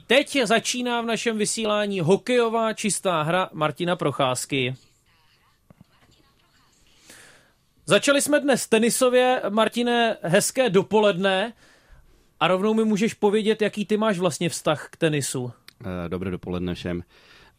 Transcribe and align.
Teď 0.00 0.38
začíná 0.44 1.00
v 1.00 1.06
našem 1.06 1.38
vysílání 1.38 2.00
hokejová 2.00 2.72
čistá 2.72 3.22
hra 3.22 3.48
Martina 3.52 3.96
Procházky. 3.96 4.74
Začali 7.86 8.22
jsme 8.22 8.40
dnes 8.40 8.68
tenisově, 8.68 9.42
Martine, 9.48 10.16
hezké 10.22 10.70
dopoledne 10.70 11.52
a 12.40 12.48
rovnou 12.48 12.74
mi 12.74 12.84
můžeš 12.84 13.14
povědět, 13.14 13.62
jaký 13.62 13.86
ty 13.86 13.96
máš 13.96 14.18
vlastně 14.18 14.48
vztah 14.48 14.88
k 14.90 14.96
tenisu. 14.96 15.52
Eh, 15.84 16.08
dobré 16.08 16.30
dopoledne 16.30 16.74
všem. 16.74 17.02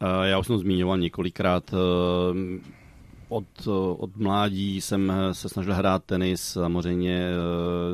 Eh, 0.02 0.28
já 0.28 0.40
už 0.40 0.48
jsem 0.48 0.58
zmiňoval 0.58 0.98
několikrát, 0.98 1.74
eh, 1.74 2.62
od, 3.30 3.68
od 3.98 4.18
mládí 4.18 4.82
jsem 4.82 5.14
se 5.32 5.50
snažil 5.50 5.74
hrát 5.74 6.04
tenis, 6.04 6.44
samozřejmě 6.44 7.30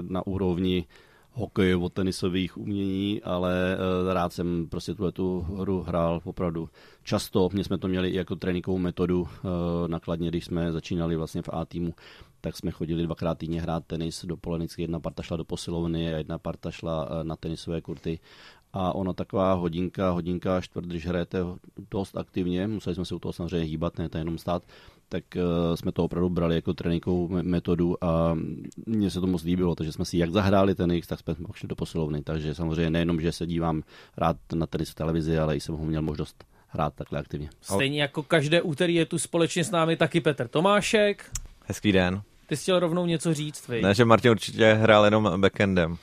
na 0.09 0.27
úrovni 0.27 0.85
hokejovo 1.31 1.89
tenisových 1.89 2.57
umění, 2.57 3.21
ale 3.23 3.77
rád 4.13 4.33
jsem 4.33 4.67
prostě 4.69 4.93
tuhle 4.93 5.11
tu 5.11 5.41
hru 5.41 5.81
hrál 5.81 6.21
opravdu 6.23 6.69
často. 7.03 7.49
Mě 7.53 7.63
jsme 7.63 7.77
to 7.77 7.87
měli 7.87 8.09
i 8.09 8.15
jako 8.15 8.35
tréninkovou 8.35 8.77
metodu 8.77 9.27
nakladně, 9.87 10.27
když 10.29 10.45
jsme 10.45 10.71
začínali 10.71 11.15
vlastně 11.15 11.41
v 11.41 11.49
A 11.51 11.65
týmu 11.65 11.93
tak 12.41 12.57
jsme 12.57 12.71
chodili 12.71 13.03
dvakrát 13.03 13.37
týdně 13.37 13.61
hrát 13.61 13.85
tenis 13.85 14.25
dopoledne, 14.25 14.67
jedna 14.77 14.99
parta 14.99 15.23
šla 15.23 15.37
do 15.37 15.45
posilovny 15.45 16.13
a 16.13 16.17
jedna 16.17 16.37
parta 16.37 16.71
šla 16.71 17.09
na 17.23 17.35
tenisové 17.35 17.81
kurty 17.81 18.19
a 18.73 18.95
ona 18.95 19.13
taková 19.13 19.53
hodinka, 19.53 20.09
hodinka 20.09 20.61
čtvrt, 20.61 20.85
když 20.85 21.07
hrajete 21.07 21.39
dost 21.91 22.17
aktivně, 22.17 22.67
museli 22.67 22.95
jsme 22.95 23.05
se 23.05 23.15
u 23.15 23.19
toho 23.19 23.33
samozřejmě 23.33 23.67
hýbat, 23.67 23.97
ne 23.97 24.09
to 24.09 24.17
jenom 24.17 24.37
stát, 24.37 24.63
tak 25.09 25.23
uh, 25.35 25.75
jsme 25.75 25.91
to 25.91 26.03
opravdu 26.03 26.29
brali 26.29 26.55
jako 26.55 26.73
tréninkovou 26.73 27.27
metodu 27.27 28.03
a 28.03 28.37
mně 28.85 29.09
se 29.09 29.21
to 29.21 29.27
moc 29.27 29.43
líbilo, 29.43 29.75
takže 29.75 29.91
jsme 29.91 30.05
si 30.05 30.17
jak 30.17 30.31
zahráli 30.31 30.75
tenis, 30.75 31.07
tak 31.07 31.19
jsme 31.19 31.35
šli 31.53 31.67
do 31.67 31.75
posilovny, 31.75 32.21
takže 32.21 32.55
samozřejmě 32.55 32.89
nejenom, 32.89 33.21
že 33.21 33.31
se 33.31 33.47
dívám 33.47 33.83
rád 34.17 34.37
na 34.53 34.67
tenis 34.67 34.89
v 34.89 34.95
televizi, 34.95 35.37
ale 35.37 35.55
i 35.55 35.59
jsem 35.59 35.75
ho 35.75 35.85
měl 35.85 36.01
možnost 36.01 36.43
hrát 36.67 36.93
takhle 36.93 37.19
aktivně. 37.19 37.49
Stejně 37.61 38.01
jako 38.01 38.23
každé 38.23 38.61
úterý 38.61 38.95
je 38.95 39.05
tu 39.05 39.19
společně 39.19 39.63
s 39.63 39.71
námi 39.71 39.97
taky 39.97 40.21
Petr 40.21 40.47
Tomášek. 40.47 41.31
Hezký 41.65 41.91
den. 41.91 42.21
Ty 42.47 42.57
jsi 42.57 42.63
chtěl 42.63 42.79
rovnou 42.79 43.05
něco 43.05 43.33
říct, 43.33 43.67
vy? 43.67 43.81
Ne, 43.81 43.93
že 43.93 44.05
Martin 44.05 44.31
určitě 44.31 44.73
hrál 44.73 45.05
jenom 45.05 45.41
backendem. 45.41 45.97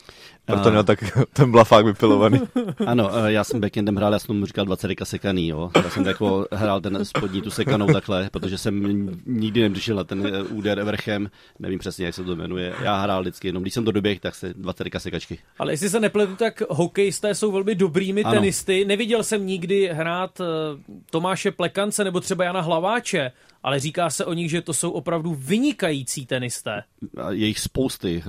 Proto 0.47 0.70
měl 0.70 0.84
tak 0.84 0.98
ten 1.33 1.50
blafák 1.50 1.86
vypilovaný. 1.86 2.41
Ano, 2.86 3.11
eh, 3.16 3.33
já 3.33 3.44
jsem 3.44 3.61
backendem 3.61 3.97
hrál, 3.97 4.12
já 4.12 4.19
jsem 4.19 4.39
mu 4.39 4.47
říkal 4.47 4.64
20 4.64 4.91
sekaný, 5.05 5.48
jo. 5.48 5.70
Já 5.77 5.91
jsem 5.91 6.06
jako 6.06 6.47
hrál 6.52 6.80
ten 6.80 7.05
spodní 7.05 7.42
tu 7.42 7.50
sekanou 7.50 7.86
takhle, 7.86 8.30
protože 8.33 8.58
jsem 8.58 9.11
nikdy 9.27 9.61
nemřešil 9.61 9.97
na 9.97 10.05
ten 10.05 10.27
eh, 10.27 10.42
úder 10.42 10.83
vrchem, 10.83 11.30
nevím 11.58 11.78
přesně, 11.78 12.06
jak 12.06 12.14
se 12.14 12.24
to 12.24 12.36
jmenuje. 12.36 12.74
Já 12.83 13.00
hrál 13.00 13.20
vždycky 13.20 13.48
jenom, 13.48 13.62
když 13.62 13.74
jsem 13.74 13.84
to 13.84 13.92
doběh, 13.92 14.20
tak 14.20 14.34
se 14.34 14.55
20 14.55 14.86
sekačky. 14.98 15.39
Ale 15.58 15.72
jestli 15.72 15.91
se 15.91 16.00
nepletu, 16.00 16.36
tak 16.36 16.62
hokejisté 16.69 17.34
jsou 17.34 17.52
velmi 17.52 17.74
dobrými 17.74 18.24
ano. 18.24 18.34
tenisty. 18.34 18.84
Neviděl 18.84 19.22
jsem 19.22 19.47
nikdy 19.47 19.91
hrát 19.92 20.41
eh, 20.41 20.44
Tomáše 21.11 21.50
Plekance 21.50 22.05
nebo 22.05 22.20
třeba 22.20 22.44
Jana 22.44 22.61
Hlaváče, 22.61 23.33
ale 23.62 23.80
říká 23.80 24.11
se 24.11 24.24
o 24.24 24.33
nich, 24.33 24.50
že 24.50 24.62
to 24.62 24.74
jsou 24.74 24.91
opravdu 24.91 25.34
vynikající 25.34 26.27
tenisté. 26.27 26.83
Je 27.30 27.47
jich 27.47 27.58
spousty, 27.58 28.22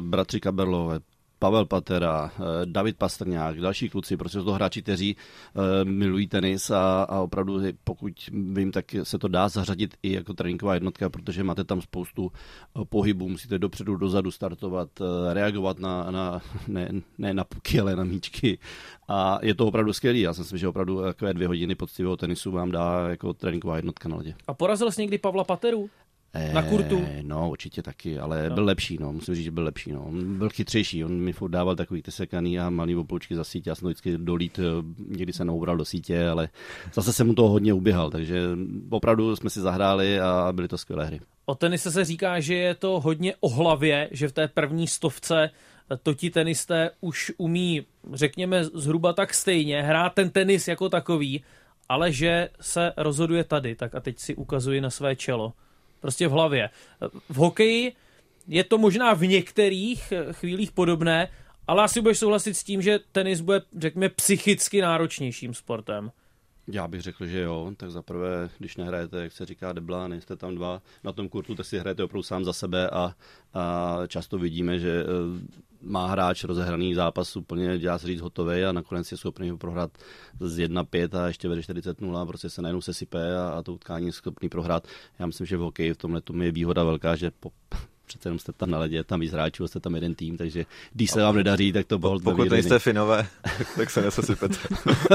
bratři 0.00 0.40
Kaberlové, 0.40 1.00
Pavel 1.40 1.66
Patera, 1.66 2.30
eh, 2.34 2.40
David 2.64 2.96
Pastrňák, 2.96 3.60
další 3.60 3.88
kluci, 3.88 4.16
protože 4.16 4.38
jsou 4.38 4.44
to 4.44 4.52
hráči, 4.52 4.82
kteří 4.82 5.16
uh, 5.16 5.90
milují 5.90 6.26
tenis 6.26 6.70
a, 6.70 7.02
a 7.02 7.20
opravdu, 7.20 7.60
pokud 7.84 8.12
vím, 8.32 8.72
tak 8.72 8.84
se 9.02 9.18
to 9.18 9.28
dá 9.28 9.48
zařadit 9.48 9.94
i 10.02 10.12
jako 10.12 10.34
tréninková 10.34 10.74
jednotka, 10.74 11.10
protože 11.10 11.44
máte 11.44 11.64
tam 11.64 11.80
spoustu 11.80 12.22
uh, 12.24 12.84
pohybů, 12.84 13.28
musíte 13.28 13.58
dopředu, 13.58 13.96
dozadu 13.96 14.30
startovat, 14.30 14.88
reagovat 15.32 15.78
na, 15.78 16.10
na 16.10 16.40
ne, 16.68 16.88
ne 17.18 17.34
na 17.34 17.44
puky, 17.44 17.80
ale 17.80 17.96
na 17.96 18.04
míčky 18.04 18.58
a 19.08 19.38
je 19.42 19.54
to 19.54 19.66
opravdu 19.66 19.92
skvělý. 19.92 20.20
Já 20.20 20.34
si 20.34 20.40
myslím, 20.40 20.58
že 20.58 20.68
opravdu 20.68 21.02
takové 21.02 21.34
dvě 21.34 21.48
hodiny 21.48 21.74
poctivého 21.74 22.16
tenisu 22.16 22.50
vám 22.50 22.70
dá 22.70 23.08
jako 23.08 23.34
tréninková 23.34 23.76
jednotka 23.76 24.08
na 24.08 24.16
ledě. 24.16 24.34
A 24.46 24.54
porazil 24.54 24.90
jsi 24.90 25.00
někdy 25.00 25.18
Pavla 25.18 25.44
Pateru? 25.44 25.90
Na 26.52 26.62
kurtu? 26.62 27.06
No, 27.22 27.50
určitě 27.50 27.82
taky, 27.82 28.18
ale 28.18 28.48
no. 28.48 28.54
byl 28.54 28.64
lepší, 28.64 28.98
no, 29.00 29.12
musím 29.12 29.34
říct, 29.34 29.44
že 29.44 29.50
byl 29.50 29.64
lepší, 29.64 29.92
no. 29.92 30.04
On 30.04 30.38
byl 30.38 30.50
chytřejší, 30.50 31.04
on 31.04 31.12
mi 31.12 31.32
furt 31.32 31.50
dával 31.50 31.76
takový 31.76 32.02
ty 32.02 32.10
sekaný 32.10 32.60
a 32.60 32.70
malý 32.70 32.96
opoučky 32.96 33.36
za 33.36 33.44
sítě, 33.44 33.70
já 33.70 33.74
jsem 33.74 33.82
to 33.82 33.88
vždycky 33.88 34.18
dolít, 34.18 34.58
eh, 34.58 34.62
někdy 35.08 35.32
se 35.32 35.44
neubral 35.44 35.76
do 35.76 35.84
sítě, 35.84 36.28
ale 36.28 36.48
zase 36.94 37.12
jsem 37.12 37.26
mu 37.26 37.34
toho 37.34 37.48
hodně 37.48 37.72
uběhal, 37.72 38.10
takže 38.10 38.42
opravdu 38.90 39.36
jsme 39.36 39.50
si 39.50 39.60
zahráli 39.60 40.20
a 40.20 40.52
byly 40.52 40.68
to 40.68 40.78
skvělé 40.78 41.06
hry. 41.06 41.20
O 41.46 41.54
tenise 41.54 41.90
se 41.90 42.04
říká, 42.04 42.40
že 42.40 42.54
je 42.54 42.74
to 42.74 43.00
hodně 43.00 43.34
o 43.40 43.48
hlavě, 43.48 44.08
že 44.10 44.28
v 44.28 44.32
té 44.32 44.48
první 44.48 44.86
stovce 44.86 45.50
eh, 45.90 45.96
to 46.02 46.14
ti 46.14 46.30
tenisté 46.30 46.90
už 47.00 47.32
umí, 47.38 47.86
řekněme, 48.12 48.64
zhruba 48.64 49.12
tak 49.12 49.34
stejně, 49.34 49.82
hrát 49.82 50.14
ten 50.14 50.30
tenis 50.30 50.68
jako 50.68 50.88
takový, 50.88 51.44
ale 51.88 52.12
že 52.12 52.48
se 52.60 52.92
rozhoduje 52.96 53.44
tady. 53.44 53.74
Tak 53.74 53.94
a 53.94 54.00
teď 54.00 54.18
si 54.18 54.34
ukazuji 54.34 54.80
na 54.80 54.90
své 54.90 55.16
čelo. 55.16 55.52
Prostě 56.00 56.28
v 56.28 56.30
hlavě. 56.30 56.70
V 57.28 57.36
hokeji 57.36 57.92
je 58.48 58.64
to 58.64 58.78
možná 58.78 59.14
v 59.14 59.26
některých 59.26 60.12
chvílích 60.32 60.72
podobné, 60.72 61.28
ale 61.66 61.82
asi 61.82 62.00
budeš 62.00 62.18
souhlasit 62.18 62.54
s 62.54 62.64
tím, 62.64 62.82
že 62.82 63.00
tenis 63.12 63.40
bude, 63.40 63.62
řekněme, 63.78 64.08
psychicky 64.08 64.80
náročnějším 64.80 65.54
sportem. 65.54 66.10
Já 66.68 66.88
bych 66.88 67.00
řekl, 67.00 67.26
že 67.26 67.40
jo. 67.40 67.72
Tak 67.76 67.90
zaprvé, 67.90 68.50
když 68.58 68.76
nehrajete, 68.76 69.22
jak 69.22 69.32
se 69.32 69.46
říká, 69.46 69.72
debla, 69.72 70.08
nejste 70.08 70.36
tam 70.36 70.54
dva 70.54 70.82
na 71.04 71.12
tom 71.12 71.28
kurtu, 71.28 71.54
tak 71.54 71.66
si 71.66 71.78
hrajete 71.78 72.04
opravdu 72.04 72.22
sám 72.22 72.44
za 72.44 72.52
sebe 72.52 72.90
a, 72.90 73.14
a 73.54 73.96
často 74.06 74.38
vidíme, 74.38 74.78
že 74.78 75.04
eh, 75.04 75.60
má 75.82 76.06
hráč 76.06 76.44
rozehraný 76.44 76.94
zápas 76.94 77.36
úplně, 77.36 77.78
dělá 77.78 77.98
se 77.98 78.06
říct 78.06 78.20
hotový 78.20 78.64
a 78.64 78.72
nakonec 78.72 79.12
je 79.12 79.16
schopný 79.18 79.50
ho 79.50 79.56
prohrát 79.56 79.90
z 80.40 80.58
1-5 80.68 81.18
a 81.18 81.26
ještě 81.26 81.48
vede 81.48 81.60
40-0 81.60 82.16
a 82.16 82.26
prostě 82.26 82.50
se 82.50 82.62
najednou 82.62 82.80
sesype 82.80 83.36
a, 83.36 83.48
a 83.48 83.62
to 83.62 83.74
utkání 83.74 84.06
je 84.06 84.12
schopný 84.12 84.48
prohrát. 84.48 84.88
Já 85.18 85.26
myslím, 85.26 85.46
že 85.46 85.56
v 85.56 85.60
hokeji 85.60 85.94
v 85.94 85.96
tomhle 85.96 86.22
je 86.42 86.52
výhoda 86.52 86.84
velká, 86.84 87.16
že 87.16 87.30
po, 87.30 87.50
přece 88.10 88.28
jenom 88.28 88.38
jste 88.38 88.52
tam 88.52 88.70
na 88.70 88.78
ledě, 88.78 89.04
tam 89.04 89.20
víc 89.20 89.32
hráčů, 89.32 89.68
jste 89.68 89.80
tam 89.80 89.94
jeden 89.94 90.14
tým, 90.14 90.36
takže 90.36 90.66
když 90.92 91.10
se 91.10 91.22
vám 91.22 91.36
nedaří, 91.36 91.72
tak 91.72 91.86
to 91.86 91.98
bylo 91.98 92.20
Pokud 92.20 92.50
nejste 92.50 92.78
finové, 92.78 93.26
tak 93.76 93.90
se 93.90 94.02
nesesypete. 94.02 94.56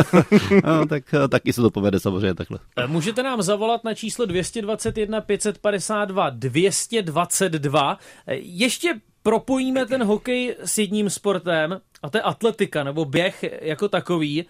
no, 0.65 0.85
tak 0.85 1.03
taky 1.29 1.53
se 1.53 1.61
to 1.61 1.71
povede 1.71 1.99
samozřejmě 1.99 2.33
takhle. 2.33 2.59
E, 2.75 2.87
můžete 2.87 3.23
nám 3.23 3.41
zavolat 3.41 3.83
na 3.83 3.93
číslo 3.93 4.25
221 4.25 5.21
552 5.21 6.29
222. 6.29 7.99
Ještě 8.39 8.93
propojíme 9.23 9.85
ten 9.85 10.03
hokej 10.03 10.55
s 10.63 10.77
jedním 10.77 11.09
sportem, 11.09 11.81
a 12.03 12.09
to 12.09 12.17
je 12.17 12.21
atletika, 12.21 12.83
nebo 12.83 13.05
běh 13.05 13.45
jako 13.61 13.89
takový. 13.89 14.45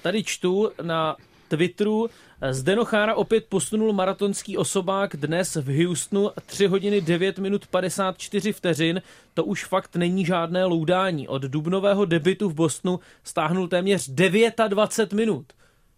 Tady 0.00 0.24
čtu 0.24 0.70
na 0.82 1.16
Twitteru, 1.56 2.10
Zdeno 2.50 2.84
Chára 2.84 3.14
opět 3.14 3.46
posunul 3.48 3.92
maratonský 3.92 4.56
osobák 4.56 5.16
dnes 5.16 5.56
v 5.56 5.84
Houstonu 5.84 6.30
3 6.46 6.66
hodiny 6.66 7.00
9 7.00 7.38
minut 7.38 7.66
54 7.66 8.52
vteřin. 8.52 9.02
To 9.34 9.44
už 9.44 9.64
fakt 9.64 9.96
není 9.96 10.26
žádné 10.26 10.64
loudání. 10.64 11.28
Od 11.28 11.42
dubnového 11.42 12.04
debitu 12.04 12.48
v 12.48 12.54
Bostonu 12.54 13.00
stáhnul 13.24 13.68
téměř 13.68 14.08
29 14.08 15.12
minut. 15.12 15.52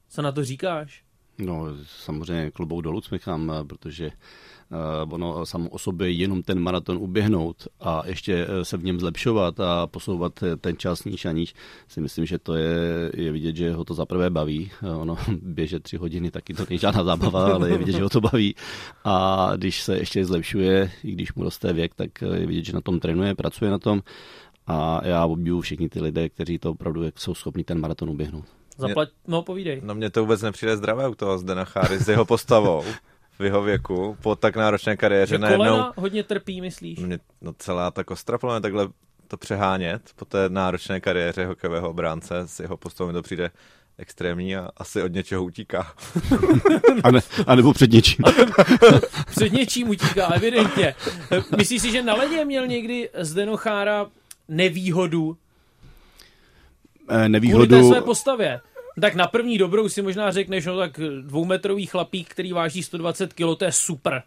Co 0.09 0.23
na 0.23 0.33
to 0.33 0.45
říkáš? 0.45 1.06
No, 1.39 1.67
samozřejmě 1.85 2.51
klubou 2.51 2.81
dolů 2.81 3.01
smychám, 3.01 3.53
protože 3.67 4.07
uh, 5.07 5.15
ono 5.15 5.47
samo 5.47 5.69
o 5.69 5.79
sobě 5.79 6.11
jenom 6.11 6.43
ten 6.43 6.59
maraton 6.59 6.97
uběhnout 6.97 7.69
a 7.81 8.03
ještě 8.07 8.47
eh, 8.49 8.65
se 8.65 8.77
v 8.77 8.85
něm 8.85 9.01
zlepšovat 9.01 9.61
a 9.61 9.87
posouvat 9.87 10.33
ten 10.61 10.77
čas 10.77 11.05
níž 11.05 11.25
a 11.25 11.33
níž, 11.33 11.55
si 11.89 12.01
myslím, 12.01 12.27
že 12.27 12.39
to 12.39 12.55
je, 12.55 13.11
je 13.15 13.33
vidět, 13.33 13.57
že 13.57 13.73
ho 13.73 13.85
to 13.85 13.95
zaprvé 13.95 14.31
baví. 14.31 14.71
Ono 14.97 15.17
běže 15.43 15.81
tři 15.81 15.97
hodiny, 15.97 16.31
taky 16.31 16.55
to 16.55 16.67
není 16.69 16.79
žádná 16.79 17.05
zábava, 17.05 17.47
ale 17.55 17.71
je 17.71 17.79
vidět, 17.79 17.93
že 17.93 18.03
ho 18.03 18.09
to 18.09 18.21
baví. 18.21 18.55
A 19.05 19.51
když 19.57 19.83
se 19.83 19.99
ještě 19.99 20.25
zlepšuje, 20.25 20.91
i 21.05 21.13
když 21.13 21.35
mu 21.35 21.43
roste 21.43 21.73
věk, 21.73 21.95
tak 21.95 22.11
je 22.35 22.47
vidět, 22.47 22.65
že 22.65 22.73
na 22.73 22.81
tom 22.81 23.01
trénuje, 23.01 23.35
pracuje 23.35 23.71
na 23.71 23.79
tom. 23.79 24.03
A 24.67 25.07
já 25.07 25.27
obdivuju 25.27 25.61
všichni 25.61 25.89
ty 25.89 26.01
lidé, 26.01 26.29
kteří 26.29 26.59
to 26.59 26.71
opravdu 26.71 27.03
jsou 27.17 27.35
schopni 27.35 27.65
ten 27.65 27.81
maraton 27.81 28.11
uběhnout. 28.11 28.45
Zaplať, 28.77 29.09
no 29.27 29.43
povídej. 29.43 29.81
No 29.85 29.95
mně 29.95 30.11
to 30.11 30.21
vůbec 30.21 30.43
nepřijde 30.43 30.77
zdravé 30.77 31.09
u 31.09 31.15
toho 31.15 31.39
Zdena 31.39 31.65
Cháry 31.65 31.99
s 31.99 32.09
jeho 32.09 32.25
postavou. 32.25 32.85
v 33.39 33.45
jeho 33.45 33.63
věku, 33.63 34.17
po 34.23 34.37
tak 34.37 34.57
náročné 34.57 34.97
kariéře. 34.97 35.35
Že 35.35 35.39
najednou, 35.39 35.65
kolena 35.65 35.93
hodně 35.97 36.23
trpí, 36.23 36.61
myslíš? 36.61 36.99
Mě, 36.99 37.19
no 37.41 37.53
celá 37.59 37.91
ta 37.91 38.05
kostra 38.05 38.39
podle 38.39 38.61
takhle 38.61 38.89
to 39.29 39.37
přehánět 39.37 40.03
po 40.17 40.25
té 40.25 40.49
náročné 40.49 41.01
kariéře 41.01 41.47
hokejového 41.47 41.91
obránce 41.91 42.39
s 42.47 42.61
jeho 42.61 42.77
postavou 42.77 43.09
mi 43.09 43.13
to 43.13 43.23
přijde 43.23 43.51
extrémní 43.99 44.57
a 44.57 44.69
asi 44.77 45.03
od 45.03 45.13
něčeho 45.13 45.45
utíká. 45.45 45.93
a, 47.05 47.11
ne, 47.11 47.21
a 47.47 47.55
nebo 47.55 47.73
před 47.73 47.93
něčím. 47.93 48.25
před 49.31 49.53
něčím 49.53 49.89
utíká, 49.89 50.27
evidentně. 50.27 50.95
Myslíš 51.57 51.83
si, 51.83 51.91
že 51.91 52.03
na 52.03 52.15
ledě 52.15 52.45
měl 52.45 52.67
někdy 52.67 53.11
Zdeno 53.19 53.57
Chára 53.57 54.07
nevýhodu? 54.49 55.37
Eh, 57.09 57.29
nevýhodu... 57.29 57.67
Kvůli 57.67 57.83
té 57.83 57.89
své 57.89 58.01
postavě. 58.01 58.61
Tak 59.01 59.15
na 59.15 59.27
první 59.27 59.59
dobrou 59.59 59.89
si 59.89 60.03
možná 60.03 60.31
řekneš, 60.31 60.67
no 60.67 60.77
tak 60.77 61.01
dvoumetrový 61.21 61.87
chlapík, 61.87 62.29
který 62.29 62.53
váží 62.53 62.83
120 62.83 63.33
kg, 63.33 63.59
to 63.59 63.65
je 63.65 63.73
super. 63.73 64.23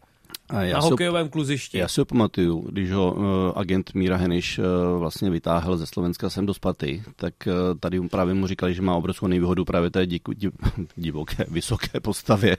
A 0.49 0.61
já 0.61 0.77
na 0.77 0.83
hokejovém 0.83 1.29
kluzišti. 1.29 1.77
Já 1.77 1.87
si 1.87 2.01
ho 2.01 2.05
pamatuju, 2.05 2.65
když 2.69 2.91
ho 2.91 3.13
uh, 3.13 3.23
agent 3.55 3.93
Míra 3.93 4.17
Heniš 4.17 4.59
uh, 4.59 4.65
vlastně 4.99 5.29
vytáhl 5.29 5.77
ze 5.77 5.87
Slovenska 5.87 6.29
sem 6.29 6.45
do 6.45 6.53
Spaty, 6.53 7.03
tak 7.15 7.33
uh, 7.47 7.53
tady 7.79 8.01
právě 8.01 8.33
mu 8.33 8.47
říkali, 8.47 8.73
že 8.73 8.81
má 8.81 8.95
obrovskou 8.95 9.27
nevýhodu 9.27 9.65
právě 9.65 9.89
té 9.89 10.05
diku, 10.05 10.33
div, 10.33 10.51
divoké, 10.95 11.45
vysoké 11.49 11.99
postavě 11.99 12.57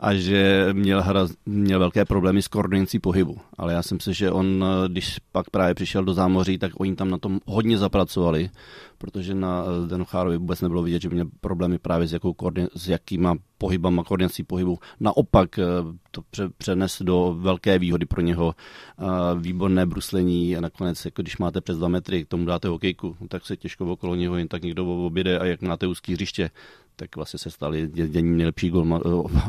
a 0.00 0.14
že 0.14 0.68
měl, 0.72 1.02
hra, 1.02 1.28
měl 1.46 1.78
velké 1.78 2.04
problémy 2.04 2.42
s 2.42 2.48
koordinací 2.48 2.98
pohybu. 2.98 3.36
Ale 3.58 3.72
já 3.72 3.82
jsem 3.82 4.00
si, 4.00 4.14
že 4.14 4.30
on, 4.30 4.64
když 4.88 5.18
pak 5.32 5.50
právě 5.50 5.74
přišel 5.74 6.04
do 6.04 6.14
zámoří, 6.14 6.58
tak 6.58 6.72
oni 6.80 6.96
tam 6.96 7.10
na 7.10 7.18
tom 7.18 7.40
hodně 7.46 7.78
zapracovali, 7.78 8.50
protože 8.98 9.34
na 9.34 9.64
Denochárovi 9.86 10.36
vůbec 10.36 10.60
nebylo 10.60 10.82
vidět, 10.82 11.02
že 11.02 11.08
měl 11.08 11.26
problémy 11.40 11.78
právě 11.78 12.08
s, 12.08 12.12
jakou 12.12 12.34
s 12.74 12.88
jakýma 12.88 13.34
pohybama, 13.62 14.04
koordinací 14.04 14.42
pohybu. 14.42 14.78
Naopak 15.00 15.58
eh, 15.58 15.64
to 16.10 16.22
přenes 16.58 17.02
do 17.02 17.34
velké 17.38 17.78
výhody 17.78 18.06
pro 18.06 18.20
něho. 18.20 18.54
Eh, 18.54 19.04
výborné 19.38 19.86
bruslení 19.86 20.56
a 20.56 20.60
nakonec, 20.60 21.04
jako 21.04 21.22
když 21.22 21.38
máte 21.38 21.60
přes 21.60 21.78
dva 21.78 21.88
metry, 21.88 22.24
k 22.24 22.28
tomu 22.28 22.44
dáte 22.44 22.68
hokejku, 22.68 23.16
tak 23.28 23.46
se 23.46 23.56
těžko 23.56 23.86
okolo 23.86 24.14
něho 24.14 24.36
jen 24.36 24.48
tak 24.48 24.62
někdo 24.62 25.06
objede 25.06 25.38
a 25.38 25.44
jak 25.44 25.62
máte 25.62 25.86
úzký 25.86 26.12
hřiště, 26.12 26.50
tak 26.96 27.16
vlastně 27.16 27.38
se 27.38 27.50
stali 27.50 27.90
jedním 27.94 28.36
nejlepší 28.36 28.70
gol 28.70 29.00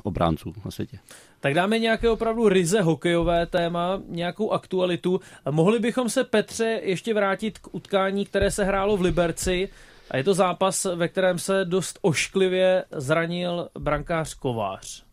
obránců 0.03 0.53
na 0.65 0.71
světě. 0.71 0.99
Tak 1.39 1.53
dáme 1.53 1.79
nějaké 1.79 2.09
opravdu 2.09 2.49
ryze 2.49 2.81
hokejové 2.81 3.45
téma, 3.45 4.01
nějakou 4.07 4.51
aktualitu. 4.51 5.19
Mohli 5.51 5.79
bychom 5.79 6.09
se, 6.09 6.23
Petře, 6.23 6.79
ještě 6.83 7.13
vrátit 7.13 7.59
k 7.59 7.75
utkání, 7.75 8.25
které 8.25 8.51
se 8.51 8.63
hrálo 8.63 8.97
v 8.97 9.01
Liberci. 9.01 9.69
A 10.13 10.17
je 10.17 10.23
to 10.23 10.33
zápas, 10.33 10.85
ve 10.95 11.07
kterém 11.07 11.39
se 11.39 11.65
dost 11.65 11.99
ošklivě 12.01 12.85
zranil 12.91 13.69
brankář 13.79 14.33
Kovář. 14.33 15.03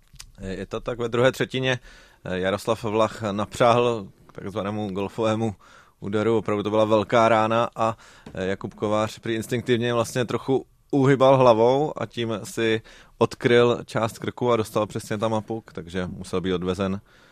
Je 0.41 0.67
to 0.67 0.81
tak 0.81 0.99
ve 0.99 1.08
druhé 1.08 1.32
třetině. 1.32 1.79
Jaroslav 2.25 2.85
Vlach 2.85 3.23
napřáhl 3.23 4.08
k 4.26 4.32
takzvanému 4.32 4.91
golfovému 4.91 5.55
úderu. 6.00 6.38
Opravdu 6.38 6.62
to 6.62 6.70
byla 6.70 6.85
velká 6.85 7.29
rána 7.29 7.70
a 7.76 7.97
Jakub 8.35 8.75
Kovář 8.75 9.19
při 9.19 9.32
instinktivně 9.32 9.94
vlastně 9.94 10.25
trochu 10.25 10.67
uhybal 10.91 11.37
hlavou 11.37 11.93
a 12.02 12.06
tím 12.06 12.41
si 12.44 12.82
odkryl 13.19 13.79
část 13.85 14.19
krku 14.19 14.52
a 14.52 14.56
dostal 14.56 14.87
přesně 14.87 15.19
tam 15.19 15.35
a 15.35 15.41
puk, 15.41 15.73
takže 15.73 16.06
musel 16.06 16.41
být 16.41 16.52
odvezen 16.52 17.00
eh, 17.05 17.29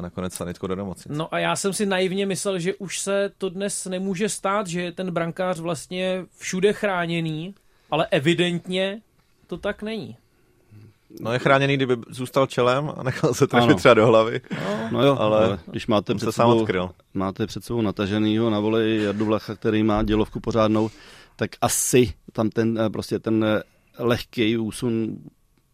nakonec 0.00 0.34
sanitku 0.34 0.66
do 0.66 0.76
nemocnice. 0.76 1.18
No 1.18 1.34
a 1.34 1.38
já 1.38 1.56
jsem 1.56 1.72
si 1.72 1.86
naivně 1.86 2.26
myslel, 2.26 2.58
že 2.58 2.74
už 2.74 3.00
se 3.00 3.30
to 3.38 3.48
dnes 3.48 3.86
nemůže 3.86 4.28
stát, 4.28 4.66
že 4.66 4.82
je 4.82 4.92
ten 4.92 5.10
brankář 5.10 5.60
vlastně 5.60 6.24
všude 6.38 6.72
chráněný, 6.72 7.54
ale 7.90 8.06
evidentně 8.10 9.00
to 9.46 9.56
tak 9.56 9.82
není. 9.82 10.16
No 11.20 11.32
je 11.32 11.38
chráněný, 11.38 11.76
kdyby 11.76 11.96
zůstal 12.08 12.46
čelem 12.46 12.92
a 12.96 13.02
nechal 13.02 13.34
se 13.34 13.46
trefit 13.46 13.76
třeba 13.76 13.94
do 13.94 14.06
hlavy. 14.06 14.40
No, 14.64 14.88
no 14.90 15.06
jo, 15.06 15.16
ale, 15.20 15.46
ale 15.46 15.58
když 15.66 15.86
máte 15.86 16.14
před, 16.14 16.32
sebou, 16.32 16.66
máte 17.14 17.46
před 17.46 17.64
sebou 17.64 17.82
nataženýho 17.82 18.50
na 18.50 18.60
voli 18.60 19.02
Jardu 19.02 19.24
Vlacha, 19.24 19.54
který 19.54 19.82
má 19.82 20.02
dělovku 20.02 20.40
pořádnou, 20.40 20.90
tak 21.36 21.50
asi 21.60 22.12
tam 22.32 22.50
ten 22.50 22.78
eh, 22.78 22.90
prostě 22.90 23.18
ten 23.18 23.44
eh, 23.44 23.62
lehký 23.98 24.58
úsun 24.58 25.16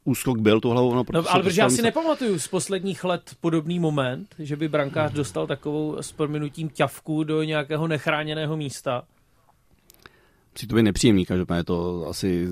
úskok 0.05 0.39
byl 0.39 0.61
tu 0.61 0.71
hlavou. 0.71 0.95
No, 0.95 1.05
no 1.13 1.25
ale 1.31 1.43
protože 1.43 1.61
já 1.61 1.71
si 1.71 1.83
nepamatuju 1.83 2.39
z 2.39 2.49
posledních 2.49 3.05
let 3.05 3.23
podobný 3.41 3.79
moment, 3.79 4.35
že 4.39 4.57
by 4.57 4.69
brankář 4.69 5.13
dostal 5.13 5.47
takovou 5.47 5.97
s 6.01 6.13
prominutím 6.13 6.69
ťavku 6.71 7.25
do 7.25 7.43
nějakého 7.43 7.89
nechráněného 7.89 8.57
místa. 8.57 9.03
Být 10.75 10.83
nepříjemný, 10.83 11.27
každopádně 11.27 11.65
to 11.65 12.07
asi 12.09 12.49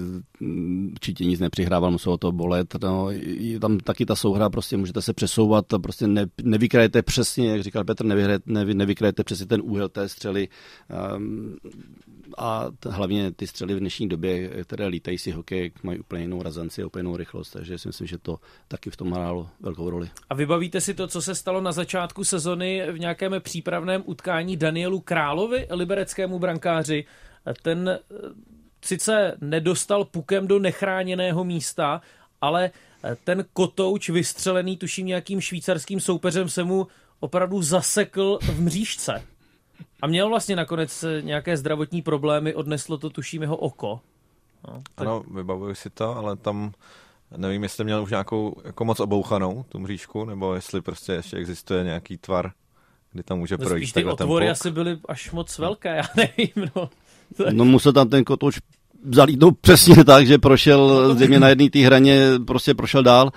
určitě 0.93 1.25
nic 1.25 1.41
nepřihrával, 1.41 1.91
muselo 1.91 2.19
to 2.19 2.33
bolet. 2.33 2.75
No, 2.83 3.11
je 3.11 3.61
tam 3.61 3.79
taky 3.79 4.07
ta 4.07 4.17
souhra, 4.17 4.51
prostě 4.51 4.77
můžete 4.77 5.03
se 5.03 5.13
přesouvat, 5.13 5.67
prostě 5.83 6.07
ne, 6.07 6.27
nevykrajete 6.43 7.03
přesně, 7.03 7.51
jak 7.51 7.63
říkal 7.63 7.85
Petr, 7.85 8.05
nevykrajete, 8.05 8.53
nevy, 8.53 8.75
nevykrajete 8.75 9.25
přesně 9.25 9.47
ten 9.47 9.61
úhel 9.65 9.89
té 9.89 10.09
střely. 10.09 10.49
Um, 11.17 11.57
a 12.39 12.67
t- 12.81 12.91
hlavně 12.91 13.33
ty 13.33 13.47
střely 13.47 13.75
v 13.75 13.81
dnešní 13.81 14.09
době, 14.09 14.51
které 14.65 14.87
lítají 14.87 15.19
si 15.19 15.31
hokej, 15.31 15.71
mají 15.83 15.99
úplně 15.99 16.23
jinou 16.23 16.43
razanci 16.43 16.83
a 16.83 16.87
úplně 16.87 17.01
jinou 17.01 17.17
rychlost, 17.17 17.51
takže 17.51 17.79
si 17.79 17.89
myslím, 17.89 18.07
že 18.07 18.19
to 18.19 18.39
taky 18.69 18.91
v 18.91 18.97
tom 18.97 19.13
hrálo 19.13 19.49
velkou 19.61 19.91
roli. 19.91 20.11
A 20.31 20.35
vybavíte 20.35 20.81
si 20.81 20.95
to, 20.95 21.07
co 21.07 21.23
se 21.23 21.35
stalo 21.35 21.61
na 21.61 21.73
začátku 21.73 22.25
sezony 22.25 22.83
v 22.93 22.99
nějakém 22.99 23.35
přípravném 23.41 24.03
utkání 24.07 24.57
Danielu 24.57 25.01
Královi, 25.01 25.67
libereckému 25.71 26.39
brankáři, 26.39 27.05
ten 27.63 27.89
eh, 27.89 27.99
sice 28.85 29.37
nedostal 29.41 30.05
pukem 30.05 30.47
do 30.47 30.59
nechráněného 30.59 31.45
místa, 31.45 32.01
ale 32.41 32.71
eh, 33.05 33.17
ten 33.25 33.45
kotouč 33.53 34.11
vystřelený 34.11 34.77
tuším 34.77 35.07
nějakým 35.07 35.41
švýcarským 35.41 36.01
soupeřem 36.01 36.49
se 36.49 36.65
mu 36.65 36.87
opravdu 37.21 37.63
zasekl 37.63 38.39
v 38.43 38.61
mřížce. 38.61 39.23
A 40.03 40.07
měl 40.07 40.29
vlastně 40.29 40.57
nakonec 40.57 41.03
eh, 41.03 41.23
nějaké 41.23 41.57
zdravotní 41.57 42.03
problémy, 42.03 42.55
odneslo 42.55 42.99
to 42.99 43.11
tuším 43.11 43.43
jeho 43.43 43.57
oko. 43.57 44.01
No, 44.69 44.83
tak... 44.95 45.07
Ano, 45.07 45.25
vybavuju 45.35 45.75
si 45.75 45.91
to, 45.91 46.17
ale 46.17 46.37
tam 46.37 46.73
nevím, 47.37 47.63
jestli 47.63 47.85
měl 47.85 48.03
už 48.03 48.11
nějakou 48.11 48.63
jako 48.65 48.85
moc 48.85 49.01
obouchanou 49.01 49.65
tu 49.69 49.79
mřížku, 49.79 50.25
nebo 50.25 50.55
jestli 50.55 50.81
prostě 50.81 51.13
ještě 51.13 51.37
existuje 51.37 51.85
nějaký 51.85 52.19
tvar, 52.19 52.53
kdy 53.13 53.23
tam 53.23 53.39
může 53.39 53.57
no, 53.59 53.67
projít 53.67 53.93
ty 53.93 54.05
otvory 54.05 54.51
asi 54.51 54.71
byly 54.71 54.99
až 55.09 55.31
moc 55.31 55.59
velké, 55.59 55.97
já 55.97 56.05
nevím, 56.17 56.71
no. 56.77 56.91
No 57.53 57.65
musel 57.65 57.93
tam 57.93 58.09
ten 58.09 58.25
kotouč 58.25 58.59
zalítnout 59.13 59.59
přesně 59.61 60.05
tak, 60.05 60.27
že 60.27 60.39
prošel 60.39 61.15
země 61.15 61.41
na 61.41 61.49
jedné 61.49 61.71
té 61.71 61.79
hraně, 61.79 62.29
prostě 62.47 62.75
prošel 62.75 63.03
dál. 63.03 63.33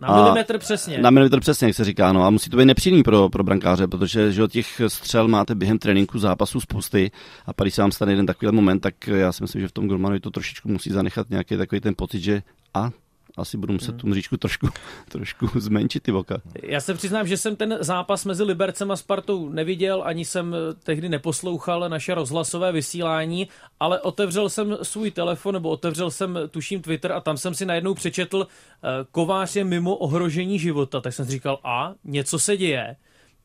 Na 0.00 0.08
a 0.08 0.22
milimetr 0.22 0.58
přesně. 0.58 0.98
Na 0.98 1.10
milimetr 1.10 1.40
přesně, 1.40 1.66
jak 1.66 1.76
se 1.76 1.84
říká. 1.84 2.12
No. 2.12 2.24
A 2.24 2.30
musí 2.30 2.50
to 2.50 2.56
být 2.56 2.64
nepříjemný 2.64 3.02
pro, 3.02 3.28
pro 3.28 3.44
brankáře, 3.44 3.86
protože 3.86 4.32
že 4.32 4.42
od 4.42 4.52
těch 4.52 4.80
střel 4.88 5.28
máte 5.28 5.54
během 5.54 5.78
tréninku 5.78 6.18
zápasu 6.18 6.60
spousty 6.60 7.10
a 7.46 7.62
když 7.62 7.74
se 7.74 7.82
vám 7.82 7.92
stane 7.92 8.12
jeden 8.12 8.26
takový 8.26 8.52
moment, 8.52 8.80
tak 8.80 9.06
já 9.06 9.32
si 9.32 9.42
myslím, 9.42 9.62
že 9.62 9.68
v 9.68 9.72
tom 9.72 9.88
Golmanovi 9.88 10.20
to 10.20 10.30
trošičku 10.30 10.68
musí 10.68 10.90
zanechat 10.90 11.30
nějaký 11.30 11.56
takový 11.56 11.80
ten 11.80 11.94
pocit, 11.96 12.20
že 12.20 12.42
a 12.74 12.90
asi 13.36 13.56
budu 13.56 13.72
muset 13.72 13.90
hmm. 13.90 13.98
tu 13.98 14.06
mříčku 14.06 14.36
trošku, 14.36 14.68
trošku 15.08 15.48
zmenšit 15.54 16.02
ty 16.02 16.12
voka. 16.12 16.40
Já 16.62 16.80
se 16.80 16.94
přiznám, 16.94 17.26
že 17.26 17.36
jsem 17.36 17.56
ten 17.56 17.78
zápas 17.80 18.24
mezi 18.24 18.42
Libercem 18.42 18.90
a 18.90 18.96
Spartou 18.96 19.48
neviděl, 19.48 20.02
ani 20.06 20.24
jsem 20.24 20.56
tehdy 20.82 21.08
neposlouchal 21.08 21.88
naše 21.88 22.14
rozhlasové 22.14 22.72
vysílání, 22.72 23.48
ale 23.80 24.00
otevřel 24.00 24.48
jsem 24.48 24.78
svůj 24.82 25.10
telefon, 25.10 25.54
nebo 25.54 25.68
otevřel 25.68 26.10
jsem, 26.10 26.38
tuším, 26.50 26.82
Twitter 26.82 27.12
a 27.12 27.20
tam 27.20 27.36
jsem 27.36 27.54
si 27.54 27.66
najednou 27.66 27.94
přečetl, 27.94 28.46
eh, 28.46 28.88
Kovář 29.10 29.56
je 29.56 29.64
mimo 29.64 29.96
ohrožení 29.96 30.58
života, 30.58 31.00
tak 31.00 31.12
jsem 31.12 31.24
si 31.24 31.32
říkal, 31.32 31.58
a 31.64 31.94
něco 32.04 32.38
se 32.38 32.56
děje. 32.56 32.96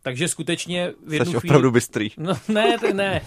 Takže 0.04 0.28
skutečně 0.28 0.94
v 1.08 1.14
jednu 1.14 1.32
Jsi 1.32 1.40
chvíli... 1.40 1.50
opravdu 1.50 1.72
bystrý. 1.72 2.10
No, 2.18 2.34
ne, 2.48 2.78
ne, 2.94 3.22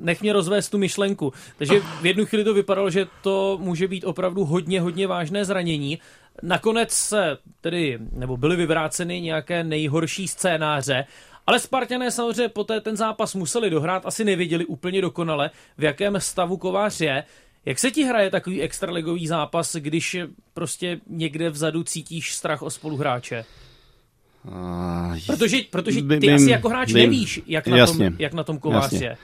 nech 0.00 0.22
mě 0.22 0.32
rozvést 0.32 0.68
tu 0.68 0.78
myšlenku. 0.78 1.32
Takže 1.58 1.80
v 2.00 2.06
jednu 2.06 2.26
chvíli 2.26 2.44
to 2.44 2.54
vypadalo, 2.54 2.90
že 2.90 3.06
to 3.22 3.58
může 3.60 3.88
být 3.88 4.04
opravdu 4.04 4.44
hodně, 4.44 4.80
hodně 4.80 5.06
vážné 5.06 5.44
zranění. 5.44 5.98
Nakonec 6.42 6.92
se 6.92 7.38
tedy, 7.60 7.98
nebo 8.12 8.36
byly 8.36 8.56
vyvráceny 8.56 9.20
nějaké 9.20 9.64
nejhorší 9.64 10.28
scénáře, 10.28 11.06
ale 11.46 11.58
Spartané 11.58 12.10
samozřejmě 12.10 12.48
poté 12.48 12.80
ten 12.80 12.96
zápas 12.96 13.34
museli 13.34 13.70
dohrát, 13.70 14.06
asi 14.06 14.24
nevěděli 14.24 14.64
úplně 14.64 15.02
dokonale, 15.02 15.50
v 15.78 15.84
jakém 15.84 16.20
stavu 16.20 16.56
Kovář 16.56 17.00
je. 17.00 17.24
Jak 17.66 17.78
se 17.78 17.90
ti 17.90 18.04
hraje 18.04 18.30
takový 18.30 18.62
extraligový 18.62 19.26
zápas, 19.26 19.76
když 19.76 20.16
prostě 20.54 21.00
někde 21.06 21.50
vzadu 21.50 21.82
cítíš 21.82 22.34
strach 22.34 22.62
o 22.62 22.70
spoluhráče? 22.70 23.44
Uh, 24.44 25.16
protože, 25.26 25.56
protože 25.70 26.00
ty 26.00 26.06
bym, 26.06 26.34
asi 26.34 26.50
jako 26.50 26.68
hráč 26.68 26.92
bym, 26.92 27.02
nevíš, 27.02 27.42
jak 27.46 27.66
na, 27.66 27.76
jasně, 27.76 28.10
tom, 28.10 28.16
jak 28.18 28.32
na 28.32 28.44
tom 28.44 28.58
kovář 28.58 28.92
jasně. 28.92 29.06
je. 29.06 29.16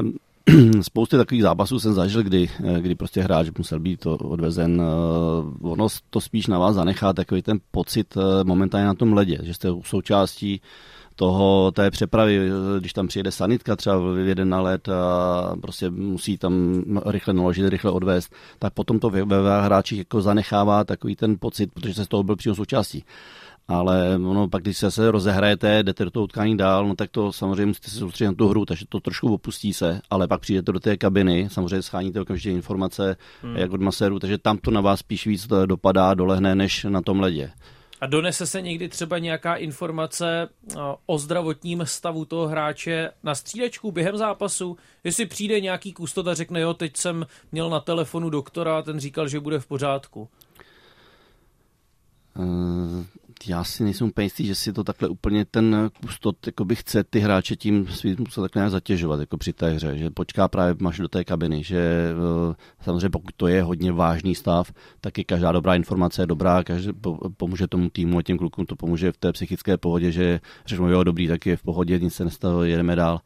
Um, 0.00 0.12
spousty 0.82 1.16
takových 1.16 1.42
zápasů 1.42 1.80
jsem 1.80 1.94
zažil, 1.94 2.22
kdy, 2.22 2.50
kdy 2.80 2.94
prostě 2.94 3.22
hráč 3.22 3.46
musel 3.58 3.80
být 3.80 4.06
odvezen. 4.06 4.82
Uh, 5.60 5.72
ono 5.72 5.88
to 6.10 6.20
spíš 6.20 6.46
na 6.46 6.58
vás 6.58 6.74
zanechá 6.74 7.12
takový 7.12 7.42
ten 7.42 7.58
pocit 7.70 8.16
uh, 8.16 8.22
momentálně 8.44 8.86
na 8.86 8.94
tom 8.94 9.12
ledě, 9.12 9.38
že 9.42 9.54
jste 9.54 9.68
součástí 9.84 10.60
toho, 11.18 11.72
té 11.72 11.90
přepravy, 11.90 12.50
když 12.78 12.92
tam 12.92 13.08
přijede 13.08 13.32
sanitka 13.32 13.76
třeba 13.76 13.98
v 13.98 14.18
jeden 14.18 14.48
na 14.48 14.60
let 14.60 14.88
a 14.88 15.56
prostě 15.62 15.90
musí 15.90 16.38
tam 16.38 16.82
rychle 17.06 17.34
naložit, 17.34 17.68
rychle 17.68 17.90
odvést, 17.90 18.34
tak 18.58 18.72
potom 18.72 18.98
to 18.98 19.10
ve, 19.10 19.24
ve 19.24 19.62
hráčích 19.62 19.98
jako 19.98 20.22
zanechává 20.22 20.84
takový 20.84 21.16
ten 21.16 21.36
pocit, 21.40 21.72
protože 21.72 21.94
se 21.94 22.04
z 22.04 22.08
toho 22.08 22.22
byl 22.22 22.36
přímo 22.36 22.54
součástí 22.54 23.04
ale 23.68 24.14
ono, 24.14 24.48
pak 24.48 24.62
když 24.62 24.78
se, 24.78 24.90
se 24.90 25.10
rozehrajete, 25.10 25.82
jdete 25.82 26.04
do 26.04 26.10
toho 26.10 26.24
utkání 26.24 26.56
dál, 26.56 26.88
no 26.88 26.96
tak 26.96 27.10
to 27.10 27.32
samozřejmě 27.32 27.66
musíte 27.66 27.90
se 27.90 27.98
soustředit 27.98 28.28
na 28.28 28.34
tu 28.34 28.48
hru, 28.48 28.64
takže 28.64 28.84
to 28.88 29.00
trošku 29.00 29.34
opustí 29.34 29.72
se, 29.72 30.00
ale 30.10 30.28
pak 30.28 30.40
přijdete 30.40 30.72
do 30.72 30.80
té 30.80 30.96
kabiny, 30.96 31.48
samozřejmě 31.52 31.82
scháníte 31.82 32.20
okamžitě 32.20 32.50
informace, 32.50 33.16
hmm. 33.42 33.56
jak 33.56 33.72
od 33.72 33.80
maséru, 33.80 34.18
takže 34.18 34.38
tam 34.38 34.58
to 34.58 34.70
na 34.70 34.80
vás 34.80 35.00
spíš 35.00 35.26
víc 35.26 35.46
dopadá, 35.66 36.14
dolehne, 36.14 36.54
než 36.54 36.84
na 36.84 37.02
tom 37.02 37.20
ledě. 37.20 37.50
A 38.00 38.06
donese 38.06 38.46
se 38.46 38.62
někdy 38.62 38.88
třeba 38.88 39.18
nějaká 39.18 39.54
informace 39.54 40.48
o 41.06 41.18
zdravotním 41.18 41.82
stavu 41.84 42.24
toho 42.24 42.48
hráče 42.48 43.10
na 43.22 43.34
střídečku 43.34 43.92
během 43.92 44.16
zápasu? 44.16 44.76
Jestli 45.04 45.26
přijde 45.26 45.60
nějaký 45.60 45.92
kustot 45.92 46.28
a 46.28 46.34
řekne, 46.34 46.60
jo, 46.60 46.74
teď 46.74 46.96
jsem 46.96 47.26
měl 47.52 47.70
na 47.70 47.80
telefonu 47.80 48.30
doktora 48.30 48.78
a 48.78 48.82
ten 48.82 49.00
říkal, 49.00 49.28
že 49.28 49.40
bude 49.40 49.58
v 49.58 49.66
pořádku. 49.66 50.28
Uh 52.38 53.04
já 53.46 53.64
si 53.64 53.84
nejsem 53.84 54.06
úplně 54.06 54.24
jistý, 54.24 54.46
že 54.46 54.54
si 54.54 54.72
to 54.72 54.84
takhle 54.84 55.08
úplně 55.08 55.44
ten 55.44 55.90
kustot 56.02 56.36
by 56.64 56.76
chce 56.76 57.04
ty 57.04 57.20
hráče 57.20 57.56
tím 57.56 57.88
svým 57.88 58.14
způsobem 58.14 58.44
takhle 58.48 58.60
nějak 58.60 58.70
zatěžovat 58.70 59.20
jako 59.20 59.38
při 59.38 59.52
té 59.52 59.70
hře, 59.70 59.98
že 59.98 60.10
počká 60.10 60.48
právě 60.48 60.76
máš 60.80 60.98
do 60.98 61.08
té 61.08 61.24
kabiny, 61.24 61.64
že 61.64 62.08
uh, 62.48 62.54
samozřejmě 62.80 63.10
pokud 63.10 63.34
to 63.36 63.46
je 63.46 63.62
hodně 63.62 63.92
vážný 63.92 64.34
stav, 64.34 64.72
tak 65.00 65.18
i 65.18 65.24
každá 65.24 65.52
dobrá 65.52 65.74
informace 65.74 66.22
je 66.22 66.26
dobrá, 66.26 66.64
každý, 66.64 66.90
pomůže 67.36 67.66
tomu 67.66 67.90
týmu 67.90 68.18
a 68.18 68.22
těm 68.22 68.38
klukům 68.38 68.66
to 68.66 68.76
pomůže 68.76 69.12
v 69.12 69.16
té 69.16 69.32
psychické 69.32 69.76
pohodě, 69.76 70.12
že 70.12 70.40
řeknou 70.66 70.88
jo 70.88 71.04
dobrý, 71.04 71.28
tak 71.28 71.46
je 71.46 71.56
v 71.56 71.62
pohodě, 71.62 71.98
nic 71.98 72.14
se 72.14 72.24
nestalo, 72.24 72.64
jedeme 72.64 72.96
dál. 72.96 73.20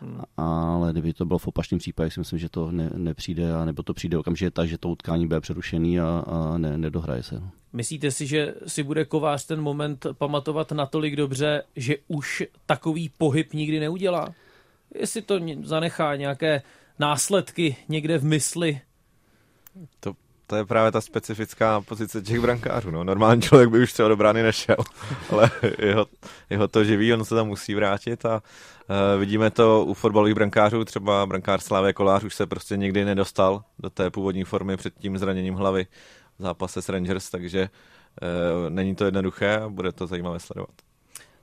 Hmm. 0.00 0.22
Ale 0.36 0.92
kdyby 0.92 1.12
to 1.12 1.24
bylo 1.24 1.38
v 1.38 1.48
opačném 1.48 1.78
případě, 1.78 2.10
si 2.10 2.20
myslím, 2.20 2.38
že 2.38 2.48
to 2.48 2.72
ne, 2.72 2.90
nepřijde, 2.94 3.54
a 3.54 3.64
nebo 3.64 3.82
to 3.82 3.94
přijde 3.94 4.18
okamžitě 4.18 4.50
tak, 4.50 4.68
že 4.68 4.78
to 4.78 4.88
utkání 4.88 5.26
bude 5.26 5.40
přerušený 5.40 6.00
a, 6.00 6.24
a 6.26 6.58
ne, 6.58 6.78
nedohraje 6.78 7.22
se. 7.22 7.42
Myslíte 7.72 8.10
si, 8.10 8.26
že 8.26 8.54
si 8.66 8.82
bude 8.82 9.04
kovář 9.04 9.46
ten 9.46 9.60
moment 9.60 10.06
pamatovat 10.12 10.72
natolik 10.72 11.16
dobře, 11.16 11.62
že 11.76 11.96
už 12.08 12.42
takový 12.66 13.08
pohyb 13.08 13.52
nikdy 13.52 13.80
neudělá? 13.80 14.34
Jestli 14.94 15.22
to 15.22 15.40
zanechá 15.62 16.16
nějaké 16.16 16.62
následky 16.98 17.76
někde 17.88 18.18
v 18.18 18.24
mysli? 18.24 18.80
To, 20.00 20.14
to 20.54 20.58
je 20.58 20.64
právě 20.64 20.92
ta 20.92 21.00
specifická 21.00 21.80
pozice 21.80 22.22
těch 22.22 22.40
brankářů. 22.40 22.90
No. 22.90 23.04
Normální 23.04 23.42
člověk 23.42 23.70
by 23.70 23.82
už 23.82 23.92
třeba 23.92 24.08
do 24.08 24.16
brány 24.16 24.42
nešel, 24.42 24.76
ale 25.30 25.50
jeho, 25.78 26.06
jeho 26.50 26.68
to 26.68 26.84
živí, 26.84 27.14
on 27.14 27.24
se 27.24 27.34
tam 27.34 27.46
musí 27.46 27.74
vrátit 27.74 28.24
a 28.24 28.34
uh, 28.34 29.20
vidíme 29.20 29.50
to 29.50 29.84
u 29.84 29.94
fotbalových 29.94 30.34
brankářů, 30.34 30.84
třeba 30.84 31.26
brankář 31.26 31.62
Slávě 31.62 31.92
Kolář 31.92 32.24
už 32.24 32.34
se 32.34 32.46
prostě 32.46 32.76
nikdy 32.76 33.04
nedostal 33.04 33.64
do 33.78 33.90
té 33.90 34.10
původní 34.10 34.44
formy 34.44 34.76
před 34.76 34.94
tím 34.98 35.18
zraněním 35.18 35.54
hlavy 35.54 35.86
v 36.38 36.42
zápase 36.42 36.82
s 36.82 36.88
Rangers, 36.88 37.30
takže 37.30 37.68
uh, 38.22 38.70
není 38.70 38.94
to 38.94 39.04
jednoduché 39.04 39.56
a 39.56 39.68
bude 39.68 39.92
to 39.92 40.06
zajímavé 40.06 40.40
sledovat. 40.40 40.74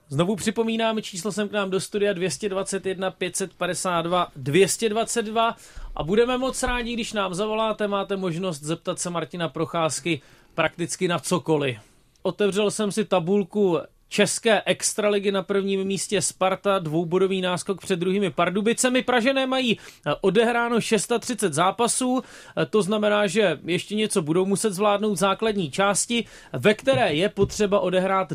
Znovu 0.08 0.36
připomínám, 0.36 1.02
číslo 1.02 1.32
jsem 1.32 1.48
k 1.48 1.52
nám 1.52 1.70
do 1.70 1.80
studia 1.80 2.12
221 2.12 3.10
552 3.10 4.32
222 4.36 5.56
a 5.96 6.02
budeme 6.02 6.38
moc 6.38 6.62
rádi, 6.62 6.92
když 6.92 7.12
nám 7.12 7.34
zavoláte, 7.34 7.88
máte 7.88 8.16
možnost 8.16 8.62
zeptat 8.62 8.98
se 8.98 9.10
Martina 9.10 9.48
Procházky 9.48 10.20
prakticky 10.54 11.08
na 11.08 11.18
cokoliv. 11.18 11.78
Otevřel 12.22 12.70
jsem 12.70 12.92
si 12.92 13.04
tabulku 13.04 13.78
České 14.12 14.62
extraligy 14.66 15.32
na 15.32 15.42
prvním 15.42 15.84
místě 15.84 16.22
Sparta, 16.22 16.78
dvoubodový 16.78 17.40
náskok 17.40 17.80
před 17.80 17.98
druhými 17.98 18.30
Pardubicemi. 18.30 19.02
Pražené 19.02 19.46
mají 19.46 19.78
eh, 19.78 20.10
odehráno 20.20 20.80
630 20.80 21.52
zápasů, 21.52 22.22
eh, 22.22 22.66
to 22.66 22.82
znamená, 22.82 23.26
že 23.26 23.58
ještě 23.64 23.94
něco 23.94 24.22
budou 24.22 24.44
muset 24.46 24.72
zvládnout 24.72 25.14
základní 25.14 25.70
části, 25.70 26.24
ve 26.52 26.74
které 26.74 27.14
je 27.14 27.28
potřeba 27.28 27.80
odehrát 27.80 28.28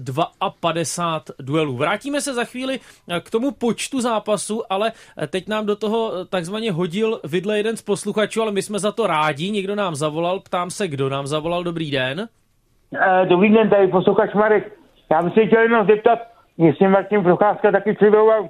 52 0.59 1.33
duelů. 1.39 1.77
Vrátíme 1.77 2.21
se 2.21 2.33
za 2.33 2.43
chvíli 2.43 2.79
eh, 3.07 3.19
k 3.19 3.29
tomu 3.29 3.51
počtu 3.51 4.01
zápasů, 4.01 4.63
ale 4.69 4.91
teď 5.29 5.47
nám 5.47 5.65
do 5.65 5.75
toho 5.75 6.25
takzvaně 6.25 6.71
hodil 6.71 7.19
vidle 7.23 7.57
jeden 7.57 7.77
z 7.77 7.81
posluchačů, 7.81 8.41
ale 8.41 8.51
my 8.51 8.61
jsme 8.61 8.79
za 8.79 8.91
to 8.91 9.07
rádi. 9.07 9.51
Někdo 9.51 9.75
nám 9.75 9.95
zavolal, 9.95 10.39
ptám 10.39 10.69
se, 10.69 10.87
kdo 10.87 11.09
nám 11.09 11.27
zavolal. 11.27 11.63
Dobrý 11.63 11.91
den. 11.91 12.27
Dobrý 13.29 13.53
den, 13.53 13.69
tady 13.69 13.87
posluchač 13.87 14.33
Marek. 14.33 14.86
Já 15.11 15.21
bych 15.21 15.33
se 15.33 15.45
chtěl 15.45 15.61
jenom 15.61 15.87
zeptat, 15.87 16.19
jestli 16.57 16.87
Martin 16.87 17.23
Procházka 17.23 17.71
taky 17.71 17.93
přivoval 17.93 18.49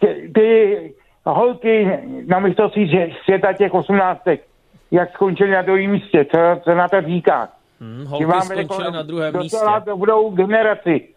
ty, 0.00 0.30
ty 0.34 0.94
holky 1.26 1.98
na 2.26 2.38
mistrovství 2.38 3.14
světa 3.24 3.52
těch 3.52 3.74
osmnáctek, 3.74 4.44
jak 4.90 5.12
skončili 5.12 5.50
na 5.50 5.62
druhém 5.62 5.90
místě, 5.90 6.26
co, 6.34 6.38
co 6.64 6.74
na 6.74 6.88
to 6.88 7.02
říká. 7.02 7.48
Hmm, 7.80 8.06
holky 8.06 8.24
skončili 8.24 8.60
jako, 8.60 8.90
na 8.90 9.02
druhém 9.02 9.38
místě. 9.38 9.58
To 9.84 9.96
budou 9.96 10.30
generaci 10.30 11.08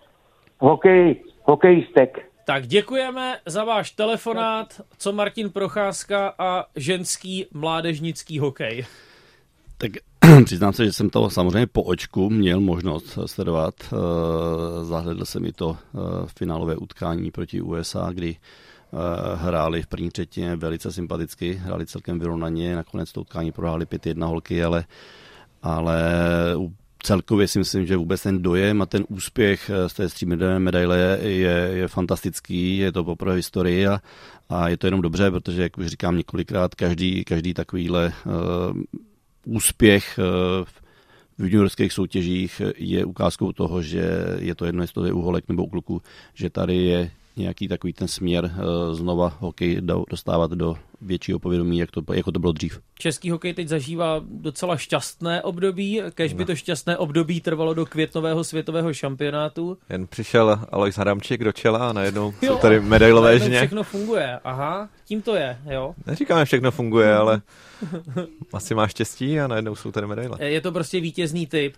hokej, 0.60 1.24
hokejistek. 1.44 2.28
Tak 2.46 2.68
děkujeme 2.68 3.38
za 3.46 3.64
váš 3.64 3.92
telefonát, 3.92 4.82
co 4.98 5.12
Martin 5.12 5.50
Procházka 5.50 6.34
a 6.40 6.66
ženský 6.76 7.46
mládežnický 7.54 8.40
hokej. 8.40 8.86
Tak 9.78 9.92
přiznám 10.46 10.74
se, 10.74 10.86
že 10.86 10.94
jsem 10.94 11.10
to 11.10 11.30
samozřejmě 11.30 11.68
po 11.68 11.84
očku 11.84 12.30
měl 12.30 12.60
možnost 12.60 13.20
sledovat. 13.26 13.76
Eh, 13.84 14.86
zahledl 14.86 15.26
jsem 15.26 15.46
i 15.46 15.52
to 15.52 15.78
eh, 15.80 15.98
finálové 16.38 16.76
utkání 16.76 17.32
proti 17.32 17.62
USA, 17.62 18.10
kdy 18.14 18.36
eh, 18.36 18.96
hráli 19.36 19.82
v 19.82 19.88
první 19.88 20.10
třetině 20.10 20.56
velice 20.56 20.92
sympaticky, 20.92 21.54
hráli 21.54 21.86
celkem 21.86 22.20
vyrovnaně, 22.20 22.76
nakonec 22.76 23.12
to 23.12 23.22
utkání 23.22 23.52
prohráli 23.52 23.86
5-1 23.86 24.26
holky, 24.26 24.64
ale, 24.64 24.86
ale 25.64 26.04
celkově 27.04 27.48
si 27.48 27.60
myslím, 27.60 27.86
že 27.86 27.98
vůbec 27.98 28.24
ten 28.24 28.42
dojem 28.42 28.82
a 28.82 28.86
ten 28.86 29.06
úspěch 29.10 29.72
z 29.88 29.94
té 29.94 30.10
stříbrné 30.10 30.60
medaile 30.60 31.20
je, 31.22 31.70
je 31.74 31.88
fantastický, 31.88 32.78
je 32.78 32.92
to 32.92 33.04
poprvé 33.04 33.34
v 33.34 33.36
historii 33.36 33.88
a, 33.88 34.02
a 34.50 34.70
je 34.70 34.78
to 34.78 34.88
jenom 34.88 35.02
dobře, 35.02 35.32
protože, 35.32 35.62
jak 35.62 35.78
už 35.78 35.88
říkám 35.88 36.18
několikrát, 36.18 36.76
každý, 36.76 37.24
každý 37.24 37.54
takovýhle 37.54 38.14
úspěch 39.48 40.20
eh, 40.20 40.66
v 41.38 41.44
juniorských 41.44 41.94
soutěžích 41.94 42.62
je 42.78 43.06
ukázkou 43.06 43.52
toho, 43.52 43.82
že 43.82 44.10
je 44.40 44.56
to 44.56 44.66
jedno, 44.66 44.84
jestli 44.84 44.94
to 44.94 45.06
je 45.06 45.14
u 45.14 45.22
holek 45.22 45.50
nebo 45.50 45.64
u 45.66 45.70
kluků, 45.70 46.02
že 46.34 46.50
tady 46.50 46.76
je 46.76 47.12
nějaký 47.36 47.68
takový 47.68 47.94
ten 47.94 48.08
směr 48.08 48.52
eh, 48.54 48.96
znova 48.96 49.38
hokej 49.40 49.82
dostávat 50.10 50.52
do 50.52 50.76
většího 51.02 51.40
povědomí, 51.40 51.78
jak 51.80 51.92
to, 51.92 52.02
jako 52.14 52.32
to 52.32 52.40
bylo 52.40 52.52
dřív. 52.52 52.80
Český 53.00 53.32
hokej 53.32 53.54
teď 53.54 53.68
zažívá 53.68 54.22
docela 54.26 54.78
šťastné 54.78 55.42
období, 55.42 56.02
kež 56.14 56.34
by 56.34 56.46
to 56.46 56.56
šťastné 56.56 56.98
období 56.98 57.42
trvalo 57.42 57.74
do 57.74 57.86
květnového 57.86 58.44
světového 58.44 58.94
šampionátu. 58.94 59.78
Jen 59.90 60.08
přišel 60.08 60.60
Alois 60.70 60.98
Hadamčík 60.98 61.44
do 61.44 61.52
čela 61.52 61.90
a 61.90 61.94
najednou 61.94 62.34
jo, 62.42 62.54
jsou 62.54 62.58
tady 62.58 62.80
medailové 62.80 63.40
žně. 63.40 63.58
všechno 63.58 63.84
funguje, 63.84 64.40
aha, 64.44 64.90
tím 65.06 65.22
to 65.22 65.36
je, 65.36 65.58
jo. 65.70 65.96
Neříkáme, 66.06 66.46
všechno 66.46 66.72
funguje, 66.72 67.16
ale 67.16 67.42
asi 68.54 68.76
má 68.76 68.88
štěstí 68.88 69.40
a 69.40 69.48
najednou 69.48 69.76
jsou 69.76 69.92
tady 69.92 70.08
medaile. 70.08 70.38
Je 70.46 70.62
to 70.62 70.72
prostě 70.72 71.00
vítězný 71.00 71.48
typ. 71.48 71.76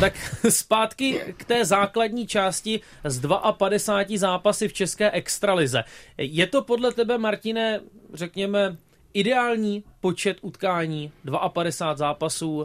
Tak 0.00 0.36
zpátky 0.48 1.20
k 1.36 1.44
té 1.44 1.64
základní 1.64 2.26
části 2.26 2.80
z 3.04 3.20
52 3.58 4.18
zápasy 4.18 4.68
v 4.68 4.72
České 4.72 5.10
extralize. 5.10 5.84
Je 6.18 6.46
to 6.46 6.62
podle 6.62 6.92
tebe, 6.92 7.18
Martine, 7.18 7.80
řekněme, 8.14 8.67
ideální 9.14 9.84
počet 10.00 10.38
utkání, 10.42 11.12
52 11.48 11.96
zápasů? 11.96 12.64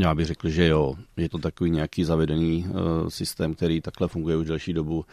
Já 0.00 0.14
bych 0.14 0.26
řekl, 0.26 0.48
že 0.48 0.66
jo. 0.66 0.94
Je 1.16 1.28
to 1.28 1.38
takový 1.38 1.70
nějaký 1.70 2.04
zavedený 2.04 2.66
uh, 2.68 3.08
systém, 3.08 3.54
který 3.54 3.80
takhle 3.80 4.08
funguje 4.08 4.36
už 4.36 4.46
delší 4.46 4.72
dobu. 4.72 4.96
Uh, 4.96 5.04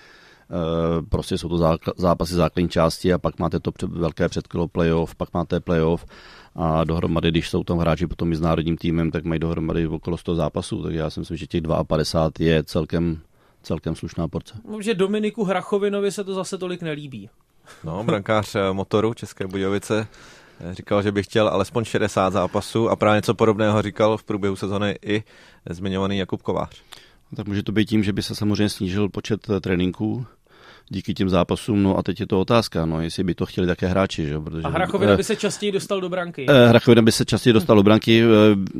prostě 1.09 1.37
jsou 1.37 1.49
to 1.49 1.55
zákl- 1.55 1.93
zápasy 1.97 2.33
základní 2.33 2.69
části 2.69 3.13
a 3.13 3.17
pak 3.17 3.39
máte 3.39 3.59
to 3.59 3.71
před, 3.71 3.89
velké 3.89 4.29
předkolo 4.29 4.67
playoff, 4.67 5.15
pak 5.15 5.33
máte 5.33 5.59
playoff 5.59 6.05
a 6.55 6.83
dohromady, 6.83 7.31
když 7.31 7.49
jsou 7.49 7.63
tam 7.63 7.77
hráči 7.77 8.07
potom 8.07 8.31
i 8.31 8.35
s 8.35 8.41
národním 8.41 8.77
týmem, 8.77 9.11
tak 9.11 9.23
mají 9.23 9.39
dohromady 9.39 9.87
okolo 9.87 10.17
100 10.17 10.35
zápasů, 10.35 10.83
tak 10.83 10.93
já 10.93 11.09
si 11.09 11.19
myslím, 11.19 11.37
že 11.37 11.47
těch 11.47 11.61
52 11.87 12.47
je 12.47 12.63
celkem 12.63 13.21
celkem 13.63 13.95
slušná 13.95 14.27
porce. 14.27 14.53
Že 14.79 14.93
Dominiku 14.93 15.43
Hrachovinovi 15.43 16.11
se 16.11 16.23
to 16.23 16.33
zase 16.33 16.57
tolik 16.57 16.81
nelíbí. 16.81 17.29
No, 17.83 18.03
brankář 18.03 18.55
eh, 18.55 18.73
motoru 18.73 19.13
České 19.13 19.47
Budějovice 19.47 20.07
eh, 20.59 20.73
říkal, 20.73 21.01
že 21.01 21.11
by 21.11 21.23
chtěl 21.23 21.47
alespoň 21.47 21.83
60 21.83 22.33
zápasů 22.33 22.89
a 22.89 22.95
právě 22.95 23.17
něco 23.17 23.33
podobného 23.33 23.81
říkal 23.81 24.17
v 24.17 24.23
průběhu 24.23 24.55
sezony 24.55 24.95
i 25.05 25.23
zmiňovaný 25.69 26.17
Jakub 26.17 26.41
Kovář. 26.41 26.81
Tak 27.35 27.47
může 27.47 27.63
to 27.63 27.71
být 27.71 27.85
tím, 27.85 28.03
že 28.03 28.13
by 28.13 28.23
se 28.23 28.35
samozřejmě 28.35 28.69
snížil 28.69 29.09
počet 29.09 29.49
eh, 29.49 29.59
tréninků, 29.59 30.25
díky 30.89 31.13
těm 31.13 31.29
zápasům. 31.29 31.83
No 31.83 31.97
a 31.97 32.03
teď 32.03 32.19
je 32.19 32.27
to 32.27 32.39
otázka, 32.39 32.85
no, 32.85 33.01
jestli 33.01 33.23
by 33.23 33.35
to 33.35 33.45
chtěli 33.45 33.67
také 33.67 33.87
hráči. 33.87 34.25
Že? 34.25 34.39
Protože, 34.39 34.63
a 34.63 34.69
Hrachovina 34.69 35.13
eh, 35.13 35.17
by 35.17 35.23
se 35.23 35.35
častěji 35.35 35.71
dostal 35.71 36.01
do 36.01 36.09
branky. 36.09 36.45
Eh, 36.49 36.67
Hrachovina 36.67 37.01
by 37.01 37.11
se 37.11 37.25
častěji 37.25 37.53
dostal 37.53 37.75
do 37.75 37.83
branky, 37.83 38.23
eh, 38.23 38.27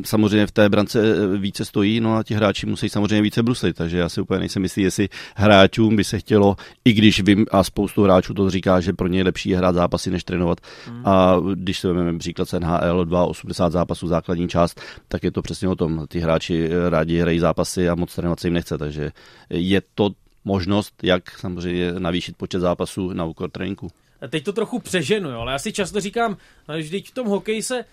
samozřejmě 0.06 0.48
v 0.48 0.52
té 0.52 0.70
brance 0.70 1.28
více 1.38 1.66
stojí, 1.66 2.00
no 2.00 2.16
a 2.16 2.24
ti 2.24 2.34
hráči 2.34 2.66
musí 2.66 2.90
samozřejmě 2.90 3.22
více 3.22 3.44
bruslit, 3.44 3.76
takže 3.76 3.98
já 3.98 4.10
si 4.10 4.22
úplně 4.22 4.40
nejsem 4.40 4.64
jistý, 4.64 4.82
jestli 4.82 5.10
hráčům 5.36 5.96
by 5.96 6.04
se 6.04 6.20
chtělo, 6.20 6.56
i 6.86 6.94
když 6.94 7.22
vím 7.24 7.46
a 7.52 7.64
spoustu 7.64 8.04
hráčů 8.04 8.34
to 8.34 8.50
říká, 8.50 8.80
že 8.80 8.94
pro 8.94 9.08
ně 9.08 9.20
je 9.20 9.24
lepší 9.24 9.54
hrát 9.54 9.76
zápasy, 9.76 10.12
než 10.12 10.24
trénovat. 10.24 10.58
Hmm. 10.88 11.02
A 11.06 11.36
když 11.54 11.80
se 11.80 11.88
vezmeme 11.88 12.20
příklad 12.20 12.50
z 12.50 12.60
NHL, 12.60 13.06
2,80 13.06 13.72
zápasů 13.72 14.08
základní 14.08 14.48
část, 14.48 14.82
tak 15.08 15.24
je 15.24 15.32
to 15.32 15.42
přesně 15.42 15.68
o 15.68 15.76
tom. 15.76 16.06
Ty 16.08 16.20
hráči 16.20 16.70
rádi 16.90 17.20
hrají 17.20 17.40
zápasy 17.40 17.90
a 17.90 17.96
moc 17.96 18.16
trénovat 18.16 18.40
se 18.40 18.48
jim 18.48 18.54
nechce, 18.54 18.78
takže 18.78 19.12
je 19.50 19.82
to 19.96 20.10
možnost, 20.46 20.94
jak 21.04 21.40
samozřejmě 21.40 21.92
navýšit 21.92 22.38
počet 22.38 22.60
zápasů 22.60 23.14
na 23.14 23.26
úkor 23.26 23.52
tréninku. 23.52 23.92
Teď 24.30 24.44
to 24.44 24.54
trochu 24.54 24.80
přeženu, 24.80 25.30
jo, 25.30 25.40
ale 25.40 25.52
já 25.52 25.60
si 25.60 25.74
často 25.74 26.00
říkám, 26.00 26.38
že 26.78 27.00
v 27.00 27.12
tom 27.12 27.28
hokeji 27.28 27.64
se 27.64 27.86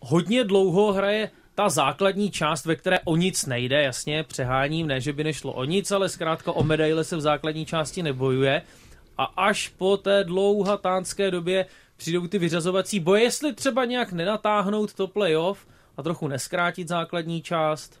hodně 0.00 0.44
dlouho 0.44 0.92
hraje 0.92 1.30
ta 1.54 1.68
základní 1.68 2.30
část, 2.30 2.64
ve 2.64 2.76
které 2.76 3.00
o 3.04 3.16
nic 3.16 3.46
nejde, 3.46 3.82
jasně, 3.82 4.24
přeháním, 4.24 4.86
ne, 4.86 5.00
že 5.00 5.12
by 5.12 5.24
nešlo 5.24 5.52
o 5.52 5.64
nic, 5.64 5.90
ale 5.90 6.08
zkrátka 6.08 6.52
o 6.52 6.62
medaile 6.62 7.04
se 7.04 7.16
v 7.16 7.20
základní 7.20 7.66
části 7.66 8.02
nebojuje. 8.02 8.62
A 9.18 9.24
až 9.24 9.68
po 9.68 9.96
té 9.96 10.24
dlouhatánské 10.24 11.30
době 11.30 11.66
přijdou 11.96 12.26
ty 12.26 12.38
vyřazovací 12.38 13.00
boje, 13.00 13.22
jestli 13.22 13.52
třeba 13.52 13.84
nějak 13.84 14.12
nenatáhnout 14.12 14.94
to 14.94 15.06
playoff 15.06 15.66
a 15.96 16.02
trochu 16.02 16.28
neskrátit 16.28 16.88
základní 16.88 17.42
část, 17.42 18.00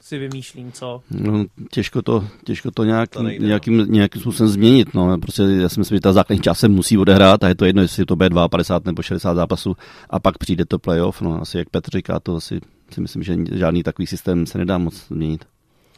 si 0.00 0.18
vymýšlím, 0.18 0.72
co? 0.72 1.02
No, 1.10 1.44
těžko 1.70 2.02
to, 2.02 2.24
těžko 2.44 2.70
to, 2.70 2.84
nějak, 2.84 3.10
To 3.10 3.22
nejde, 3.22 3.42
no. 3.42 3.46
nějakým, 3.46 3.86
nějakým 3.88 4.20
způsobem 4.20 4.52
změnit. 4.52 4.94
No. 4.94 5.18
Prostě 5.18 5.42
já 5.42 5.68
si 5.68 5.80
myslím, 5.80 5.96
že 5.96 6.00
ta 6.00 6.12
základní 6.12 6.42
část 6.42 6.58
se 6.58 6.68
musí 6.68 6.98
odehrát 6.98 7.44
a 7.44 7.48
je 7.48 7.54
to 7.54 7.64
jedno, 7.64 7.82
jestli 7.82 8.04
to 8.06 8.16
bude 8.16 8.30
52 8.50 8.90
nebo 8.90 9.02
60 9.02 9.34
zápasů 9.34 9.76
a 10.10 10.20
pak 10.20 10.38
přijde 10.38 10.64
to 10.64 10.78
playoff. 10.78 11.20
No, 11.20 11.40
asi 11.40 11.58
jak 11.58 11.70
Petr 11.70 11.90
říká, 11.90 12.20
to 12.20 12.36
asi 12.36 12.60
si 12.90 13.00
myslím, 13.00 13.22
že 13.22 13.36
žádný 13.52 13.82
takový 13.82 14.06
systém 14.06 14.46
se 14.46 14.58
nedá 14.58 14.78
moc 14.78 15.06
změnit. 15.06 15.44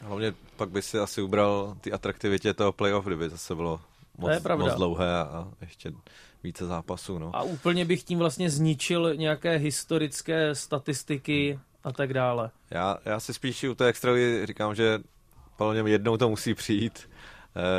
Hlavně 0.02 0.34
pak 0.56 0.70
by 0.70 0.82
si 0.82 0.98
asi 0.98 1.22
ubral 1.22 1.76
ty 1.80 1.92
atraktivitě 1.92 2.54
toho 2.54 2.72
playoff, 2.72 3.06
kdyby 3.06 3.28
zase 3.28 3.54
bylo 3.54 3.80
moc, 4.18 4.30
je 4.30 4.40
pravda. 4.40 4.64
moc 4.64 4.74
dlouhé 4.74 5.14
a, 5.14 5.20
a 5.22 5.48
ještě 5.60 5.92
více 6.44 6.66
zápasů. 6.66 7.18
No. 7.18 7.36
A 7.36 7.42
úplně 7.42 7.84
bych 7.84 8.02
tím 8.02 8.18
vlastně 8.18 8.50
zničil 8.50 9.16
nějaké 9.16 9.56
historické 9.56 10.54
statistiky 10.54 11.58
a 11.86 11.92
tak 11.92 12.14
dále. 12.14 12.50
Já, 12.70 12.96
já 13.04 13.20
si 13.20 13.34
spíš 13.34 13.64
u 13.64 13.74
té 13.74 13.86
extraligy 13.86 14.46
říkám, 14.46 14.74
že 14.74 14.98
podle 15.56 15.82
mě 15.82 15.92
jednou 15.92 16.16
to 16.16 16.28
musí 16.28 16.54
přijít, 16.54 17.10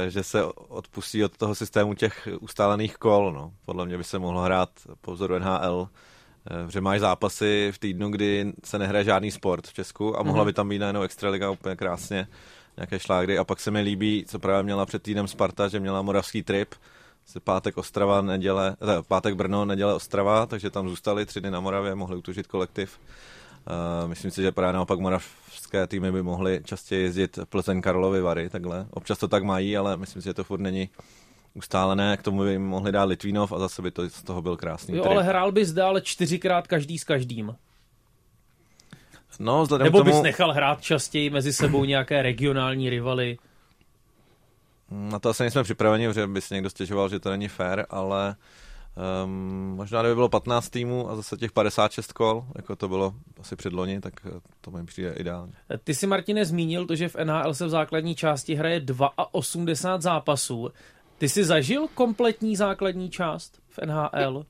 eh, 0.05 0.09
že 0.09 0.23
se 0.23 0.43
odpustí 0.53 1.23
od 1.23 1.37
toho 1.37 1.55
systému 1.55 1.93
těch 1.93 2.27
ustálených 2.39 2.97
kol. 2.97 3.31
No. 3.31 3.51
Podle 3.65 3.85
mě 3.85 3.97
by 3.97 4.03
se 4.03 4.19
mohlo 4.19 4.41
hrát 4.41 4.69
po 5.01 5.13
vzoru 5.13 5.35
NHL, 5.39 5.89
eh, 6.67 6.71
že 6.71 6.81
máš 6.81 6.99
zápasy 6.99 7.71
v 7.75 7.79
týdnu, 7.79 8.09
kdy 8.09 8.53
se 8.65 8.79
nehraje 8.79 9.03
žádný 9.03 9.31
sport 9.31 9.67
v 9.67 9.73
Česku 9.73 10.19
a 10.19 10.23
mohla 10.23 10.43
Mhm. 10.43 10.49
by 10.49 10.53
tam 10.53 10.69
být 10.69 10.79
najednou 10.79 11.01
extraliga 11.01 11.49
úplně 11.49 11.75
krásně, 11.75 12.27
nějaké 12.77 12.99
šlágry. 12.99 13.37
A 13.37 13.43
pak 13.43 13.59
se 13.59 13.71
mi 13.71 13.81
líbí, 13.81 14.25
co 14.27 14.39
právě 14.39 14.63
měla 14.63 14.85
před 14.85 15.03
týdnem 15.03 15.27
Sparta, 15.27 15.67
že 15.67 15.79
měla 15.79 16.01
moravský 16.01 16.43
trip, 16.43 16.73
se 17.25 17.39
pátek 17.39 17.77
Ostrava, 17.77 18.21
neděle, 18.21 18.75
eh, 18.81 19.03
pátek 19.07 19.35
Brno, 19.35 19.65
neděle 19.65 19.93
Ostrava, 19.93 20.45
takže 20.45 20.69
tam 20.69 20.89
zůstali 20.89 21.25
tři 21.25 21.41
dny 21.41 21.51
na 21.51 21.59
Moravě, 21.59 21.95
mohli 21.95 22.15
utužit 22.17 22.47
kolektiv. 22.47 22.99
Uh, 24.03 24.09
myslím 24.09 24.31
si, 24.31 24.41
že 24.41 24.51
právě 24.51 24.73
naopak 24.73 24.99
moravské 24.99 25.87
týmy 25.87 26.11
by 26.11 26.23
mohly 26.23 26.61
častěji 26.63 27.03
jezdit 27.03 27.39
Plzeň 27.49 27.81
Karlovy 27.81 28.21
Vary, 28.21 28.49
takhle. 28.49 28.85
Občas 28.91 29.17
to 29.17 29.27
tak 29.27 29.43
mají, 29.43 29.77
ale 29.77 29.97
myslím 29.97 30.21
si, 30.21 30.25
že 30.29 30.33
to 30.33 30.43
furt 30.43 30.59
není 30.59 30.89
ustálené. 31.53 32.17
K 32.17 32.21
tomu 32.23 32.43
by 32.43 32.51
jim 32.51 32.61
mohli 32.65 32.91
dát 32.91 33.03
Litvínov 33.03 33.51
a 33.51 33.59
zase 33.59 33.81
by 33.81 33.91
to 33.91 34.09
z 34.09 34.23
toho 34.23 34.41
byl 34.41 34.57
krásný 34.57 34.95
Jo, 34.95 35.03
trip. 35.03 35.11
ale 35.11 35.23
hrál 35.23 35.51
bys 35.51 35.71
dále 35.73 36.01
čtyřikrát 36.01 36.67
každý 36.67 36.97
s 36.99 37.03
každým. 37.03 37.55
No, 39.39 39.63
vzhledem 39.63 39.85
Nebo 39.85 39.97
tomu, 39.97 40.11
bys 40.11 40.21
nechal 40.21 40.53
hrát 40.53 40.81
častěji 40.81 41.29
mezi 41.29 41.53
sebou 41.53 41.85
nějaké 41.85 42.21
regionální 42.21 42.89
rivaly. 42.89 43.37
na 44.91 45.19
to 45.19 45.29
asi 45.29 45.43
nejsme 45.43 45.63
připraveni, 45.63 46.13
že 46.13 46.27
by 46.27 46.41
si 46.41 46.53
někdo 46.53 46.69
stěžoval, 46.69 47.09
že 47.09 47.19
to 47.19 47.29
není 47.29 47.47
fair, 47.47 47.85
ale 47.89 48.35
um, 49.25 49.73
možná 49.75 50.01
kdyby 50.01 50.15
bylo 50.15 50.29
15 50.29 50.69
týmů 50.69 51.09
a 51.09 51.15
zase 51.15 51.37
těch 51.37 51.51
56 51.51 52.13
kol, 52.13 52.45
jako 52.55 52.75
to 52.75 52.87
bylo 52.87 53.13
asi 53.39 53.55
předloni, 53.55 54.01
tak 54.01 54.13
eh, 54.25 54.39
to 54.61 54.71
mi 54.71 54.85
přijde 54.85 55.13
ideálně. 55.13 55.53
Ty 55.83 55.95
si, 55.95 56.07
Martine, 56.07 56.45
zmínil 56.45 56.85
to, 56.85 56.95
že 56.95 57.09
v 57.09 57.15
NHL 57.23 57.53
se 57.53 57.65
v 57.65 57.69
základní 57.69 58.15
části 58.15 58.55
hraje 58.55 58.81
82 59.31 60.01
zápasů. 60.01 60.69
Ty 61.17 61.29
jsi 61.29 61.45
zažil 61.45 61.87
kompletní 61.93 62.55
základní 62.55 63.09
část 63.09 63.61
v 63.69 63.79
NHL? 63.85 64.45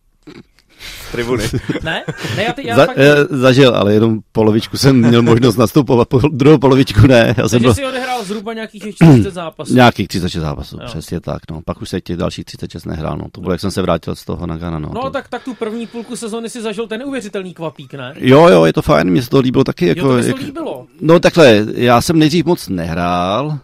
Tribuny. 1.12 1.44
Ne? 1.84 2.04
Ne, 2.36 2.44
já, 2.44 2.54
ty, 2.54 2.68
já 2.68 2.76
Za, 2.76 2.86
fakt... 2.86 2.98
eh, 2.98 3.16
zažil, 3.30 3.76
ale 3.76 3.94
jenom 3.94 4.20
polovičku 4.32 4.78
jsem 4.78 5.08
měl 5.08 5.22
možnost 5.22 5.58
nastupovat, 5.58 6.08
po, 6.08 6.20
druhou 6.32 6.58
polovičku 6.58 7.08
ne. 7.08 7.36
Já 7.38 7.50
jsem 7.50 7.50
Takže 7.50 7.60
byl 7.60 7.74
jsi 7.74 7.86
odehrál 7.86 8.24
zhruba 8.24 8.54
nějakých 8.54 8.96
40 8.96 9.32
zápasů. 9.34 9.74
nějakých 9.76 10.08
36 10.08 10.42
zápasů, 10.42 10.78
Jo. 10.82 10.86
přesně 10.88 11.20
tak. 11.20 11.42
No. 11.52 11.62
Pak 11.66 11.82
už 11.82 11.90
se 11.90 12.02
těch 12.02 12.18
dalších 12.18 12.46
36 12.46 12.86
nehrál. 12.86 13.18
No. 13.18 13.26
To 13.32 13.42
bylo, 13.42 13.52
jak 13.54 13.62
jsem 13.62 13.72
se 13.72 13.82
vrátil 13.82 14.16
z 14.16 14.26
toho 14.26 14.48
na 14.48 14.58
Ghana. 14.58 14.80
No, 14.80 14.92
No 14.96 15.02
to... 15.02 15.10
tak, 15.10 15.28
tak 15.28 15.44
tu 15.44 15.54
první 15.54 15.88
půlku 15.88 16.16
sezony 16.16 16.50
si 16.50 16.62
zažil 16.62 16.88
ten 16.88 17.00
neuvěřitelný 17.00 17.54
kvapík, 17.54 17.94
ne? 17.94 18.14
Jo, 18.18 18.48
jo, 18.48 18.66
je 18.66 18.74
to 18.74 18.82
fajn, 18.82 19.10
mně 19.10 19.22
se 19.22 19.30
to 19.30 19.40
líbilo 19.40 19.64
taky. 19.64 19.88
Jako, 19.88 20.00
Jo, 20.00 20.08
to 20.22 20.28
jak... 20.28 20.38
líbilo. 20.38 20.86
No 21.02 21.20
takhle, 21.20 21.66
já 21.76 22.02
jsem 22.02 22.20
nejdřív 22.20 22.46
moc 22.46 22.68
nehrál 22.70 23.60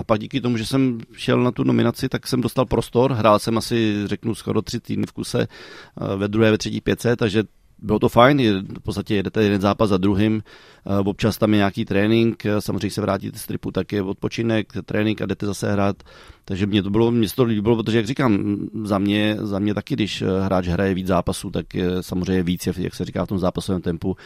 a 0.00 0.04
pak 0.04 0.20
díky 0.20 0.40
tomu, 0.40 0.56
že 0.56 0.66
jsem 0.66 0.98
šel 1.12 1.42
na 1.42 1.50
tu 1.50 1.64
nominaci, 1.64 2.08
tak 2.08 2.26
jsem 2.26 2.40
dostal 2.40 2.66
prostor. 2.66 3.12
Hrál 3.12 3.38
jsem 3.38 3.58
asi, 3.58 4.02
řeknu, 4.04 4.34
skoro 4.34 4.62
tři 4.62 4.80
týdny 4.80 5.06
v 5.06 5.12
kuse 5.12 5.40
eh, 5.40 6.16
ve 6.16 6.28
druhé, 6.28 6.50
ve 6.50 6.58
třetí 6.58 6.80
pětce, 6.80 7.16
takže 7.16 7.42
bylo 7.78 7.98
to 7.98 8.08
fajn, 8.08 8.38
v 8.78 8.82
podstatě 8.82 9.14
jedete 9.14 9.42
jeden 9.42 9.60
zápas 9.60 9.90
za 9.90 9.96
druhým, 9.96 10.42
eh, 10.86 10.98
občas 10.98 11.38
tam 11.38 11.52
je 11.52 11.56
nějaký 11.56 11.84
trénink, 11.84 12.46
eh, 12.46 12.60
samozřejmě 12.60 12.90
se 12.90 13.00
vrátíte 13.00 13.38
z 13.38 13.46
tripu, 13.46 13.70
tak 13.70 13.92
je 13.92 14.02
odpočinek, 14.02 14.72
trénink 14.84 15.22
a 15.22 15.26
jdete 15.26 15.46
zase 15.46 15.72
hrát, 15.72 15.96
takže 16.44 16.66
mě 16.66 16.82
to 16.82 16.90
bylo, 16.90 17.10
mě 17.10 17.28
to 17.36 17.44
líbilo, 17.44 17.76
protože 17.76 17.96
jak 17.96 18.06
říkám, 18.06 18.56
za 18.84 18.98
mě, 18.98 19.36
za 19.40 19.58
mě 19.58 19.74
taky, 19.74 19.94
když 19.94 20.24
hráč 20.42 20.66
hraje 20.66 20.94
víc 20.94 21.06
zápasů, 21.06 21.50
tak 21.50 21.74
je 21.74 22.02
samozřejmě 22.02 22.42
víc, 22.42 22.66
jak 22.66 22.94
se 22.94 23.04
říká 23.04 23.24
v 23.24 23.28
tom 23.28 23.38
zápasovém 23.38 23.82
tempu. 23.82 24.16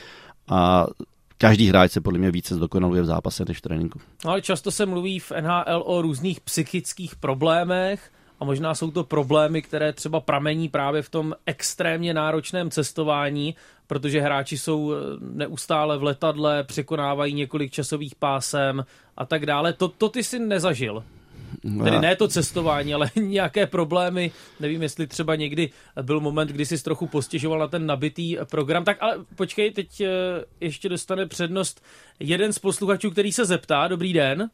A 0.49 0.87
každý 1.38 1.68
hráč 1.68 1.92
se 1.92 2.01
podle 2.01 2.18
mě 2.18 2.31
více 2.31 2.55
zdokonaluje 2.55 3.03
v 3.03 3.07
zápase 3.07 3.44
než 3.49 3.59
v 3.59 3.61
tréninku. 3.61 4.01
No 4.25 4.31
ale 4.31 4.42
často 4.42 4.70
se 4.70 4.87
mluví 4.87 5.18
v 5.18 5.33
NHL 5.40 5.83
o 5.87 6.03
různých 6.03 6.40
psychických 6.40 7.16
problémech 7.16 8.11
a 8.40 8.44
možná 8.44 8.75
jsou 8.75 8.90
to 8.90 9.05
problémy, 9.05 9.62
které 9.62 9.92
třeba 9.92 10.20
pramení 10.20 10.68
právě 10.68 11.03
v 11.03 11.11
tom 11.11 11.35
extrémně 11.47 12.14
náročném 12.14 12.70
cestování, 12.70 13.55
protože 13.87 14.20
hráči 14.20 14.59
jsou 14.59 14.92
eh, 14.92 14.97
neustále 15.20 15.99
v 15.99 16.03
letadle, 16.03 16.64
překonávají 16.64 17.35
několik 17.35 17.73
časových 17.73 18.14
pásem 18.14 18.85
a 19.16 19.27
tak 19.27 19.47
dále. 19.47 19.73
To, 19.73 19.88
to 19.88 20.09
ty 20.09 20.25
si 20.25 20.38
nezažil. 20.38 21.05
Tedy 21.85 21.99
ne 21.99 22.17
to 22.17 22.29
cestování, 22.29 22.95
ale 22.95 23.07
nějaké 23.17 23.67
problémy. 23.67 24.31
Nevím, 24.61 24.83
jestli 24.83 25.07
třeba 25.07 25.35
někdy 25.35 25.71
byl 26.03 26.21
moment, 26.21 26.51
kdy 26.51 26.67
jsi 26.67 26.85
trochu 26.85 27.07
postěžoval 27.07 27.59
na 27.59 27.69
ten 27.69 27.87
nabitý 27.87 28.37
program. 28.51 28.85
Tak 28.85 28.97
ale 29.01 29.17
počkej, 29.37 29.71
teď 29.71 30.01
eh, 30.01 30.09
ještě 30.61 30.88
dostane 30.88 31.27
přednost 31.27 31.85
jeden 32.21 32.53
z 32.53 32.59
posluchačů, 32.59 33.11
který 33.11 33.33
se 33.33 33.45
zeptá. 33.45 33.88
Dobrý 33.88 34.12
den. 34.12 34.51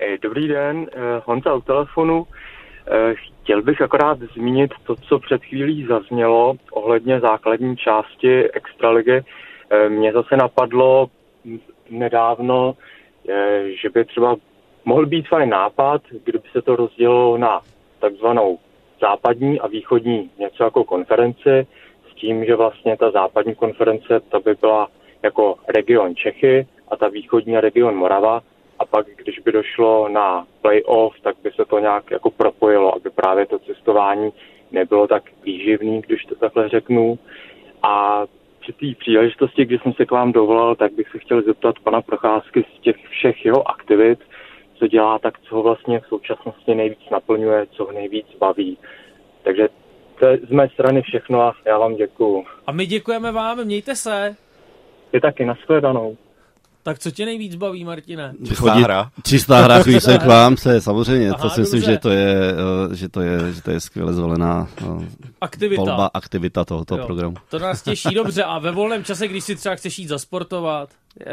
Eh, 0.00 0.18
Dobrý 0.22 0.48
den, 0.48 0.86
eh, 0.92 0.98
Honza 1.24 1.54
u 1.54 1.60
telefonu. 1.60 2.26
Eh, 2.88 3.14
Chtěl 3.14 3.62
bych 3.62 3.82
akorát 3.82 4.18
zmínit 4.34 4.70
to, 4.86 4.96
co 4.96 5.18
před 5.18 5.44
chvílí 5.44 5.86
zaznělo 5.86 6.54
ohledně 6.72 7.20
základní 7.20 7.76
části 7.76 8.50
Extraligy. 8.52 9.24
Eh, 9.70 9.88
Mně 9.88 10.12
zase 10.12 10.36
napadlo 10.36 11.06
nedávno, 11.90 12.74
eh, 13.30 13.62
že 13.82 13.88
by 13.94 14.04
třeba 14.04 14.36
mohl 14.86 15.06
být 15.06 15.28
fajn 15.28 15.48
nápad, 15.48 16.02
kdyby 16.24 16.48
se 16.52 16.62
to 16.62 16.76
rozdělilo 16.76 17.38
na 17.38 17.60
takzvanou 18.00 18.58
západní 19.00 19.60
a 19.60 19.66
východní 19.66 20.30
něco 20.38 20.64
jako 20.64 20.84
konferenci, 20.84 21.66
s 22.10 22.14
tím, 22.14 22.44
že 22.44 22.56
vlastně 22.56 22.96
ta 22.96 23.10
západní 23.10 23.54
konference 23.54 24.20
ta 24.30 24.40
by 24.40 24.54
byla 24.54 24.88
jako 25.22 25.54
region 25.68 26.14
Čechy 26.14 26.66
a 26.88 26.96
ta 26.96 27.08
východní 27.08 27.60
region 27.60 27.96
Morava 27.96 28.40
a 28.78 28.84
pak, 28.86 29.06
když 29.16 29.38
by 29.38 29.52
došlo 29.52 30.08
na 30.08 30.46
playoff, 30.62 31.20
tak 31.22 31.36
by 31.42 31.50
se 31.50 31.64
to 31.64 31.78
nějak 31.78 32.10
jako 32.10 32.30
propojilo, 32.30 32.94
aby 32.96 33.10
právě 33.10 33.46
to 33.46 33.58
cestování 33.58 34.32
nebylo 34.72 35.06
tak 35.06 35.22
výživný, 35.44 36.00
když 36.00 36.24
to 36.24 36.34
takhle 36.34 36.68
řeknu. 36.68 37.18
A 37.82 38.24
při 38.60 38.72
té 38.72 38.86
příležitosti, 38.98 39.64
kdy 39.64 39.78
jsem 39.78 39.92
se 39.92 40.06
k 40.06 40.10
vám 40.10 40.32
dovolal, 40.32 40.74
tak 40.74 40.92
bych 40.92 41.08
se 41.08 41.18
chtěl 41.18 41.42
zeptat 41.42 41.78
pana 41.78 42.02
Procházky 42.02 42.64
z 42.76 42.80
těch 42.80 42.96
všech 43.08 43.44
jeho 43.44 43.68
aktivit, 43.70 44.18
co 44.78 44.86
dělá, 44.86 45.18
tak 45.18 45.34
co 45.48 45.54
ho 45.56 45.62
vlastně 45.62 46.00
v 46.00 46.06
současnosti 46.08 46.74
nejvíc 46.74 46.98
naplňuje, 47.12 47.66
co 47.76 47.84
ho 47.84 47.92
nejvíc 47.92 48.26
baví. 48.40 48.78
Takže 49.44 49.68
to 50.20 50.26
je 50.26 50.38
z 50.48 50.50
mé 50.50 50.68
strany 50.68 51.02
všechno 51.02 51.40
a 51.42 51.54
já 51.66 51.78
vám 51.78 51.94
děkuju. 51.96 52.44
A 52.66 52.72
my 52.72 52.86
děkujeme 52.86 53.32
vám, 53.32 53.64
mějte 53.64 53.96
se. 53.96 54.36
Je 55.12 55.20
taky 55.20 55.44
nashledanou. 55.44 56.16
Tak 56.82 56.98
co 56.98 57.10
tě 57.10 57.24
nejvíc 57.24 57.54
baví, 57.54 57.84
Martine? 57.84 58.34
Čistá 58.48 58.74
hra. 58.74 59.10
Čistá 59.26 59.58
hra, 59.60 59.82
chodí 59.82 60.00
se 60.00 60.18
k 60.22 60.24
vám, 60.26 60.56
se 60.56 60.80
samozřejmě, 60.80 61.30
Aha, 61.30 61.42
to 61.42 61.50
si 61.50 61.60
myslím, 61.60 61.80
dobře. 61.80 61.92
že 61.92 61.98
to 61.98 62.10
je, 62.10 62.36
eh, 62.92 62.94
že 62.96 63.08
to 63.08 63.20
je, 63.20 63.52
že 63.52 63.62
to 63.62 63.70
je 63.70 63.80
skvěle 63.80 64.12
zvolená 64.12 64.68
eh, 64.82 64.84
Aktivita. 65.40 65.82
volba, 65.82 66.10
aktivita 66.14 66.64
tohoto 66.64 66.96
Jo. 66.98 67.06
programu. 67.06 67.34
To 67.50 67.58
nás 67.58 67.82
těší 67.82 68.14
dobře. 68.14 68.42
A 68.44 68.58
ve 68.58 68.70
volném 68.70 69.04
čase, 69.04 69.28
když 69.28 69.44
si 69.44 69.56
třeba 69.56 69.74
chceš 69.74 69.98
jít 69.98 70.08
zasportovat, 70.08 70.88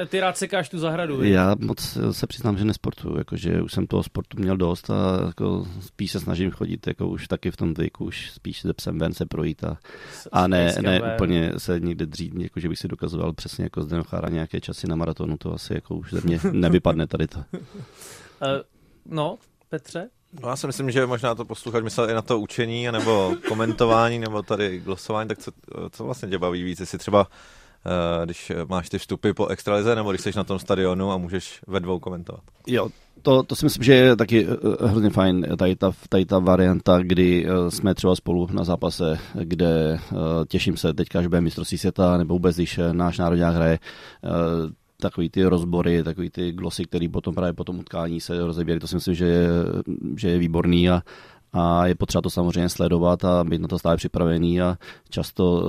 ty 0.08 0.20
rád 0.20 0.38
sekáš 0.38 0.70
tu 0.70 0.80
zahradu. 0.80 1.18
viď? 1.18 1.32
Já 1.32 1.56
moc 1.60 1.98
se 2.12 2.28
přiznám, 2.28 2.58
že 2.58 2.66
nesportuju, 2.66 3.18
jakože 3.18 3.62
už 3.62 3.74
jsem 3.74 3.88
toho 3.88 4.04
sportu 4.04 4.38
měl 4.40 4.58
dost 4.58 4.90
a 4.90 5.24
jako 5.28 5.68
spíš 5.80 6.12
se 6.12 6.20
snažím 6.20 6.52
chodit, 6.52 6.88
jako 6.88 7.08
už 7.08 7.28
taky 7.28 7.52
v 7.52 7.58
tom 7.58 7.74
věku, 7.74 8.06
už 8.06 8.32
spíš 8.32 8.62
se 8.62 8.74
psem 8.74 9.00
ven 9.00 9.14
se 9.14 9.26
projít 9.26 9.64
a, 9.64 9.78
a 10.32 10.48
ne, 10.48 10.76
ne 10.82 11.14
úplně 11.16 11.52
se 11.58 11.80
někde 11.80 12.06
dřít, 12.06 12.34
jako 12.36 12.60
že 12.60 12.70
bych 12.70 12.80
si 12.80 12.88
dokazoval 12.88 13.34
přesně 13.34 13.64
jako 13.64 13.82
Zdenochára 13.82 14.30
nějaké 14.30 14.62
časy 14.62 14.88
na 14.88 14.96
maratonu, 14.96 15.38
to 15.38 15.54
asi 15.54 15.74
jako 15.74 15.96
už 15.96 16.14
ze 16.14 16.22
mě 16.24 16.40
nevypadne 16.52 17.08
tady 17.08 17.28
to. 17.28 17.40
Eh, 18.42 18.64
No, 19.06 19.38
Petře? 19.70 20.10
No 20.42 20.50
já 20.50 20.56
si 20.56 20.68
myslím, 20.68 20.92
že 20.92 21.06
možná 21.06 21.36
to 21.36 21.46
posluchač 21.46 21.84
myslel 21.84 22.10
i 22.10 22.14
na 22.14 22.22
to 22.22 22.40
učení, 22.40 22.88
nebo 22.92 23.36
komentování, 23.48 24.20
nebo 24.20 24.42
tady 24.44 24.80
glosování, 24.80 25.28
tak 25.28 25.38
co, 25.38 25.52
co 25.92 26.04
vlastně 26.04 26.30
tě 26.30 26.38
baví 26.38 26.64
víc, 26.64 26.80
jestli 26.80 26.98
třeba 26.98 27.28
když 28.26 28.52
máš 28.70 28.90
ty 28.90 28.98
vstupy 28.98 29.32
po 29.32 29.48
extralize, 29.48 29.96
nebo 29.96 30.12
když 30.12 30.22
jsi 30.22 30.32
na 30.36 30.44
tom 30.44 30.60
stadionu 30.60 31.12
a 31.12 31.18
můžeš 31.18 31.62
ve 31.68 31.80
dvou 31.80 32.00
komentovat. 32.00 32.42
Jo, 32.68 32.90
to, 33.22 33.44
to 33.44 33.56
si 33.56 33.66
myslím, 33.66 33.84
že 33.84 33.94
je 33.94 34.16
taky 34.16 34.48
eh, 34.48 34.88
hrozně 34.88 35.10
fajn, 35.10 35.46
tady 35.58 35.76
ta, 35.76 35.92
tady 36.10 36.26
ta 36.26 36.40
varianta, 36.40 37.00
kdy 37.02 37.46
eh, 37.48 37.72
jsme 37.72 37.96
třeba 37.96 38.16
spolu 38.16 38.48
na 38.52 38.64
zápase, 38.64 39.20
kde 39.34 39.94
eh, 39.94 40.16
těším 40.48 40.78
se 40.78 40.94
teďka, 40.94 41.20
až 41.20 41.28
bude 41.28 41.42
mistrovství 41.42 41.78
světa, 41.78 42.18
nebo 42.18 42.34
vůbec, 42.34 42.56
když 42.56 42.78
eh, 42.78 42.94
náš 42.94 43.18
národňák 43.18 43.56
hraje, 43.56 43.80
eh, 44.24 44.30
takový 45.02 45.30
ty 45.30 45.44
rozbory, 45.44 46.04
takový 46.04 46.30
ty 46.30 46.52
glosy, 46.52 46.86
které 46.86 47.08
potom 47.10 47.36
právě 47.36 47.54
po 47.54 47.64
tom 47.64 47.80
utkání 47.80 48.22
se 48.22 48.46
rozeběry, 48.46 48.80
to 48.80 48.88
si 48.88 48.96
myslím, 48.96 49.16
že 49.16 49.26
je, 49.26 49.48
že 50.18 50.30
je 50.30 50.38
výborný 50.38 50.90
a, 50.90 51.02
a 51.54 51.88
je 51.88 51.96
potřeba 51.96 52.22
to 52.22 52.30
samozřejmě 52.30 52.70
sledovat 52.70 53.26
a 53.26 53.44
být 53.44 53.62
na 53.62 53.68
to 53.68 53.80
stále 53.80 53.98
připravený 53.98 54.62
a 54.62 54.78
často, 55.10 55.64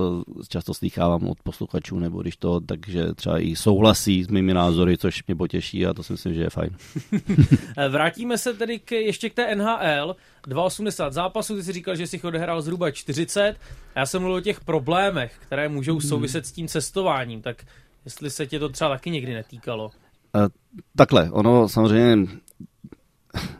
často 0.49 0.73
slýchávám 0.73 1.27
od 1.27 1.37
posluchačů, 1.43 1.99
nebo 1.99 2.21
když 2.21 2.37
to, 2.37 2.59
takže 2.59 3.13
třeba 3.13 3.39
i 3.39 3.55
souhlasí 3.55 4.23
s 4.23 4.27
mými 4.27 4.53
názory, 4.53 4.97
což 4.97 5.23
mě 5.27 5.35
potěší 5.35 5.85
a 5.85 5.93
to 5.93 6.03
si 6.03 6.13
myslím, 6.13 6.33
že 6.33 6.41
je 6.41 6.49
fajn. 6.49 6.69
Vrátíme 7.89 8.37
se 8.37 8.53
tedy 8.53 8.79
k, 8.79 8.91
ještě 8.91 9.29
k 9.29 9.33
té 9.33 9.55
NHL. 9.55 10.15
280 10.47 11.13
zápasů, 11.13 11.55
ty 11.55 11.63
jsi 11.63 11.73
říkal, 11.73 11.95
že 11.95 12.07
jsi 12.07 12.21
odehrál 12.21 12.61
zhruba 12.61 12.91
40. 12.91 13.55
Já 13.95 14.05
jsem 14.05 14.21
mluvil 14.21 14.37
o 14.37 14.41
těch 14.41 14.59
problémech, 14.59 15.35
které 15.39 15.69
můžou 15.69 15.99
souviset 15.99 16.45
s 16.45 16.51
tím 16.51 16.67
cestováním, 16.67 17.41
tak 17.41 17.63
jestli 18.05 18.29
se 18.29 18.47
tě 18.47 18.59
to 18.59 18.69
třeba 18.69 18.89
taky 18.89 19.11
někdy 19.11 19.33
netýkalo. 19.33 19.91
Takhle, 20.95 21.31
ono 21.31 21.69
samozřejmě 21.69 22.17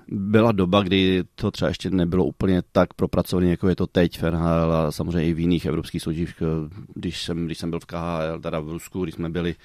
byla 0.08 0.52
doba, 0.52 0.84
kdy 0.84 1.24
to 1.36 1.52
třeba 1.52 1.70
ještě 1.70 1.90
nebylo 1.90 2.26
úplně 2.26 2.62
tak 2.72 2.94
propracované, 2.94 3.50
jako 3.50 3.70
je 3.70 3.76
to 3.76 3.88
teď 3.88 4.22
v 4.22 4.32
NHL 4.32 4.74
a 4.74 4.92
samozřejmě 4.92 5.30
i 5.30 5.34
v 5.34 5.40
jiných 5.40 5.66
evropských 5.66 6.02
soutěžích. 6.02 6.44
Když 6.94 7.24
jsem, 7.24 7.46
když 7.46 7.58
jsem 7.58 7.70
byl 7.70 7.80
v 7.80 7.86
KHL, 7.86 8.40
teda 8.42 8.60
v 8.60 8.70
Rusku, 8.70 9.04
když 9.04 9.16
jsme 9.16 9.30
byli 9.30 9.56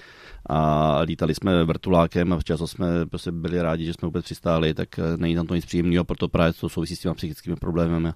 a 0.46 1.00
lítali 1.00 1.34
jsme 1.34 1.64
vrtulákem 1.64 2.32
a 2.32 2.42
často 2.42 2.66
jsme 2.66 3.06
prostě 3.06 3.32
byli 3.32 3.62
rádi, 3.62 3.84
že 3.84 3.92
jsme 3.92 4.06
vůbec 4.06 4.24
přistáli, 4.24 4.74
tak 4.74 4.88
není 5.16 5.34
tam 5.34 5.46
to 5.46 5.54
nic 5.54 5.66
příjemného, 5.66 6.04
proto 6.04 6.28
právě 6.28 6.52
to 6.52 6.68
souvisí 6.68 6.96
s 6.96 7.00
těma 7.00 7.14
psychickými 7.14 7.56
problémy 7.56 8.12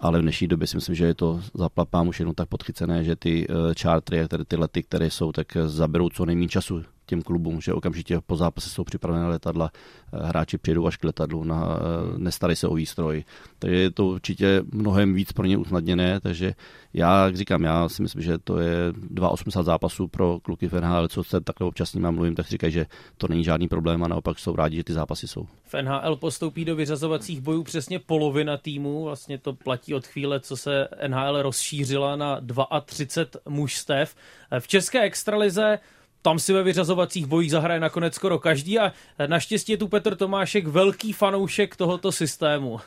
ale 0.00 0.18
v 0.18 0.22
dnešní 0.22 0.46
době 0.46 0.66
si 0.66 0.76
myslím, 0.76 0.94
že 0.94 1.06
je 1.06 1.14
to 1.14 1.40
zaplapám 1.54 2.08
už 2.08 2.20
jenom 2.20 2.34
tak 2.34 2.48
podchycené, 2.48 3.04
že 3.04 3.16
ty 3.16 3.46
chartery, 3.80 4.28
tedy 4.28 4.44
ty 4.44 4.56
lety, 4.56 4.82
které 4.82 5.10
jsou, 5.10 5.32
tak 5.32 5.56
zaberou 5.66 6.08
co 6.08 6.26
nejméně 6.26 6.48
času 6.48 6.82
těm 7.06 7.22
klubům, 7.22 7.60
že 7.60 7.72
okamžitě 7.72 8.20
po 8.26 8.36
zápase 8.36 8.70
jsou 8.70 8.84
připravené 8.84 9.26
letadla, 9.26 9.70
eh, 9.72 10.26
hráči 10.26 10.58
přijedou 10.58 10.86
až 10.86 10.96
k 10.96 11.04
letadlu, 11.04 11.44
na, 11.44 11.66
eh, 11.66 12.18
nestarají 12.18 12.56
se 12.56 12.68
o 12.68 12.74
výstroj. 12.74 13.24
Takže 13.58 13.76
je 13.76 13.90
to 13.90 14.06
určitě 14.06 14.62
mnohem 14.72 15.14
víc 15.14 15.32
pro 15.32 15.46
ně 15.46 15.56
usnadněné, 15.56 16.20
takže 16.20 16.54
já, 16.94 17.24
jak 17.24 17.36
říkám, 17.36 17.62
já 17.62 17.88
si 17.88 18.02
myslím, 18.02 18.22
že 18.22 18.38
to 18.38 18.58
je 18.58 18.92
2,80 18.92 19.64
zápasů 19.64 20.08
pro 20.08 20.38
kluky 20.42 20.68
v 20.68 20.80
NHL, 20.80 21.08
co 21.08 21.24
se 21.24 21.40
takhle 21.40 21.66
občas 21.66 21.90
s 21.90 21.94
nimi 21.94 22.12
mluvím, 22.12 22.34
tak 22.34 22.46
říkají, 22.46 22.72
že 22.72 22.86
to 23.16 23.28
není 23.28 23.44
žádný 23.44 23.68
problém 23.68 24.04
a 24.04 24.08
naopak 24.08 24.38
jsou 24.38 24.56
rádi, 24.56 24.76
že 24.76 24.84
ty 24.84 24.92
zápasy 24.92 25.28
jsou. 25.28 25.46
V 25.64 25.82
NHL 25.82 26.16
postoupí 26.16 26.64
do 26.64 26.76
vyřazovacích 26.76 27.40
bojů 27.40 27.62
přesně 27.62 27.98
polovina 27.98 28.56
týmů, 28.56 29.04
vlastně 29.04 29.38
to 29.38 29.52
platí 29.52 29.94
od 29.94 30.06
chvíle, 30.06 30.40
co 30.40 30.56
se 30.56 30.88
NHL 31.06 31.42
rozšířila 31.42 32.16
na 32.16 32.40
32 32.84 33.40
mužstev. 33.48 34.14
V 34.58 34.68
české 34.68 35.00
extralize 35.00 35.78
tam 36.26 36.38
si 36.38 36.52
ve 36.52 36.62
vyřazovacích 36.62 37.26
bojích 37.26 37.50
zahraje 37.50 37.80
nakonec 37.80 38.14
skoro 38.14 38.38
každý 38.38 38.78
a 38.78 38.92
naštěstí 39.26 39.72
je 39.72 39.78
tu 39.78 39.88
Petr 39.88 40.16
Tomášek 40.16 40.66
velký 40.66 41.12
fanoušek 41.12 41.76
tohoto 41.76 42.12
systému. 42.12 42.80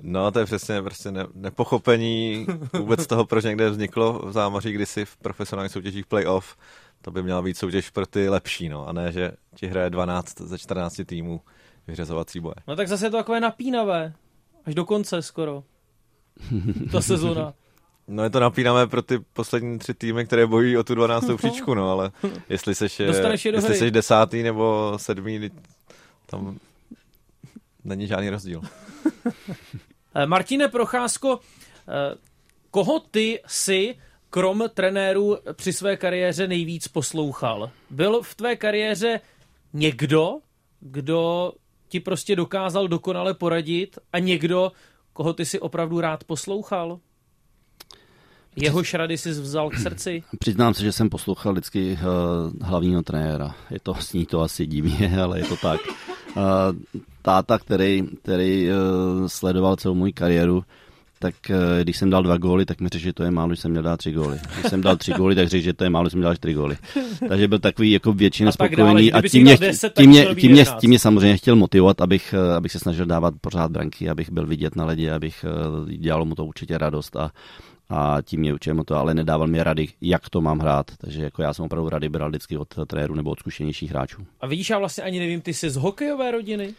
No, 0.00 0.30
to 0.30 0.38
je 0.38 0.44
přesně 0.44 0.82
prostě 0.82 1.10
ne, 1.10 1.26
nepochopení 1.34 2.46
vůbec 2.72 3.06
toho, 3.06 3.24
proč 3.24 3.44
někde 3.44 3.70
vzniklo 3.70 4.26
v 4.26 4.32
zámoří 4.32 4.72
kdysi 4.72 5.04
v 5.04 5.16
profesionálních 5.16 5.72
soutěžích 5.72 6.06
playoff. 6.06 6.56
To 7.00 7.10
by 7.10 7.22
měla 7.22 7.42
být 7.42 7.56
soutěž 7.56 7.90
pro 7.90 8.06
ty 8.06 8.28
lepší, 8.28 8.68
no, 8.68 8.88
a 8.88 8.92
ne, 8.92 9.12
že 9.12 9.32
ti 9.54 9.66
hraje 9.66 9.90
12 9.90 10.40
ze 10.40 10.58
14 10.58 11.00
týmů 11.06 11.40
vyřazovací 11.86 12.40
boje. 12.40 12.54
No 12.68 12.76
tak 12.76 12.88
zase 12.88 13.06
je 13.06 13.10
to 13.10 13.16
takové 13.16 13.40
napínavé. 13.40 14.12
Až 14.64 14.74
do 14.74 14.84
konce 14.84 15.22
skoro. 15.22 15.64
Ta 16.92 17.00
sezona. 17.00 17.54
No 18.12 18.24
je 18.24 18.30
to 18.30 18.40
napínavé 18.40 18.86
pro 18.86 19.02
ty 19.02 19.18
poslední 19.18 19.78
tři 19.78 19.94
týmy, 19.94 20.26
které 20.26 20.46
bojují 20.46 20.76
o 20.76 20.84
tu 20.84 20.94
12. 20.94 21.24
příčku, 21.36 21.74
no, 21.74 21.90
ale 21.90 22.10
jestli 22.48 22.74
seš, 22.74 23.00
jestli 23.00 23.74
seš 23.74 23.90
desátý 23.90 24.42
nebo 24.42 24.92
sedmý, 24.96 25.50
tam 26.26 26.58
není 27.84 28.06
žádný 28.06 28.30
rozdíl. 28.30 28.62
Eh, 30.14 30.26
Martine 30.26 30.68
Procházko, 30.68 31.40
eh, 31.88 32.14
koho 32.70 33.00
ty 33.00 33.40
si 33.46 33.94
krom 34.30 34.64
trenérů 34.74 35.38
při 35.52 35.72
své 35.72 35.96
kariéře 35.96 36.48
nejvíc 36.48 36.88
poslouchal? 36.88 37.70
Byl 37.90 38.22
v 38.22 38.34
tvé 38.34 38.56
kariéře 38.56 39.20
někdo, 39.72 40.38
kdo 40.80 41.52
ti 41.88 42.00
prostě 42.00 42.36
dokázal 42.36 42.88
dokonale 42.88 43.34
poradit 43.34 43.98
a 44.12 44.18
někdo, 44.18 44.72
koho 45.12 45.32
ty 45.32 45.46
si 45.46 45.60
opravdu 45.60 46.00
rád 46.00 46.24
poslouchal? 46.24 47.00
Jeho 48.56 48.82
rady 48.94 49.18
jsi 49.18 49.30
vzal 49.30 49.70
k 49.70 49.78
srdci? 49.78 50.22
Přiznám 50.38 50.74
se, 50.74 50.82
že 50.82 50.92
jsem 50.92 51.10
poslouchal 51.10 51.52
vždycky 51.52 51.92
uh, 51.92 52.66
hlavního 52.68 53.02
trenéra. 53.02 53.54
Je 53.70 53.80
to, 53.80 53.94
sní 54.00 54.26
to 54.26 54.40
asi 54.40 54.66
divně, 54.66 55.20
ale 55.22 55.38
je 55.38 55.44
to 55.44 55.56
tak. 55.56 55.80
Uh, 56.36 56.42
táta, 57.22 57.58
který, 57.58 58.02
který 58.22 58.68
uh, 58.68 59.26
sledoval 59.26 59.76
celou 59.76 59.94
moji 59.94 60.12
kariéru, 60.12 60.64
tak 61.22 61.34
uh, 61.50 61.56
když 61.82 61.96
jsem 61.96 62.10
dal 62.10 62.22
dva 62.22 62.36
góly, 62.36 62.64
tak 62.64 62.80
mi 62.80 62.88
řekl, 62.88 63.02
že 63.02 63.12
to 63.12 63.22
je 63.22 63.30
málo, 63.30 63.54
že 63.54 63.60
jsem 63.60 63.70
měl 63.70 63.82
dát 63.82 63.96
tři 63.96 64.12
góly. 64.12 64.38
Když 64.54 64.70
jsem 64.70 64.80
dal 64.80 64.96
tři 64.96 65.12
góly, 65.12 65.34
tak 65.34 65.48
řekl, 65.48 65.64
že 65.64 65.72
to 65.72 65.84
je 65.84 65.90
málo, 65.90 66.06
že 66.06 66.10
jsem 66.10 66.20
měl 66.20 66.36
čtyři 66.36 66.54
góly. 66.54 66.76
Takže 67.28 67.48
byl 67.48 67.58
takový 67.58 67.90
jako 67.90 68.12
většině 68.12 68.52
spokojený 68.52 69.12
a 69.12 69.22
tím 69.22 69.42
mě, 69.42 69.58
tím, 69.96 70.10
mě, 70.10 70.26
tím, 70.34 70.52
mě, 70.52 70.64
tím 70.80 70.90
mě 70.90 70.98
samozřejmě 70.98 71.36
chtěl 71.36 71.56
motivovat, 71.56 72.00
abych, 72.00 72.34
abych 72.56 72.72
se 72.72 72.78
snažil 72.78 73.06
dávat 73.06 73.34
pořád 73.40 73.70
branky, 73.70 74.08
abych 74.08 74.30
byl 74.30 74.46
vidět 74.46 74.76
na 74.76 74.84
ledě, 74.84 75.12
abych 75.12 75.44
dělalo 75.96 76.24
mu 76.24 76.34
to 76.34 76.44
určitě 76.44 76.78
radost 76.78 77.16
a 77.16 77.30
a 77.94 78.18
tím 78.22 78.40
mě 78.40 78.54
učil 78.54 78.84
to, 78.84 78.96
ale 78.96 79.14
nedával 79.14 79.46
mi 79.46 79.62
rady, 79.62 79.88
jak 80.00 80.30
to 80.30 80.40
mám 80.40 80.58
hrát. 80.58 80.90
Takže 80.98 81.22
jako 81.22 81.42
já 81.42 81.54
jsem 81.54 81.64
opravdu 81.64 81.88
rady 81.88 82.08
bral 82.08 82.28
vždycky 82.28 82.56
od 82.56 82.68
trenéru 82.86 83.14
nebo 83.14 83.30
od 83.30 83.38
zkušenějších 83.38 83.90
hráčů. 83.90 84.26
A 84.40 84.46
vidíš, 84.46 84.70
já 84.70 84.78
vlastně 84.78 85.04
ani 85.04 85.18
nevím, 85.18 85.40
ty 85.40 85.54
jsi 85.54 85.70
z 85.70 85.76
hokejové 85.76 86.30
rodiny? 86.30 86.74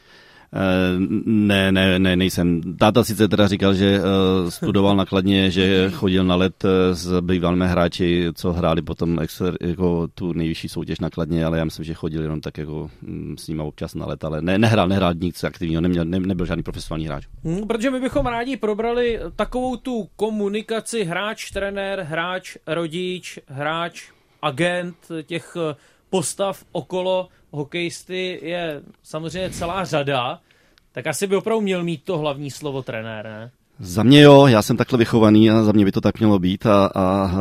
Eh, 0.53 0.99
ne, 1.25 1.71
ne, 1.71 1.99
ne, 1.99 2.15
nejsem. 2.15 2.61
Táta 2.77 3.03
sice 3.03 3.27
teda 3.27 3.47
říkal, 3.47 3.73
že 3.73 3.99
uh, 3.99 4.49
studoval 4.49 4.95
nakladně, 4.95 5.51
že 5.51 5.91
chodil 5.93 6.23
na 6.23 6.35
let 6.35 6.65
eh, 6.65 6.95
s 6.95 7.21
bývalými 7.21 7.67
hráči, 7.67 8.27
co 8.35 8.53
hráli 8.53 8.81
potom 8.81 9.17
jako 9.61 10.07
tu 10.07 10.33
nejvyšší 10.33 10.69
soutěž 10.69 10.99
nakladně, 10.99 11.45
ale 11.45 11.57
já 11.57 11.63
myslím, 11.65 11.85
že 11.85 11.93
chodil 11.93 12.21
jenom 12.21 12.41
tak 12.41 12.57
jako 12.57 12.89
mm, 13.01 13.35
s 13.37 13.47
ním 13.47 13.59
občas 13.59 13.95
na 13.95 14.05
let, 14.05 14.23
ale 14.23 14.41
ne, 14.41 14.57
nehrál, 14.57 14.87
nehrál 14.87 15.13
nic 15.13 15.43
aktivního, 15.43 15.81
neměl, 15.81 16.05
ne, 16.05 16.19
nebyl 16.19 16.45
žádný 16.45 16.63
profesionální 16.63 17.07
hráč. 17.07 17.27
Hmm, 17.43 17.67
protože 17.67 17.91
my 17.91 17.99
bychom 17.99 18.25
rádi 18.25 18.57
probrali 18.57 19.19
takovou 19.35 19.75
tu 19.75 20.09
komunikaci 20.15 21.03
hráč, 21.03 21.51
trenér, 21.51 21.99
hráč, 21.99 22.57
rodič, 22.67 23.39
hráč, 23.47 24.09
agent, 24.41 24.95
těch 25.23 25.57
postav 26.09 26.63
okolo 26.71 27.29
hokejisty 27.53 28.39
je 28.41 28.81
samozřejmě 29.03 29.49
celá 29.49 29.85
řada, 29.85 30.39
tak 30.91 31.07
asi 31.07 31.27
by 31.27 31.35
opravdu 31.35 31.61
měl 31.61 31.83
mít 31.83 32.03
to 32.03 32.17
hlavní 32.17 32.51
slovo 32.51 32.81
trenér, 32.81 33.25
ne? 33.25 33.51
Za 33.79 34.03
mě 34.03 34.21
jo, 34.21 34.47
já 34.47 34.61
jsem 34.61 34.77
takhle 34.77 34.99
vychovaný 34.99 35.51
a 35.51 35.63
za 35.63 35.71
mě 35.71 35.85
by 35.85 35.91
to 35.91 36.01
tak 36.01 36.19
mělo 36.19 36.39
být 36.39 36.65
a, 36.65 36.91
a 36.95 37.31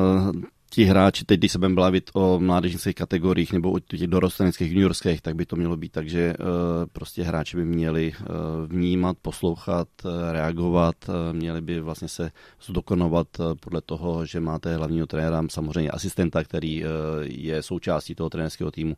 ti 0.70 0.84
hráči, 0.84 1.24
teď 1.24 1.38
když 1.38 1.52
se 1.52 1.58
budeme 1.58 1.74
bavit 1.74 2.10
o 2.14 2.40
mládežnických 2.40 2.94
kategoriích 2.94 3.52
nebo 3.52 3.72
o 3.72 3.78
těch 3.78 4.06
dorosteneckých 4.06 4.72
juniorských, 4.72 5.20
tak 5.22 5.36
by 5.36 5.46
to 5.46 5.56
mělo 5.56 5.76
být 5.76 5.92
tak, 5.92 6.08
že 6.08 6.34
uh, 6.38 6.46
prostě 6.92 7.22
hráči 7.22 7.56
by 7.56 7.64
měli 7.64 8.12
uh, 8.12 8.26
vnímat, 8.66 9.16
poslouchat, 9.22 9.88
uh, 10.04 10.10
reagovat, 10.30 10.94
měli 11.32 11.60
by 11.60 11.80
vlastně 11.80 12.08
se 12.08 12.30
zdokonovat 12.62 13.26
podle 13.60 13.80
toho, 13.80 14.26
že 14.26 14.40
máte 14.40 14.76
hlavního 14.76 15.06
trenéra, 15.06 15.42
samozřejmě 15.50 15.90
asistenta, 15.90 16.44
který 16.44 16.84
je 17.22 17.62
součástí 17.62 18.14
toho 18.14 18.30
trenerského 18.30 18.70
týmu, 18.70 18.96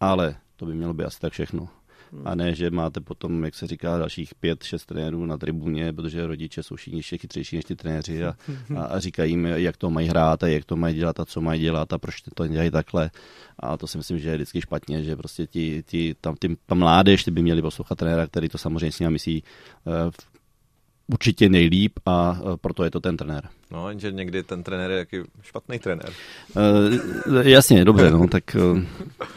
ale 0.00 0.36
to 0.56 0.66
by 0.66 0.74
mělo 0.74 0.94
být 0.94 1.04
asi 1.04 1.20
tak 1.20 1.32
všechno. 1.32 1.68
A 2.24 2.34
ne, 2.34 2.54
že 2.54 2.70
máte 2.70 3.00
potom, 3.00 3.44
jak 3.44 3.54
se 3.54 3.66
říká, 3.66 3.98
dalších 3.98 4.34
pět, 4.34 4.62
šest 4.62 4.86
trenérů 4.86 5.26
na 5.26 5.38
tribuně, 5.38 5.92
protože 5.92 6.26
rodiče 6.26 6.62
jsou 6.62 6.76
všichni 6.76 6.98
ještě 6.98 7.18
chytřejší 7.18 7.56
než 7.56 7.64
ty 7.64 7.76
trenéři 7.76 8.24
a, 8.24 8.34
a, 8.76 8.84
a 8.84 8.98
říkají 8.98 9.32
jim, 9.32 9.44
jak 9.46 9.76
to 9.76 9.90
mají 9.90 10.08
hrát 10.08 10.42
a 10.42 10.46
jak 10.46 10.64
to 10.64 10.76
mají 10.76 10.94
dělat 10.94 11.20
a 11.20 11.24
co 11.24 11.40
mají 11.40 11.60
dělat 11.60 11.92
a 11.92 11.98
proč 11.98 12.16
to 12.34 12.46
dělají 12.46 12.70
takhle. 12.70 13.10
A 13.58 13.76
to 13.76 13.86
si 13.86 13.98
myslím, 13.98 14.18
že 14.18 14.28
je 14.28 14.34
vždycky 14.34 14.60
špatně, 14.60 15.02
že 15.02 15.16
prostě 15.16 15.46
ti, 15.46 15.82
ti, 15.86 16.14
tam, 16.20 16.36
ty, 16.36 16.56
ta 16.66 16.74
mládež 16.74 17.24
ty 17.24 17.30
by 17.30 17.42
měli 17.42 17.62
poslouchat 17.62 17.98
trenéra, 17.98 18.26
který 18.26 18.48
to 18.48 18.58
samozřejmě 18.58 18.92
s 18.92 18.98
nimi 18.98 19.12
myslí 19.12 19.42
uh, 19.84 20.10
určitě 21.12 21.48
nejlíp 21.48 21.92
a 22.06 22.40
e, 22.40 22.56
proto 22.56 22.84
je 22.84 22.90
to 22.90 23.00
ten 23.00 23.16
trenér. 23.16 23.48
No, 23.70 23.88
jenže 23.88 24.12
někdy 24.12 24.42
ten 24.42 24.62
trenér 24.62 24.90
je 24.90 24.98
jaký 24.98 25.16
špatný 25.42 25.78
trenér. 25.78 26.12
Uh, 26.56 27.46
jasně, 27.46 27.84
dobře, 27.84 28.10
no, 28.10 28.28
tak, 28.28 28.56
uh, 28.70 28.80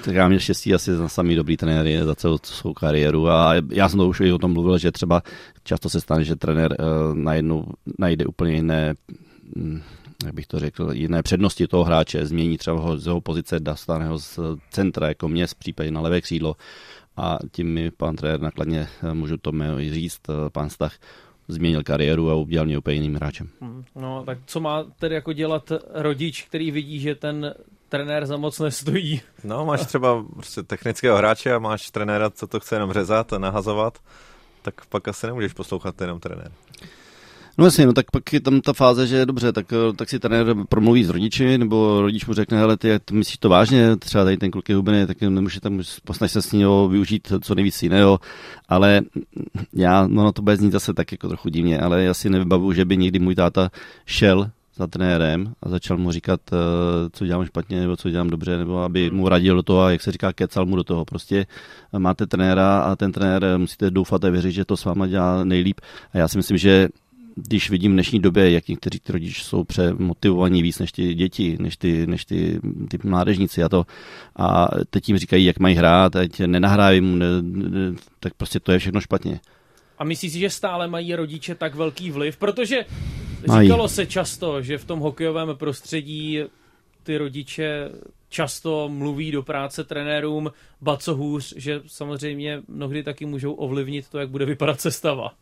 tak 0.06 0.16
já 0.16 0.28
měl 0.28 0.40
štěstí 0.40 0.74
asi 0.74 0.96
za 0.96 1.08
samý 1.08 1.36
dobrý 1.36 1.58
trenér 1.58 2.06
za 2.06 2.16
celou 2.16 2.38
svou 2.44 2.74
kariéru 2.74 3.30
a 3.30 3.54
já 3.72 3.90
jsem 3.90 4.00
to 4.00 4.08
už 4.08 4.20
i 4.20 4.32
o 4.32 4.38
tom 4.38 4.54
mluvil, 4.54 4.78
že 4.78 4.92
třeba 4.92 5.22
často 5.64 5.90
se 5.90 6.02
stane, 6.02 6.24
že 6.24 6.36
trenér 6.36 6.76
najednou 7.14 7.66
najde 8.00 8.26
úplně 8.26 8.54
jiné 8.54 8.96
hm, 9.58 9.82
jak 10.26 10.34
bych 10.34 10.48
to 10.48 10.60
řekl, 10.60 10.90
jiné 10.94 11.24
přednosti 11.24 11.68
toho 11.68 11.84
hráče, 11.84 12.26
změní 12.26 12.58
třeba 12.58 12.80
ho 12.80 12.98
z 12.98 13.06
jeho 13.06 13.22
pozice, 13.22 13.60
dostane 13.60 14.08
ho 14.08 14.20
z 14.20 14.40
centra, 14.72 15.08
jako 15.08 15.28
mě, 15.28 15.48
případě 15.54 15.92
na 15.92 16.02
levé 16.02 16.22
křídlo 16.22 16.56
a 17.18 17.38
tím 17.52 17.74
mi 17.74 17.92
pan 17.92 18.16
trenér 18.16 18.42
nakladně, 18.42 18.88
můžu 19.14 19.38
to 19.38 19.52
říct, 19.90 20.22
pan 20.52 20.70
Stach, 20.70 20.94
změnil 21.50 21.84
kariéru 21.84 22.30
a 22.30 22.36
udělal 22.36 22.66
mě 22.66 22.78
úplně 22.78 22.96
jiným 22.96 23.16
hráčem. 23.16 23.50
Hmm, 23.62 23.84
no, 23.96 24.24
tak 24.26 24.38
co 24.46 24.60
má 24.60 24.84
tedy 25.00 25.16
jako 25.16 25.34
dělat 25.34 25.72
rodič, 25.94 26.44
který 26.44 26.72
vidí, 26.72 27.00
že 27.00 27.16
ten 27.16 27.54
trenér 27.90 28.26
za 28.26 28.38
moc 28.38 28.60
nestojí. 28.60 29.22
No, 29.44 29.66
máš 29.66 29.86
třeba 29.86 30.26
prostě 30.34 30.64
technického 30.64 31.18
hráče 31.18 31.54
a 31.54 31.60
máš 31.60 31.92
trenéra, 31.92 32.30
co 32.30 32.48
to 32.48 32.60
chce 32.60 32.76
jenom 32.76 32.94
řezat 32.94 33.34
a 33.34 33.38
nahazovat, 33.38 34.00
tak 34.62 34.86
pak 34.86 35.08
asi 35.08 35.28
nemůžeš 35.28 35.54
poslouchat 35.54 36.02
jenom 36.02 36.20
trenér. 36.20 36.52
No 37.60 37.66
jasně, 37.66 37.86
no 37.86 37.94
tak 37.94 38.12
pak 38.12 38.34
je 38.34 38.40
tam 38.40 38.62
ta 38.62 38.74
fáze, 38.74 39.08
že 39.08 39.26
dobře, 39.26 39.52
tak, 39.52 39.74
tak 39.96 40.10
si 40.10 40.20
trenér 40.20 40.56
promluví 40.70 41.04
s 41.04 41.10
rodiči, 41.10 41.58
nebo 41.58 42.02
rodič 42.02 42.26
mu 42.26 42.34
řekne, 42.34 42.58
hele, 42.58 42.78
ty, 42.78 43.00
myslíš 43.12 43.38
to 43.38 43.50
vážně, 43.50 43.96
třeba 43.96 44.24
tady 44.24 44.38
ten 44.38 44.52
kluk 44.52 44.70
je 44.70 44.76
hubený, 44.76 45.08
tak 45.08 45.22
nemůže 45.22 45.62
tam 45.62 45.82
posnaž 46.04 46.32
se 46.32 46.42
s 46.42 46.52
ní 46.52 46.66
využít 46.90 47.34
co 47.42 47.56
nejvíc 47.56 47.84
jiného, 47.84 48.20
ale 48.70 49.02
já, 49.74 50.08
no 50.08 50.32
to 50.32 50.42
bude 50.42 50.58
znít 50.58 50.72
zase 50.72 50.94
tak 50.94 51.12
jako 51.12 51.28
trochu 51.28 51.50
divně, 51.50 51.80
ale 51.80 52.04
já 52.04 52.14
si 52.14 52.30
nevybavuju, 52.30 52.74
že 52.74 52.86
by 52.86 52.98
někdy 52.98 53.20
můj 53.20 53.36
táta 53.36 53.70
šel 54.06 54.50
za 54.76 54.88
trenérem 54.88 55.54
a 55.64 55.70
začal 55.70 55.98
mu 55.98 56.12
říkat, 56.12 56.40
eh, 56.54 56.56
co 57.12 57.26
dělám 57.26 57.46
špatně 57.46 57.80
nebo 57.82 57.98
co 57.98 58.10
dělám 58.10 58.30
dobře, 58.30 58.58
nebo 58.58 58.80
aby 58.80 59.12
mu 59.12 59.30
radil 59.30 59.56
do 59.56 59.64
toho 59.64 59.82
a 59.82 59.92
jak 59.92 60.02
se 60.02 60.12
říká, 60.12 60.34
kecal 60.34 60.66
mu 60.66 60.76
do 60.76 60.84
toho. 60.84 61.06
Prostě 61.06 61.46
máte 61.98 62.28
trenéra 62.28 62.80
a 62.80 62.96
ten 62.96 63.12
trenér 63.12 63.58
musíte 63.58 63.92
doufat 63.92 64.26
a 64.26 64.30
věřit, 64.30 64.52
že 64.52 64.66
to 64.66 64.78
s 64.78 64.86
váma 64.86 65.08
dělá 65.08 65.44
nejlíp. 65.44 65.82
A 66.14 66.18
já 66.18 66.28
si 66.28 66.38
myslím, 66.38 66.58
že 66.58 66.90
když 67.48 67.70
vidím 67.70 67.92
v 67.92 67.94
dnešní 67.94 68.20
době, 68.20 68.52
jak 68.52 68.68
někteří 68.68 69.00
ty 69.00 69.12
rodiče 69.12 69.44
jsou 69.44 69.64
přemotivovaní 69.64 70.62
víc 70.62 70.80
než 70.80 70.92
ty 70.92 71.14
děti, 71.14 71.58
než 71.60 71.78
ty, 71.78 72.08
než 72.08 72.26
ty, 72.26 72.60
ty 72.90 72.98
mládežníci 73.04 73.64
a 73.64 73.70
to. 73.70 73.86
A 74.36 74.68
teď 74.90 75.10
jim 75.10 75.18
říkají, 75.18 75.46
jak 75.46 75.60
mají 75.60 75.76
hrát, 75.76 76.16
ať 76.16 76.40
nenahrávají 76.40 77.02
mu, 77.02 77.16
ne, 77.16 77.26
ne, 77.42 77.94
tak 78.20 78.34
prostě 78.34 78.60
to 78.60 78.72
je 78.72 78.80
všechno 78.80 79.02
špatně. 79.02 79.40
A 79.98 80.04
myslíš 80.04 80.32
si, 80.32 80.40
že 80.40 80.50
stále 80.50 80.88
mají 80.88 81.16
rodiče 81.16 81.56
tak 81.56 81.76
velký 81.76 82.12
vliv? 82.12 82.38
Protože 82.38 82.86
říkalo 83.62 83.88
se 83.88 84.06
často, 84.06 84.62
že 84.62 84.78
v 84.78 84.86
tom 84.86 85.00
hokejovém 85.00 85.50
prostředí 85.58 86.40
ty 87.04 87.18
rodiče 87.18 87.90
často 88.30 88.90
mluví 88.90 89.32
do 89.32 89.44
práce 89.44 89.84
trenérům, 89.84 90.52
ba 90.82 90.98
co 90.98 91.16
hůř, 91.16 91.54
že 91.58 91.82
samozřejmě 91.88 92.62
mnohdy 92.68 93.04
taky 93.04 93.26
můžou 93.26 93.54
ovlivnit 93.54 94.10
to, 94.10 94.20
jak 94.20 94.30
bude 94.30 94.46
vypadat 94.46 94.82
sestava. 94.82 95.34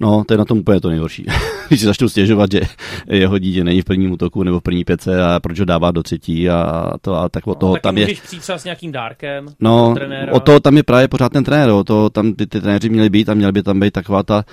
No, 0.00 0.24
to 0.24 0.34
je 0.34 0.38
na 0.38 0.44
tom 0.44 0.58
úplně 0.58 0.80
to 0.80 0.88
nejhorší. 0.88 1.26
Když 1.68 1.80
si 1.80 1.86
začnu 1.86 2.08
stěžovat, 2.08 2.52
že 2.52 2.60
jeho 3.06 3.38
dítě 3.38 3.64
není 3.64 3.82
v 3.82 3.84
prvním 3.84 4.12
útoku 4.12 4.42
nebo 4.42 4.60
v 4.60 4.62
první 4.62 4.84
pěce 4.84 5.22
a 5.22 5.40
proč 5.40 5.58
ho 5.58 5.64
dává 5.64 5.90
do 5.90 6.02
třetí 6.02 6.50
a 6.50 6.90
to 7.00 7.14
a 7.14 7.28
tak 7.28 7.46
od 7.46 7.50
no, 7.50 7.54
toho 7.54 7.76
tam 7.82 7.98
je... 7.98 8.06
přijít 8.06 8.40
třeba 8.40 8.58
s 8.58 8.64
nějakým 8.64 8.92
dárkem 8.92 9.46
No, 9.60 9.94
o 10.30 10.40
toho 10.40 10.60
tam 10.60 10.76
je 10.76 10.82
právě 10.82 11.08
pořád 11.08 11.32
ten 11.32 11.44
trenér, 11.44 11.70
o 11.70 11.84
to 11.84 12.10
tam 12.10 12.32
ty, 12.32 12.46
ty 12.46 12.60
trenéři 12.60 12.88
měli 12.88 13.10
být 13.10 13.28
a 13.28 13.34
měly 13.34 13.52
by 13.52 13.62
tam 13.62 13.80
být 13.80 13.92
taková 13.92 14.22
ta, 14.22 14.44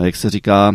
jak 0.00 0.16
se 0.16 0.30
říká, 0.30 0.72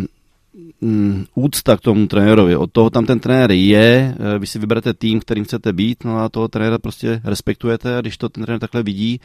mm, 0.80 1.24
úcta 1.34 1.76
k 1.76 1.80
tomu 1.80 2.06
trenérovi. 2.06 2.56
Od 2.56 2.72
toho 2.72 2.90
tam 2.90 3.06
ten 3.06 3.20
trenér 3.20 3.50
je, 3.50 4.14
eh, 4.34 4.38
vy 4.38 4.46
si 4.46 4.58
vyberete 4.58 4.94
tým, 4.94 5.20
kterým 5.20 5.44
chcete 5.44 5.72
být, 5.72 6.04
no 6.04 6.18
a 6.18 6.28
toho 6.28 6.48
trenéra 6.48 6.78
prostě 6.78 7.20
respektujete 7.24 7.96
a 7.96 8.00
když 8.00 8.18
to 8.18 8.28
ten 8.28 8.44
trenér 8.44 8.60
takhle 8.60 8.82
vidí, 8.82 9.20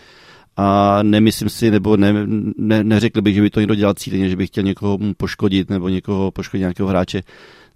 a 0.57 0.99
nemyslím 1.03 1.49
si, 1.49 1.71
nebo 1.71 1.97
ne, 1.97 2.13
ne, 2.57 2.83
neřekl 2.83 3.21
bych, 3.21 3.35
že 3.35 3.41
by 3.41 3.49
to 3.49 3.59
někdo 3.59 3.75
dělal 3.75 3.93
cíleně, 3.93 4.29
že 4.29 4.35
by 4.35 4.47
chtěl 4.47 4.63
někoho 4.63 4.99
poškodit 5.17 5.69
nebo 5.69 5.89
někoho 5.89 6.31
poškodit 6.31 6.59
nějakého 6.59 6.89
hráče, 6.89 7.23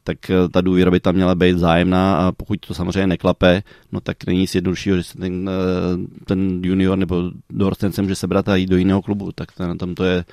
tak 0.04 0.30
eh, 0.30 0.50
ta 0.50 0.62
důvěra 0.62 0.92
by 0.92 1.00
tam 1.00 1.15
měla 1.15 1.36
být 1.36 1.54
vzájemná 1.54 2.18
a 2.18 2.32
pokud 2.32 2.60
to 2.60 2.74
samozřejmě 2.74 3.08
neklape, 3.08 3.63
no 3.92 4.02
tak 4.02 4.26
není 4.26 4.39
nic 4.39 4.56
jednoduššího, 4.56 4.98
že 4.98 5.04
se 5.04 5.18
ten, 5.18 5.50
eh, 5.50 6.26
ten 6.26 6.62
junior 6.63 6.98
nebo 6.98 7.32
dorostenec 7.50 7.98
může 7.98 8.15
sebrat 8.15 8.50
a 8.50 8.56
jít 8.56 8.70
do 8.70 8.78
jiného 8.78 9.02
klubu, 9.02 9.32
tak 9.32 9.60
na 9.60 9.76
tom 9.76 9.96
to 9.96 10.04
je, 10.04 10.26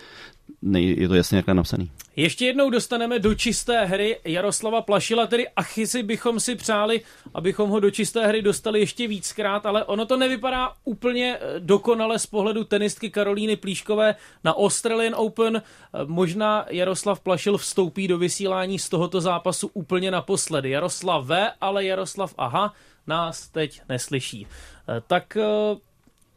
je 0.72 1.08
to 1.08 1.14
jasně 1.14 1.36
jak 1.36 1.46
napsaný. 1.46 1.90
Ještě 2.16 2.46
jednou 2.46 2.70
dostaneme 2.70 3.18
do 3.18 3.34
čisté 3.34 3.84
hry 3.84 4.18
Jaroslava 4.24 4.82
Plašila, 4.82 5.26
tedy 5.26 5.48
Achisy 5.48 6.02
bychom 6.02 6.40
si 6.40 6.54
přáli, 6.54 7.00
abychom 7.34 7.70
ho 7.70 7.80
do 7.80 7.90
čisté 7.90 8.26
hry 8.26 8.42
dostali 8.42 8.80
ještě 8.80 9.08
víckrát, 9.08 9.66
ale 9.66 9.84
ono 9.84 10.06
to 10.06 10.16
nevypadá 10.16 10.72
úplně 10.84 11.38
eh, 11.40 11.60
dokonale 11.60 12.18
z 12.18 12.26
pohledu 12.26 12.64
tenistky 12.64 13.10
Karolíny 13.10 13.56
Plíškové 13.56 14.14
na 14.44 14.56
Australian 14.56 15.14
Open. 15.16 15.56
Eh, 15.56 15.60
možná 16.04 16.66
Jaroslav 16.70 17.20
Plašil 17.20 17.58
vstoupí 17.58 18.08
do 18.08 18.18
vysílání 18.18 18.78
z 18.78 18.88
tohoto 18.88 19.20
zápasu 19.20 19.70
úplně 19.74 20.10
naposledy. 20.10 20.70
Jaroslav 20.70 21.24
V, 21.24 21.52
ale 21.60 21.84
Jaroslav 21.84 22.34
Aha 22.38 22.74
nás 23.06 23.48
teď 23.48 23.80
neslyší. 23.88 24.46
Eh, 24.88 25.02
tak 25.06 25.36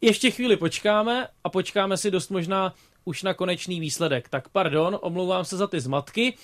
ještě 0.00 0.30
chvíli 0.30 0.56
počkáme 0.56 1.28
a 1.44 1.48
počkáme 1.48 1.96
si 1.96 2.10
dost 2.10 2.30
možná 2.30 2.74
už 3.04 3.22
na 3.22 3.34
konečný 3.34 3.80
výsledek. 3.80 4.28
Tak 4.28 4.48
pardon, 4.48 4.98
omlouvám 5.02 5.44
se 5.44 5.56
za 5.56 5.66
ty 5.66 5.80
zmatky. 5.80 6.34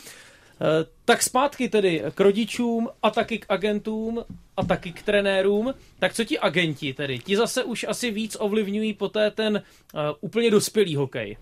Eh, 0.61 0.87
tak 1.05 1.23
zpátky 1.23 1.69
tedy 1.69 2.03
k 2.15 2.21
rodičům 2.21 2.89
a 3.03 3.11
taky 3.11 3.39
k 3.39 3.47
agentům 3.49 4.25
a 4.57 4.65
taky 4.65 4.93
k 4.93 5.03
trenérům. 5.03 5.75
Tak 5.99 6.15
co 6.15 6.25
ti 6.25 6.39
agenti 6.39 6.95
tedy? 6.95 7.19
Ti 7.19 7.37
zase 7.37 7.65
už 7.65 7.85
asi 7.89 8.11
víc 8.11 8.37
ovlivňují 8.41 8.95
poté 8.95 9.31
ten 9.31 9.63
uh, 9.95 10.01
úplně 10.21 10.51
dospělý 10.51 10.97
hokej. 10.97 11.37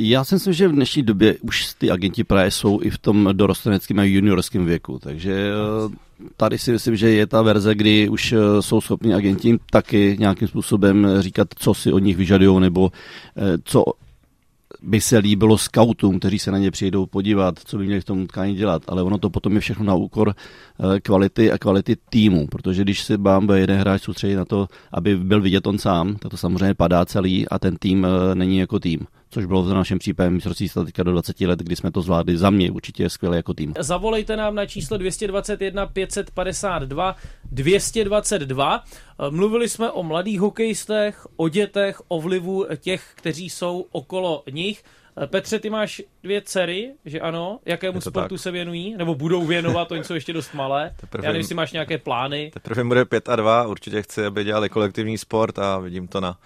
Já 0.00 0.24
si 0.24 0.34
myslím, 0.34 0.52
že 0.52 0.68
v 0.68 0.72
dnešní 0.72 1.02
době 1.02 1.36
už 1.40 1.74
ty 1.78 1.90
agenti 1.90 2.24
právě 2.24 2.50
jsou 2.50 2.80
i 2.82 2.90
v 2.90 2.98
tom 2.98 3.28
dorosteneckém 3.32 3.98
a 3.98 4.04
juniorském 4.04 4.64
věku, 4.64 4.98
takže 5.02 5.32
eh, 5.32 5.96
tady 6.36 6.58
si 6.58 6.72
myslím, 6.72 6.96
že 6.96 7.10
je 7.10 7.26
ta 7.26 7.42
verze, 7.42 7.74
kdy 7.74 8.08
už 8.08 8.32
eh, 8.32 8.62
jsou 8.62 8.80
schopni 8.80 9.14
agenti 9.14 9.58
taky 9.70 10.16
nějakým 10.18 10.48
způsobem 10.48 11.06
říkat, 11.20 11.48
co 11.56 11.74
si 11.74 11.92
od 11.92 11.98
nich 11.98 12.16
vyžadují, 12.16 12.60
nebo 12.60 12.92
eh, 13.36 13.58
co 13.64 13.84
by 14.82 15.00
se 15.00 15.18
líbilo 15.18 15.58
scoutům, 15.58 16.18
kteří 16.18 16.38
se 16.38 16.50
na 16.50 16.58
ně 16.58 16.70
přijdou 16.70 17.06
podívat, 17.06 17.58
co 17.64 17.78
by 17.78 17.86
měli 17.86 18.00
v 18.00 18.04
tom 18.04 18.22
utkání 18.22 18.54
dělat, 18.54 18.82
ale 18.88 19.02
ono 19.02 19.18
to 19.18 19.30
potom 19.30 19.54
je 19.54 19.60
všechno 19.60 19.84
na 19.84 19.94
úkor 19.94 20.34
kvality 21.02 21.52
a 21.52 21.58
kvality 21.58 21.96
týmu, 22.10 22.46
protože 22.46 22.82
když 22.82 23.02
si 23.02 23.16
vám 23.16 23.50
jeden 23.54 23.78
hráč 23.78 24.02
soustředí 24.02 24.34
na 24.34 24.44
to, 24.44 24.68
aby 24.92 25.16
byl 25.16 25.40
vidět 25.40 25.66
on 25.66 25.78
sám, 25.78 26.16
tak 26.16 26.30
to 26.30 26.36
samozřejmě 26.36 26.74
padá 26.74 27.04
celý 27.04 27.48
a 27.48 27.58
ten 27.58 27.76
tým 27.76 28.06
není 28.34 28.58
jako 28.58 28.78
tým 28.78 29.06
což 29.36 29.44
bylo 29.46 29.62
v 29.62 29.74
našem 29.74 29.98
případě 29.98 30.30
mistrovství 30.30 30.68
teďka 30.68 31.02
do 31.02 31.12
20 31.12 31.40
let, 31.40 31.58
kdy 31.58 31.76
jsme 31.76 31.90
to 31.90 32.02
zvládli 32.02 32.36
za 32.36 32.50
mě 32.50 32.70
určitě 32.70 33.10
skvěle 33.10 33.36
jako 33.36 33.54
tým. 33.54 33.74
Zavolejte 33.78 34.36
nám 34.36 34.54
na 34.54 34.66
číslo 34.66 34.96
221 34.96 35.86
552 35.86 37.16
222. 37.44 38.84
Mluvili 39.30 39.68
jsme 39.68 39.90
o 39.90 40.02
mladých 40.02 40.40
hokejistech, 40.40 41.26
o 41.36 41.48
dětech, 41.48 42.02
o 42.08 42.20
vlivu 42.20 42.66
těch, 42.76 43.12
kteří 43.14 43.50
jsou 43.50 43.86
okolo 43.92 44.42
nich. 44.52 44.84
Petře, 45.26 45.58
ty 45.58 45.70
máš 45.70 46.02
dvě 46.22 46.42
dcery, 46.42 46.94
že 47.04 47.20
ano? 47.20 47.58
Jakému 47.64 48.00
sportu 48.00 48.34
tak. 48.34 48.42
se 48.42 48.50
věnují? 48.50 48.96
Nebo 48.96 49.14
budou 49.14 49.46
věnovat, 49.46 49.92
oni 49.92 50.04
jsou 50.04 50.14
ještě 50.14 50.32
dost 50.32 50.54
malé. 50.54 50.94
Teprve, 51.00 51.26
Já 51.26 51.28
nevím, 51.28 51.40
jestli 51.40 51.54
máš 51.54 51.72
nějaké 51.72 51.98
plány. 51.98 52.50
Teprve 52.54 52.84
bude 52.84 53.04
pět 53.04 53.28
a 53.28 53.36
dva, 53.36 53.66
určitě 53.66 54.02
chci, 54.02 54.24
aby 54.26 54.44
dělali 54.44 54.68
kolektivní 54.68 55.18
sport 55.18 55.58
a 55.58 55.78
vidím 55.78 56.08
to 56.08 56.20
na 56.20 56.38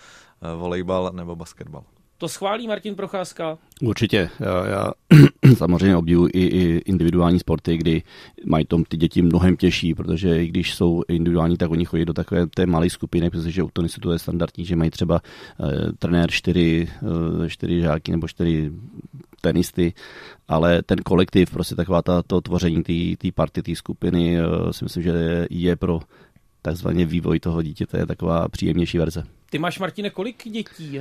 eh, 0.42 0.54
volejbal 0.56 1.10
nebo 1.14 1.36
basketbal. 1.36 1.82
To 2.20 2.28
schválí 2.28 2.68
Martin 2.68 2.94
Procházka? 2.94 3.58
Určitě. 3.82 4.30
Já, 4.40 4.66
já 4.66 4.90
samozřejmě 5.56 5.96
obdivuji 5.96 6.30
i, 6.32 6.40
i 6.40 6.78
individuální 6.78 7.38
sporty, 7.38 7.76
kdy 7.76 8.02
mají 8.46 8.64
tom 8.64 8.84
ty 8.84 8.96
děti 8.96 9.22
mnohem 9.22 9.56
těžší, 9.56 9.94
protože 9.94 10.44
i 10.44 10.46
když 10.46 10.74
jsou 10.74 11.02
individuální, 11.08 11.56
tak 11.56 11.70
oni 11.70 11.84
chodí 11.84 12.04
do 12.04 12.12
takové 12.12 12.46
té 12.46 12.66
malé 12.66 12.90
skupiny, 12.90 13.30
protože 13.30 13.62
u 13.62 13.70
tenisu 13.70 14.00
to 14.00 14.12
je 14.12 14.18
standardní, 14.18 14.64
že 14.64 14.76
mají 14.76 14.90
třeba 14.90 15.20
uh, 15.58 15.68
trenér 15.98 16.30
čtyři, 16.30 16.88
uh, 17.02 17.48
čtyři 17.48 17.80
žáky 17.80 18.12
nebo 18.12 18.28
čtyři 18.28 18.72
tenisty, 19.40 19.92
ale 20.48 20.82
ten 20.82 20.98
kolektiv, 20.98 21.50
prostě 21.50 21.74
taková 21.74 22.02
ta, 22.02 22.22
to 22.22 22.40
tvoření 22.40 22.82
té 23.18 23.32
party, 23.34 23.62
té 23.62 23.74
skupiny, 23.74 24.38
uh, 24.40 24.70
si 24.70 24.84
myslím, 24.84 25.02
že 25.02 25.46
je 25.50 25.76
pro 25.76 26.00
takzvaně 26.62 27.06
vývoj 27.06 27.40
toho 27.40 27.62
dítěte 27.62 27.98
je 27.98 28.06
taková 28.06 28.48
příjemnější 28.48 28.98
verze. 28.98 29.22
Ty 29.50 29.58
máš, 29.58 29.78
Martine, 29.78 30.10
kolik 30.10 30.48
dětí? 30.48 31.00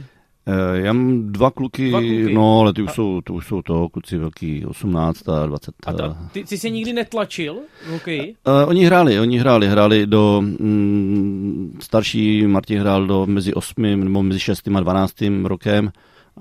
Eh, 0.50 0.80
já 0.82 0.94
mám 0.94 1.32
dva 1.32 1.52
kluky, 1.52 1.90
dva 1.90 2.00
kluky. 2.00 2.34
no, 2.34 2.60
ale 2.60 2.74
ty 2.74 2.82
už, 2.82 2.90
a... 2.90 2.94
jsou, 2.94 3.22
to 3.22 3.34
už 3.34 3.48
jsou 3.48 3.62
to 3.62 3.90
kluci 3.90 4.18
velký, 4.18 4.66
18 4.66 5.30
a 5.30 5.46
20. 5.46 5.76
A 5.86 5.94
ta, 5.94 6.18
ty, 6.32 6.44
ty 6.44 6.58
jsi 6.58 6.72
nikdy 6.72 6.94
netlačil 6.94 7.58
v 7.88 7.92
hokeji? 7.92 8.36
Uh, 8.48 8.70
oni 8.70 8.86
hráli, 8.86 9.20
oni 9.20 9.38
hráli, 9.38 9.68
hráli 9.68 10.08
do, 10.08 10.42
mm, 10.42 11.78
starší 11.82 12.48
Martin 12.48 12.80
hrál 12.80 13.06
do 13.06 13.26
mezi 13.26 13.54
8 13.54 14.00
nebo 14.04 14.24
mezi 14.24 14.40
6 14.40 14.68
a 14.76 14.80
12 14.80 15.14
rokem 15.44 15.92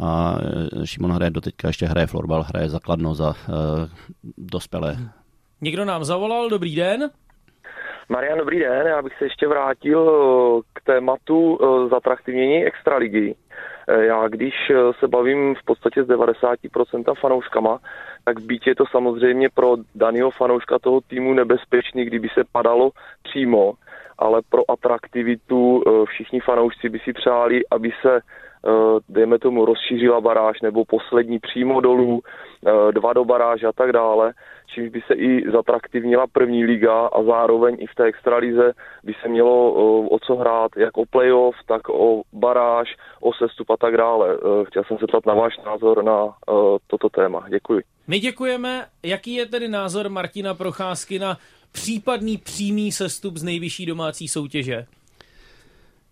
a 0.00 0.38
eh, 0.82 0.86
Šimon 0.86 1.12
hraje 1.12 1.30
do 1.30 1.40
teďka, 1.40 1.68
ještě 1.68 1.86
hraje 1.86 2.06
florbal, 2.06 2.42
hraje 2.42 2.68
zakladno 2.68 3.14
za 3.14 3.28
uh, 3.28 3.34
dospělé. 4.38 4.96
Někdo 5.60 5.84
nám 5.84 6.04
zavolal, 6.04 6.48
dobrý 6.48 6.76
den. 6.76 7.10
Marian, 8.08 8.38
dobrý 8.38 8.58
den, 8.58 8.86
já 8.86 9.02
bych 9.02 9.12
se 9.18 9.24
ještě 9.24 9.48
vrátil 9.48 10.10
k 10.72 10.80
tématu 10.84 11.58
zatraktivnění 11.90 12.64
extraligy. 12.64 13.34
Eh, 13.88 14.04
já 14.04 14.28
když 14.28 14.54
eh, 14.70 14.74
se 15.00 15.08
bavím 15.08 15.54
v 15.54 15.64
podstatě 15.64 16.04
s 16.04 16.06
90% 16.06 17.14
fanouškama, 17.14 17.78
tak 18.24 18.40
být 18.40 18.66
je 18.66 18.74
to 18.74 18.84
samozřejmě 18.90 19.48
pro 19.54 19.76
daného 19.94 20.30
fanouška 20.30 20.78
toho 20.78 21.00
týmu 21.00 21.34
nebezpečný, 21.34 22.04
kdyby 22.04 22.28
se 22.28 22.44
padalo 22.52 22.90
přímo, 23.22 23.72
ale 24.18 24.40
pro 24.50 24.70
atraktivitu 24.70 25.82
eh, 25.86 25.90
všichni 26.06 26.40
fanoušci 26.40 26.88
by 26.88 26.98
si 26.98 27.12
přáli, 27.12 27.60
aby 27.70 27.92
se 28.02 28.20
dejme 29.08 29.38
tomu 29.38 29.64
rozšířila 29.64 30.20
baráž 30.20 30.60
nebo 30.60 30.84
poslední 30.84 31.38
přímo 31.38 31.80
dolů, 31.80 32.20
dva 32.90 33.12
do 33.12 33.24
baráže 33.24 33.66
a 33.66 33.72
tak 33.72 33.92
dále, 33.92 34.32
čímž 34.74 34.88
by 34.88 35.00
se 35.06 35.14
i 35.14 35.50
zatraktivnila 35.50 36.26
první 36.26 36.64
liga 36.64 37.06
a 37.06 37.22
zároveň 37.22 37.76
i 37.80 37.86
v 37.86 37.94
té 37.94 38.04
extralize 38.04 38.72
by 39.04 39.14
se 39.22 39.28
mělo 39.28 39.72
o 40.08 40.18
co 40.18 40.36
hrát, 40.36 40.70
jak 40.76 40.96
o 40.96 41.06
playoff, 41.06 41.56
tak 41.66 41.88
o 41.88 42.22
baráž, 42.32 42.88
o 43.20 43.32
sestup 43.32 43.70
a 43.70 43.76
tak 43.76 43.96
dále. 43.96 44.38
Chtěl 44.66 44.84
jsem 44.84 44.98
se 44.98 45.06
ptat 45.06 45.26
na 45.26 45.34
váš 45.34 45.58
názor 45.66 46.04
na 46.04 46.34
toto 46.86 47.08
téma. 47.08 47.46
Děkuji. 47.48 47.82
My 48.06 48.18
děkujeme. 48.18 48.86
Jaký 49.02 49.34
je 49.34 49.46
tedy 49.46 49.68
názor 49.68 50.08
Martina 50.08 50.54
Procházky 50.54 51.18
na 51.18 51.36
případný 51.72 52.36
přímý 52.38 52.92
sestup 52.92 53.36
z 53.36 53.42
nejvyšší 53.42 53.86
domácí 53.86 54.28
soutěže? 54.28 54.86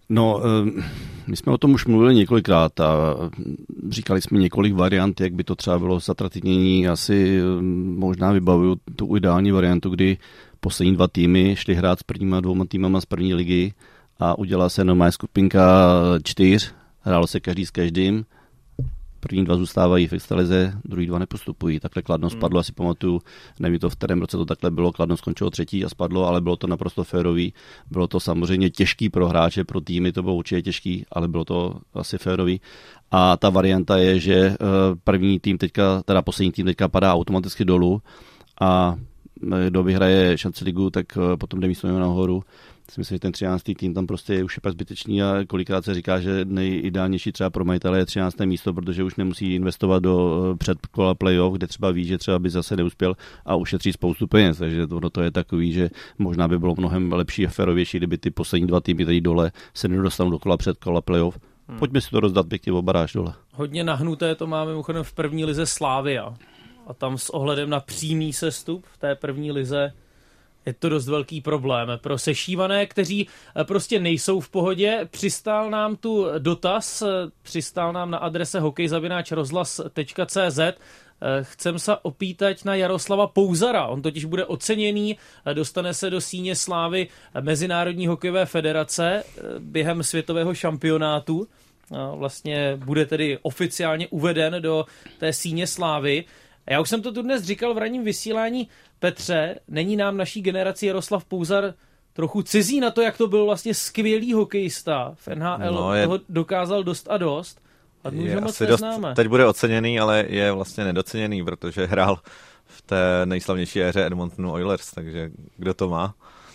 No, 0.09 0.40
eh, 0.45 0.83
my 1.27 1.37
jsme 1.37 1.53
o 1.53 1.59
tom 1.59 1.75
už 1.75 1.87
mluvili 1.87 2.14
několikrát 2.14 2.81
a 2.81 3.16
říkali 3.88 4.23
jsme 4.23 4.38
několik 4.38 4.75
variant, 4.75 5.21
jak 5.21 5.35
by 5.35 5.45
to 5.45 5.57
třeba 5.57 5.79
bylo 5.79 6.01
zatratnění. 6.01 6.88
Asi 6.88 7.38
eh, 7.40 7.62
možná 7.97 8.33
vybavuju 8.33 8.77
tu 8.97 9.16
ideální 9.16 9.51
variantu, 9.51 9.90
kdy 9.90 10.19
poslední 10.61 10.95
dva 10.95 11.09
týmy 11.09 11.57
šli 11.59 11.75
hrát 11.75 11.99
s 11.99 12.03
prvníma 12.03 12.40
dvouma 12.40 12.64
týmama 12.64 13.01
z 13.01 13.07
první 13.07 13.35
ligy 13.35 13.73
a 14.19 14.38
udělala 14.38 14.69
se 14.69 14.85
normální 14.85 15.12
skupinka 15.12 15.92
čtyř, 16.25 16.75
hrálo 17.01 17.27
se 17.27 17.40
každý 17.40 17.66
s 17.66 17.71
každým 17.71 18.25
První 19.27 19.45
dva 19.45 19.57
zůstávají 19.57 20.07
v 20.07 20.12
extralize, 20.12 20.73
druhý 20.85 21.07
dva 21.07 21.19
nepostupují. 21.19 21.81
Takhle 21.81 22.03
Kladno 22.03 22.29
hmm. 22.29 22.39
spadlo, 22.39 22.61
asi 22.61 22.73
pamatuju, 22.73 23.21
nevím 23.61 23.79
to 23.79 23.91
v 23.91 23.97
kterém 23.97 24.21
roce 24.21 24.37
to 24.37 24.45
takhle 24.45 24.71
bylo, 24.71 24.93
Kladno 24.93 25.17
skončilo 25.17 25.51
třetí 25.51 25.85
a 25.85 25.89
spadlo, 25.89 26.27
ale 26.27 26.41
bylo 26.41 26.57
to 26.57 26.67
naprosto 26.67 27.05
férový. 27.05 27.53
Bylo 27.91 28.07
to 28.07 28.21
samozřejmě 28.21 28.71
těžký 28.71 29.11
pro 29.11 29.29
hráče, 29.29 29.65
pro 29.65 29.81
týmy 29.81 30.12
to 30.12 30.23
bylo 30.23 30.35
určitě 30.35 30.62
těžký, 30.62 31.05
ale 31.12 31.29
bylo 31.29 31.45
to 31.45 31.75
asi 31.95 32.19
férový. 32.19 32.61
A 33.11 33.37
ta 33.37 33.51
varianta 33.51 33.97
je, 33.97 34.19
že 34.19 34.35
eh, 34.35 34.57
první 35.05 35.41
tým 35.41 35.59
teďka, 35.59 36.03
teda 36.03 36.23
poslední 36.23 36.53
tým 36.53 36.67
teďka 36.67 36.89
padá 36.89 37.15
automaticky 37.15 37.65
dolů 37.65 38.03
a 38.61 38.95
eh, 39.53 39.67
kdo 39.71 39.83
vyhraje 39.83 40.39
šanci 40.39 40.65
ligu, 40.65 40.91
tak 40.91 41.07
eh, 41.17 41.37
potom 41.37 41.61
jde 41.61 41.69
místo 41.69 41.99
nahoru 41.99 42.43
si 42.90 43.01
myslím, 43.01 43.16
že 43.16 43.20
ten 43.20 43.33
13. 43.33 43.62
tým 43.77 43.94
tam 43.94 44.07
prostě 44.07 44.35
je 44.35 44.44
už 44.44 44.57
je 44.57 44.61
pak 44.61 44.72
zbytečný 44.72 45.22
a 45.22 45.44
kolikrát 45.46 45.85
se 45.85 45.94
říká, 45.94 46.20
že 46.20 46.44
nejideálnější 46.44 47.33
třeba 47.33 47.51
pro 47.51 47.64
majitele 47.64 47.99
je 47.99 48.07
13. 48.07 48.40
místo, 48.44 48.72
protože 48.72 49.05
už 49.05 49.16
nemusí 49.16 49.55
investovat 49.55 50.03
do 50.03 50.44
eh, 50.53 50.57
předkola 50.57 51.14
playoff, 51.14 51.55
kde 51.55 51.66
třeba 51.66 51.90
ví, 51.90 52.05
že 52.05 52.18
třeba 52.18 52.38
by 52.38 52.51
zase 52.51 52.77
neuspěl 52.77 53.16
a 53.44 53.55
ušetří 53.55 53.92
spoustu 53.92 54.27
peněz. 54.27 54.59
Takže 54.59 54.87
to, 54.87 55.11
to 55.11 55.22
je 55.22 55.31
takový, 55.31 55.72
že 55.72 55.90
možná 56.18 56.49
by 56.49 56.59
bylo 56.59 56.75
mnohem 56.79 57.12
lepší 57.12 57.46
a 57.46 57.51
ferovější, 57.51 57.99
kdyby 57.99 58.18
ty 58.18 58.31
poslední 58.31 58.66
dva 58.66 58.81
týmy 58.81 59.05
tady 59.05 59.20
dole 59.20 59.53
se 59.75 59.88
nedostanou 59.88 60.31
do 60.31 60.38
kola 60.38 60.57
předkola 60.57 61.01
playoff. 61.01 61.38
Hmm. 61.68 61.79
Pojďme 61.79 62.01
si 62.01 62.11
to 62.11 62.20
rozdat 62.20 62.49
pěkně 62.49 62.72
o 62.72 62.83
baráž 62.83 63.12
dole. 63.12 63.35
Hodně 63.53 63.85
nahnuté 63.85 64.35
to 64.35 64.46
máme 64.46 64.70
mimochodem 64.70 65.05
v 65.05 65.12
první 65.12 65.44
lize 65.44 65.66
Slávia. 65.66 66.35
A 66.87 66.94
tam 66.94 67.18
s 67.18 67.31
ohledem 67.31 67.70
na 67.70 67.81
přímý 67.81 68.33
sestup 68.33 68.87
v 68.87 68.99
té 68.99 69.14
první 69.14 69.53
lize 69.53 69.92
je 70.67 70.73
to 70.73 70.89
dost 70.89 71.09
velký 71.09 71.41
problém 71.41 71.89
pro 71.97 72.19
sešívané, 72.19 72.87
kteří 72.87 73.29
eh, 73.57 73.65
prostě 73.65 74.01
nejsou 74.01 74.41
v 74.41 74.49
pohodě. 74.49 75.09
Přistál 75.11 75.71
nám 75.71 75.97
tu 75.97 76.27
dotaz, 76.39 77.03
eh, 77.03 77.07
přistál 77.43 77.93
nám 77.93 78.11
na 78.11 78.19
adrese 78.19 78.61
hokejzavináčrozhlas.cz 78.61 80.59
eh, 80.59 80.75
Chcem 81.43 81.79
se 81.79 81.97
opýtať 81.97 82.65
na 82.65 82.75
Jaroslava 82.75 83.27
Pouzara. 83.27 83.87
On 83.87 84.03
totiž 84.03 84.25
bude 84.25 84.45
oceněný, 84.45 85.17
dostane 85.53 85.95
se 85.95 86.11
do 86.11 86.21
síně 86.21 86.57
slávy 86.57 87.09
Mezinárodní 87.41 88.07
hokejové 88.07 88.47
federace 88.47 89.25
během 89.59 90.03
světového 90.03 90.55
šampionátu. 90.55 91.49
Vlastně 92.15 92.77
bude 92.77 93.07
tedy 93.07 93.39
oficiálně 93.43 94.09
uveden 94.09 94.57
do 94.63 94.85
té 95.19 95.33
síně 95.33 95.67
slávy. 95.67 96.25
Já 96.71 96.81
už 96.81 96.89
jsem 96.89 97.03
to 97.03 97.13
tu 97.13 97.23
dnes 97.23 97.43
říkal 97.43 97.75
v 97.75 97.79
ranním 97.79 98.05
vysílání. 98.05 98.69
Petře, 98.99 99.55
není 99.69 99.97
nám 99.97 100.17
naší 100.17 100.43
generaci 100.43 100.87
Jaroslav 100.87 101.25
Pouzar 101.25 101.75
trochu 102.13 102.43
cizí 102.43 102.81
na 102.81 102.91
to, 102.91 103.03
jak 103.03 103.17
to 103.17 103.27
byl 103.27 103.45
vlastně 103.45 103.75
skvělý 103.75 104.33
hokejista 104.33 105.13
v 105.15 105.29
NHL, 105.29 105.75
no, 105.75 105.95
je... 105.95 106.05
toho 106.05 106.21
dokázal 106.29 106.85
dost 106.85 107.07
a 107.11 107.17
dost. 107.17 107.61
A 108.05 108.09
je 108.13 108.41
asi 108.41 108.67
dost, 108.67 108.85
teď 109.17 109.29
bude 109.29 109.47
oceněný, 109.47 110.01
ale 110.01 110.25
je 110.29 110.53
vlastně 110.53 110.85
nedoceněný, 110.85 111.45
protože 111.45 111.87
hrál 111.87 112.19
v 112.65 112.83
té 112.83 113.23
nejslavnější 113.25 113.83
éře 113.83 114.07
Edmontonu 114.07 114.53
Oilers, 114.53 114.91
takže 114.91 115.31
kdo 115.57 115.75
to 115.75 115.89
má? 115.89 116.15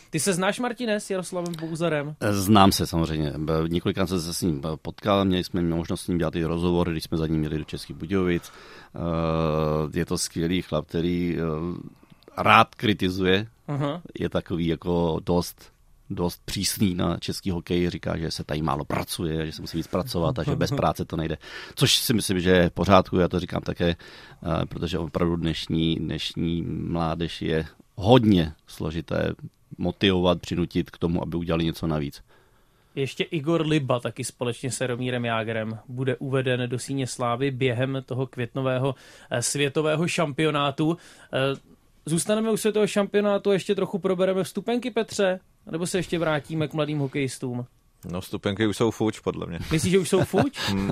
Ty 0.09 0.19
se 0.19 0.33
znáš, 0.33 0.59
Martine, 0.59 0.99
s 0.99 1.09
Jaroslavem 1.09 1.53
Pouzarem? 1.59 2.15
Znám 2.31 2.71
se 2.71 2.87
samozřejmě. 2.87 3.33
Několikrát 3.67 4.07
jsem 4.07 4.21
se 4.21 4.33
s 4.33 4.41
ním 4.41 4.61
potkal, 4.81 5.25
měli 5.25 5.43
jsme 5.43 5.61
možnost 5.61 6.01
s 6.01 6.07
ním 6.07 6.17
dělat 6.17 6.35
i 6.35 6.43
rozhovor, 6.43 6.91
když 6.91 7.03
jsme 7.03 7.17
za 7.17 7.27
ním 7.27 7.39
měli 7.39 7.57
do 7.57 7.63
Českých 7.63 7.95
Budějovic. 7.95 8.51
Eh, 8.95 9.99
je 9.99 10.05
to 10.05 10.17
skvělý 10.17 10.61
chlap, 10.61 10.85
který 10.85 11.37
eh, 11.37 11.41
rád 12.37 12.75
kritizuje. 12.75 13.47
Uh-huh. 13.69 14.01
Je 14.19 14.29
takový 14.29 14.67
jako 14.67 15.19
dost 15.25 15.71
dost 16.11 16.41
přísný 16.45 16.95
na 16.95 17.17
český 17.17 17.51
hokej, 17.51 17.89
říká, 17.89 18.17
že 18.17 18.31
se 18.31 18.43
tady 18.43 18.61
málo 18.61 18.85
pracuje, 18.85 19.45
že 19.45 19.51
se 19.51 19.61
musí 19.61 19.77
víc 19.77 19.87
pracovat 19.87 20.39
a 20.39 20.43
že 20.43 20.55
bez 20.55 20.71
práce 20.71 21.05
to 21.05 21.15
nejde. 21.15 21.37
Což 21.75 21.95
si 21.95 22.13
myslím, 22.13 22.39
že 22.39 22.49
je 22.49 22.69
v 22.69 22.73
pořádku, 22.73 23.17
já 23.17 23.27
to 23.27 23.39
říkám 23.39 23.61
také, 23.61 23.89
eh, 23.89 24.65
protože 24.65 24.99
opravdu 24.99 25.35
dnešní, 25.35 25.95
dnešní 25.95 26.61
mládež 26.67 27.41
je 27.41 27.65
hodně 27.95 28.53
složité 28.67 29.33
motivovat, 29.77 30.41
přinutit 30.41 30.89
k 30.89 30.97
tomu, 30.97 31.21
aby 31.21 31.37
udělali 31.37 31.65
něco 31.65 31.87
navíc. 31.87 32.21
Ještě 32.95 33.23
Igor 33.23 33.67
Liba, 33.67 33.99
taky 33.99 34.23
společně 34.23 34.71
s 34.71 34.87
Romírem 34.87 35.25
Jágrem, 35.25 35.79
bude 35.87 36.15
uveden 36.15 36.69
do 36.69 36.79
síně 36.79 37.07
slávy 37.07 37.51
během 37.51 38.03
toho 38.05 38.27
květnového 38.27 38.95
eh, 39.29 39.41
světového 39.41 40.07
šampionátu. 40.07 40.97
Zůstaneme 42.05 42.51
u 42.51 42.57
světového 42.57 42.87
šampionátu 42.87 43.49
a 43.49 43.53
ještě 43.53 43.75
trochu 43.75 43.99
probereme 43.99 44.43
vstupenky, 44.43 44.91
Petře? 44.91 45.39
Nebo 45.71 45.87
se 45.87 45.99
ještě 45.99 46.19
vrátíme 46.19 46.67
k 46.67 46.73
mladým 46.73 46.99
hokejistům? 46.99 47.65
No, 48.11 48.21
vstupenky 48.21 48.67
už 48.67 48.77
jsou 48.77 48.91
fuč, 48.91 49.19
podle 49.19 49.47
mě. 49.47 49.59
Myslíš, 49.71 49.91
že 49.91 49.99
už 49.99 50.09
jsou 50.09 50.23
fuč? 50.23 50.57
Hmm. 50.67 50.91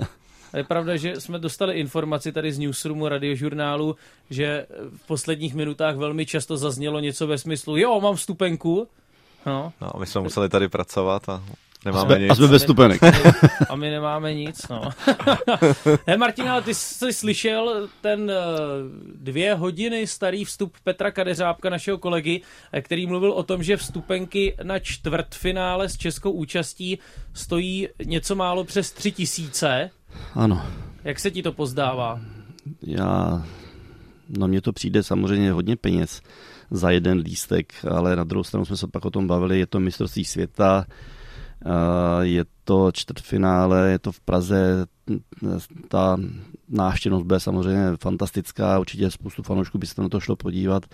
Je 0.58 0.64
pravda, 0.64 0.96
že 0.96 1.22
jsme 1.22 1.40
dostali 1.40 1.80
informaci 1.80 2.32
tady 2.32 2.52
z 2.52 2.60
newsroomu 2.60 3.08
radiožurnálu, 3.08 3.96
že 4.30 4.66
v 4.98 5.08
posledních 5.08 5.56
minutách 5.56 5.96
velmi 5.96 6.26
často 6.26 6.58
zaznělo 6.58 7.00
něco 7.00 7.28
ve 7.28 7.38
smyslu, 7.38 7.78
jo, 7.78 8.02
mám 8.02 8.16
vstupenku. 8.16 8.88
No, 9.46 9.74
no 9.82 9.92
my 10.00 10.06
jsme 10.06 10.22
museli 10.22 10.50
tady 10.50 10.68
pracovat 10.68 11.30
a 11.30 11.44
Nemáme 11.86 12.14
a 12.14 12.16
jsme, 12.16 12.20
nic. 12.20 12.32
A 12.32 12.36
jsme 12.36 12.48
bez 12.48 12.64
stupenek. 12.64 13.02
A 13.70 13.76
my 13.76 13.90
nemáme 13.90 14.34
nic, 14.34 14.68
no. 14.68 14.90
He, 16.08 16.18
Martin, 16.18 16.50
ale 16.50 16.62
ty 16.62 16.74
jsi 16.74 17.14
slyšel 17.14 17.90
ten 18.02 18.22
uh, 18.22 18.36
dvě 19.16 19.54
hodiny 19.54 20.08
starý 20.08 20.46
vstup 20.46 20.74
Petra 20.84 21.12
Kadeřábka, 21.12 21.70
našeho 21.70 21.98
kolegy, 21.98 22.42
eh, 22.72 22.82
který 22.82 23.08
mluvil 23.08 23.32
o 23.32 23.44
tom, 23.44 23.64
že 23.64 23.78
vstupenky 23.78 24.56
na 24.64 24.80
čtvrtfinále 24.80 25.90
s 25.90 25.98
českou 25.98 26.32
účastí 26.32 27.00
stojí 27.34 27.88
něco 28.06 28.36
málo 28.36 28.64
přes 28.64 28.92
tři 28.92 29.12
tisíce. 29.12 29.90
Ano. 30.34 30.66
Jak 31.04 31.20
se 31.20 31.32
ti 31.32 31.44
to 31.44 31.52
pozdává? 31.54 32.20
Já, 32.82 33.44
no 34.38 34.48
mně 34.48 34.62
to 34.62 34.74
přijde 34.74 35.04
samozřejmě 35.04 35.52
hodně 35.52 35.76
peněz 35.76 36.22
za 36.72 36.92
jeden 36.92 37.18
lístek, 37.18 37.74
ale 37.92 38.16
na 38.16 38.24
druhou 38.24 38.44
stranu 38.44 38.66
jsme 38.66 38.78
se 38.78 38.88
pak 38.88 39.06
o 39.06 39.12
tom 39.12 39.28
bavili, 39.28 39.60
je 39.60 39.68
to 39.68 39.80
mistrovství 39.80 40.26
světa, 40.26 40.86
je 42.22 42.46
to 42.64 42.92
čtvrtfinále, 42.92 43.90
je 43.90 44.00
to 44.00 44.12
v 44.12 44.20
Praze, 44.20 44.86
ta 45.88 46.18
návštěvnost 46.70 47.26
bude 47.26 47.40
samozřejmě 47.40 47.92
fantastická, 48.02 48.80
určitě 48.80 49.12
spoustu 49.12 49.44
fanoušků 49.44 49.78
by 49.78 49.88
se 49.88 50.02
na 50.02 50.10
to 50.10 50.20
šlo 50.20 50.36
podívat 50.36 50.86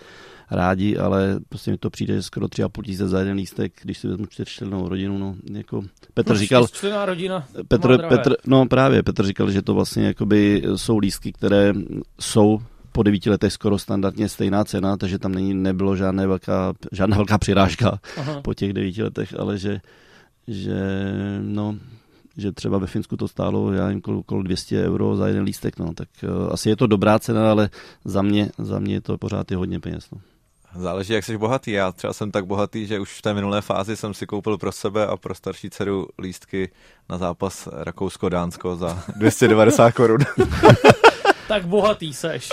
rádi, 0.50 0.96
ale 0.96 1.38
prostě 1.48 1.70
mi 1.70 1.78
to 1.78 1.90
přijde, 1.90 2.14
že 2.14 2.22
skoro 2.22 2.48
tři 2.48 2.62
a 2.62 2.68
půl 2.68 2.84
tisíce 2.84 3.08
za 3.08 3.18
jeden 3.18 3.36
lístek, 3.36 3.72
když 3.82 3.98
si 3.98 4.08
vezmu 4.08 4.26
čtyřčlennou 4.26 4.88
rodinu, 4.88 5.18
no, 5.18 5.34
jako 5.52 5.82
Petr 6.14 6.32
no, 6.32 6.38
říkal... 6.38 6.66
rodina, 7.04 7.46
Petr, 7.68 8.08
Petr, 8.08 8.36
no 8.46 8.66
právě, 8.66 9.02
Petr 9.02 9.26
říkal, 9.26 9.50
že 9.50 9.62
to 9.62 9.74
vlastně 9.74 10.06
jakoby 10.06 10.62
jsou 10.76 10.98
lístky, 10.98 11.32
které 11.32 11.72
jsou 12.20 12.58
po 12.92 13.02
devíti 13.02 13.30
letech 13.30 13.52
skoro 13.52 13.78
standardně 13.78 14.28
stejná 14.28 14.64
cena, 14.64 14.96
takže 14.96 15.18
tam 15.18 15.32
není, 15.32 15.54
nebylo 15.54 15.96
žádné 15.96 16.26
velká, 16.26 16.72
žádná 16.92 17.16
velká 17.16 17.38
přirážka 17.38 18.00
Aha. 18.16 18.40
po 18.42 18.54
těch 18.54 18.72
devíti 18.72 19.02
letech, 19.02 19.34
ale 19.38 19.58
že 19.58 19.80
že 20.48 20.80
no, 21.42 21.76
že 22.36 22.52
třeba 22.52 22.78
ve 22.78 22.86
Finsku 22.86 23.16
to 23.16 23.28
stálo, 23.28 23.72
já 23.72 23.86
nevím, 23.86 24.02
okolo 24.06 24.42
200 24.42 24.86
euro 24.86 25.16
za 25.16 25.28
jeden 25.28 25.42
lístek, 25.42 25.78
no, 25.78 25.94
tak 25.94 26.08
uh, 26.22 26.52
asi 26.52 26.68
je 26.68 26.76
to 26.76 26.86
dobrá 26.86 27.18
cena, 27.18 27.50
ale 27.50 27.70
za 28.04 28.22
mě, 28.22 28.50
za 28.58 28.78
mě 28.78 28.94
je 28.94 29.00
to 29.00 29.18
pořád 29.18 29.50
i 29.50 29.54
hodně 29.54 29.80
peněz, 29.80 30.10
no. 30.12 30.20
Záleží, 30.78 31.12
jak 31.12 31.24
jsi 31.24 31.38
bohatý. 31.38 31.70
Já 31.70 31.92
třeba 31.92 32.12
jsem 32.12 32.30
tak 32.30 32.46
bohatý, 32.46 32.86
že 32.86 33.00
už 33.00 33.18
v 33.18 33.22
té 33.22 33.34
minulé 33.34 33.62
fázi 33.62 33.96
jsem 33.96 34.14
si 34.14 34.26
koupil 34.26 34.58
pro 34.58 34.72
sebe 34.72 35.06
a 35.06 35.16
pro 35.16 35.34
starší 35.34 35.70
dceru 35.70 36.08
lístky 36.18 36.70
na 37.08 37.18
zápas 37.18 37.68
Rakousko-Dánsko 37.72 38.76
za 38.76 39.02
290 39.16 39.90
korun. 39.90 40.20
tak 41.48 41.66
bohatý 41.66 42.14
seš. 42.14 42.48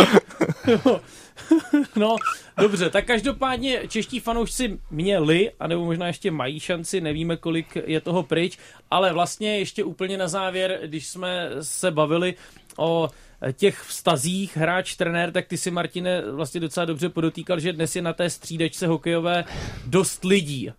no, 1.95 2.15
dobře, 2.57 2.89
tak 2.89 3.05
každopádně 3.05 3.81
čeští 3.87 4.19
fanoušci 4.19 4.79
měli, 4.91 5.51
anebo 5.59 5.85
možná 5.85 6.07
ještě 6.07 6.31
mají 6.31 6.59
šanci, 6.59 7.01
nevíme, 7.01 7.37
kolik 7.37 7.77
je 7.85 8.01
toho 8.01 8.23
pryč, 8.23 8.57
ale 8.91 9.13
vlastně 9.13 9.59
ještě 9.59 9.83
úplně 9.83 10.17
na 10.17 10.27
závěr, 10.27 10.79
když 10.85 11.07
jsme 11.07 11.49
se 11.61 11.91
bavili 11.91 12.33
o 12.77 13.09
těch 13.53 13.81
vztazích 13.81 14.57
hráč-trenér, 14.57 15.31
tak 15.31 15.47
ty 15.47 15.57
si, 15.57 15.71
Martine, 15.71 16.31
vlastně 16.31 16.59
docela 16.61 16.85
dobře 16.85 17.09
podotýkal, 17.09 17.59
že 17.59 17.73
dnes 17.73 17.95
je 17.95 18.01
na 18.01 18.13
té 18.13 18.29
střídačce 18.29 18.87
hokejové 18.87 19.45
dost 19.85 20.25
lidí. 20.25 20.71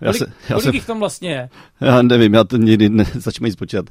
Já 0.00 0.12
Kolik, 0.12 0.18
se, 0.18 0.26
já 0.48 0.54
kolik 0.54 0.70
se, 0.70 0.76
jich 0.76 0.86
tam 0.86 0.98
vlastně 0.98 1.30
je? 1.30 1.48
já 1.80 2.02
nevím, 2.02 2.34
já 2.34 2.44
to 2.44 2.56
nikdy 2.56 2.88
ne, 2.88 3.04
začnu 3.14 3.50
spočítat. 3.50 3.84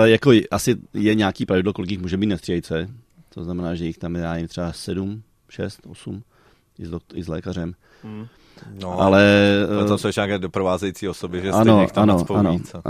Uh, 0.00 0.04
jako 0.04 0.30
asi 0.50 0.76
je 0.94 1.14
nějaký 1.14 1.46
pravidlo, 1.46 1.72
kolik 1.72 1.90
jich 1.90 2.00
může 2.00 2.16
být 2.16 2.26
na 2.26 2.36
střídejce. 2.36 2.88
To 3.34 3.44
znamená, 3.44 3.74
že 3.74 3.84
jich 3.84 3.98
tam 3.98 4.16
je 4.16 4.22
já 4.22 4.32
nevím, 4.32 4.48
třeba 4.48 4.72
7, 4.72 5.22
6, 5.48 5.80
8 5.86 6.22
i 6.78 6.86
s, 6.86 6.90
dokt- 6.90 7.12
i 7.14 7.22
s 7.22 7.28
lékařem. 7.28 7.74
No, 8.80 9.00
Ale 9.00 9.02
ale 9.02 9.24
eh, 9.84 9.88
to 9.88 9.98
jsou 9.98 10.08
ještě 10.08 10.20
nějaké 10.20 10.38
doprovázející 10.38 11.08
osoby, 11.08 11.40
že 11.40 11.50
ano, 11.50 11.80
jich 11.80 11.92
tam 11.92 12.02
ano, 12.02 12.26
ano. 12.34 12.52
víc. 12.52 12.74
Uh, 12.74 12.80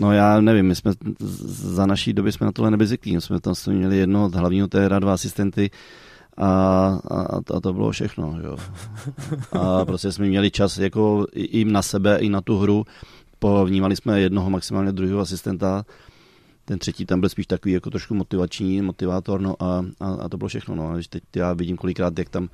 no 0.00 0.12
já 0.12 0.40
nevím, 0.40 0.66
my 0.66 0.74
jsme 0.74 0.92
za 1.20 1.86
naší 1.86 2.12
doby 2.12 2.32
jsme 2.32 2.44
na 2.46 2.52
tohle 2.52 2.70
nebyli 2.70 2.86
zvyklí. 2.86 3.14
My 3.14 3.20
jsme 3.20 3.40
tam 3.40 3.54
jsme 3.54 3.72
měli 3.72 3.96
jedno 3.96 4.24
od 4.24 4.34
hlavního 4.34 4.68
téra, 4.68 4.98
dva 4.98 5.14
asistenty 5.14 5.70
a, 6.36 6.48
a, 7.10 7.40
a 7.56 7.60
to 7.60 7.72
bylo 7.72 7.90
všechno. 7.90 8.38
Jo. 8.44 8.56
A 9.52 9.84
prostě 9.84 10.12
jsme 10.12 10.26
měli 10.26 10.50
čas 10.50 10.78
jako 10.78 11.26
i, 11.32 11.64
na 11.64 11.82
sebe, 11.82 12.18
i 12.18 12.28
na 12.28 12.40
tu 12.40 12.58
hru. 12.58 12.84
Povnímali 13.38 13.96
jsme 13.96 14.20
jednoho, 14.20 14.50
maximálně 14.50 14.92
druhého 14.92 15.20
asistenta. 15.20 15.84
Ten 16.64 16.78
třetí 16.78 17.06
tam 17.06 17.20
byl 17.20 17.28
spíš 17.28 17.46
takový 17.46 17.74
jako 17.74 17.90
trošku 17.90 18.14
motivační, 18.14 18.82
motivátor, 18.82 19.40
no 19.40 19.62
a, 19.62 19.84
a, 20.00 20.08
a 20.14 20.28
to 20.28 20.36
bylo 20.36 20.48
všechno. 20.48 20.74
No. 20.74 20.90
A 20.90 20.98
teď 21.08 21.22
já 21.36 21.52
vidím 21.52 21.76
kolikrát, 21.76 22.18
jak 22.18 22.28
tam 22.28 22.48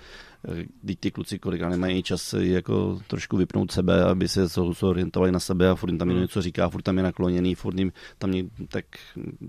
teď 0.87 0.99
ty 0.99 1.11
kluci 1.11 1.39
kolikrát 1.39 1.69
nemají 1.69 2.03
čas 2.03 2.35
jako 2.39 2.99
trošku 3.07 3.37
vypnout 3.37 3.71
sebe, 3.73 4.05
aby 4.05 4.29
se 4.29 4.47
zorientovali 4.79 5.33
na 5.33 5.41
sebe 5.41 5.71
a 5.71 5.75
furt 5.75 5.97
tam 5.99 6.09
někdo 6.09 6.23
něco 6.23 6.43
říká, 6.43 6.69
furt 6.69 6.83
tam 6.83 6.97
je 6.97 7.03
nakloněný, 7.03 7.55
furt 7.55 7.79
jim 7.79 7.93
tam 8.19 8.31
ně, 8.31 8.45
tak 8.69 8.85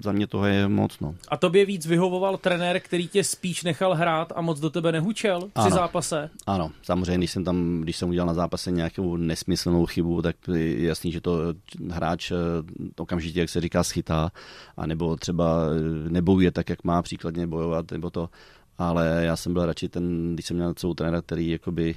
za 0.01 0.11
mě 0.11 0.27
toho 0.27 0.45
je 0.45 0.67
moc. 0.67 0.99
No. 0.99 1.15
A 1.27 1.37
tobě 1.37 1.65
víc 1.65 1.85
vyhovoval 1.85 2.37
trenér, 2.37 2.79
který 2.79 3.07
tě 3.07 3.23
spíš 3.23 3.63
nechal 3.63 3.95
hrát 3.95 4.33
a 4.35 4.41
moc 4.41 4.59
do 4.59 4.69
tebe 4.69 4.91
nehučel 4.91 5.39
při 5.39 5.49
Ano. 5.55 5.75
zápase? 5.75 6.29
Ano, 6.47 6.71
samozřejmě, 6.81 7.17
když 7.17 7.31
jsem 7.31 7.43
tam, 7.43 7.81
když 7.81 7.97
jsem 7.97 8.09
udělal 8.09 8.27
na 8.27 8.33
zápase 8.33 8.71
nějakou 8.71 9.17
nesmyslnou 9.17 9.85
chybu, 9.85 10.21
tak 10.21 10.35
je 10.53 10.83
jasný, 10.85 11.11
že 11.11 11.21
to 11.21 11.37
hráč 11.89 12.31
eh, 12.31 12.35
okamžitě, 12.97 13.39
jak 13.39 13.49
se 13.49 13.61
říká, 13.61 13.83
schytá, 13.83 14.31
anebo 14.77 15.15
třeba 15.15 15.59
eh, 16.05 16.09
nebojuje 16.09 16.51
tak, 16.51 16.69
jak 16.69 16.83
má 16.83 17.01
příkladně 17.01 17.47
bojovat, 17.47 17.91
nebo 17.91 18.09
to. 18.09 18.29
Ale 18.79 19.21
já 19.25 19.35
jsem 19.35 19.53
byl 19.53 19.65
radši 19.65 19.89
ten, 19.89 20.33
když 20.33 20.45
jsem 20.45 20.57
měl 20.57 20.73
celou 20.73 20.93
trenéra, 20.93 21.21
který 21.21 21.49
jakoby 21.49 21.95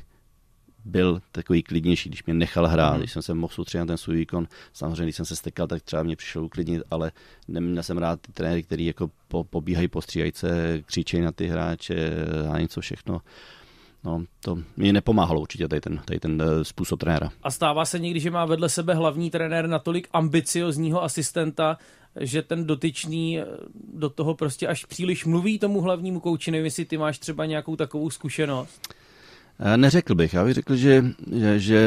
byl 0.85 1.21
takový 1.33 1.63
klidnější, 1.63 2.09
když 2.09 2.25
mě 2.25 2.35
nechal 2.35 2.67
hrát, 2.67 2.93
mm. 2.93 2.99
když 2.99 3.13
jsem 3.13 3.23
se 3.23 3.35
mohl 3.35 3.55
soustředit 3.55 3.81
na 3.81 3.87
ten 3.87 3.97
svůj 3.97 4.17
výkon. 4.17 4.49
Samozřejmě, 4.73 5.05
když 5.05 5.17
jsem 5.17 5.27
se 5.27 5.37
stekal, 5.37 5.67
tak 5.67 5.83
třeba 5.83 6.03
mě 6.03 6.17
přišel 6.17 6.45
uklidnit, 6.45 6.83
ale 6.91 7.13
neměl 7.49 7.83
jsem 7.83 7.99
rád 7.99 8.21
ty 8.21 8.33
trenéry, 8.33 8.63
který 8.63 8.87
jako 8.87 9.11
po, 9.29 9.45
pobíhají 9.45 9.89
po 9.89 10.03
stříjajce, 10.03 10.81
křičejí 10.87 11.23
na 11.23 11.33
ty 11.33 11.47
hráče 11.47 12.15
a 12.53 12.59
něco 12.59 12.81
všechno. 12.81 13.21
No, 14.05 14.25
to 14.41 14.59
mi 14.77 14.93
nepomáhalo 14.93 15.41
určitě 15.41 15.69
tady 15.69 15.81
ten, 15.81 16.01
tady 16.05 16.21
ten 16.21 16.43
eh, 16.43 16.65
způsob 16.65 17.01
trenéra. 17.01 17.31
A 17.43 17.51
stává 17.51 17.85
se 17.85 17.99
někdy, 17.99 18.21
že 18.21 18.31
má 18.31 18.45
vedle 18.45 18.69
sebe 18.69 18.95
hlavní 18.95 19.31
trenér 19.31 19.67
natolik 19.69 20.09
ambiciozního 20.13 21.03
asistenta, 21.03 21.79
že 22.21 22.43
ten 22.43 22.67
dotyčný 22.67 23.41
eh, 23.41 23.47
do 23.95 24.11
toho 24.11 24.35
prostě 24.35 24.67
až 24.67 24.85
příliš 24.85 25.25
mluví 25.25 25.59
tomu 25.59 25.81
hlavnímu 25.81 26.21
kouči. 26.21 26.51
Nevím, 26.51 26.65
jestli 26.65 26.85
ty 26.85 26.99
máš 26.99 27.19
třeba 27.19 27.47
nějakou 27.47 27.77
takovou 27.77 28.11
zkušenost. 28.11 28.81
Eh, 29.59 29.77
Neřekl 29.77 30.15
bych, 30.15 30.35
já 30.35 30.45
bych 30.45 30.55
řekl, 30.55 30.77
že, 30.77 31.05
že, 31.33 31.59
že 31.59 31.81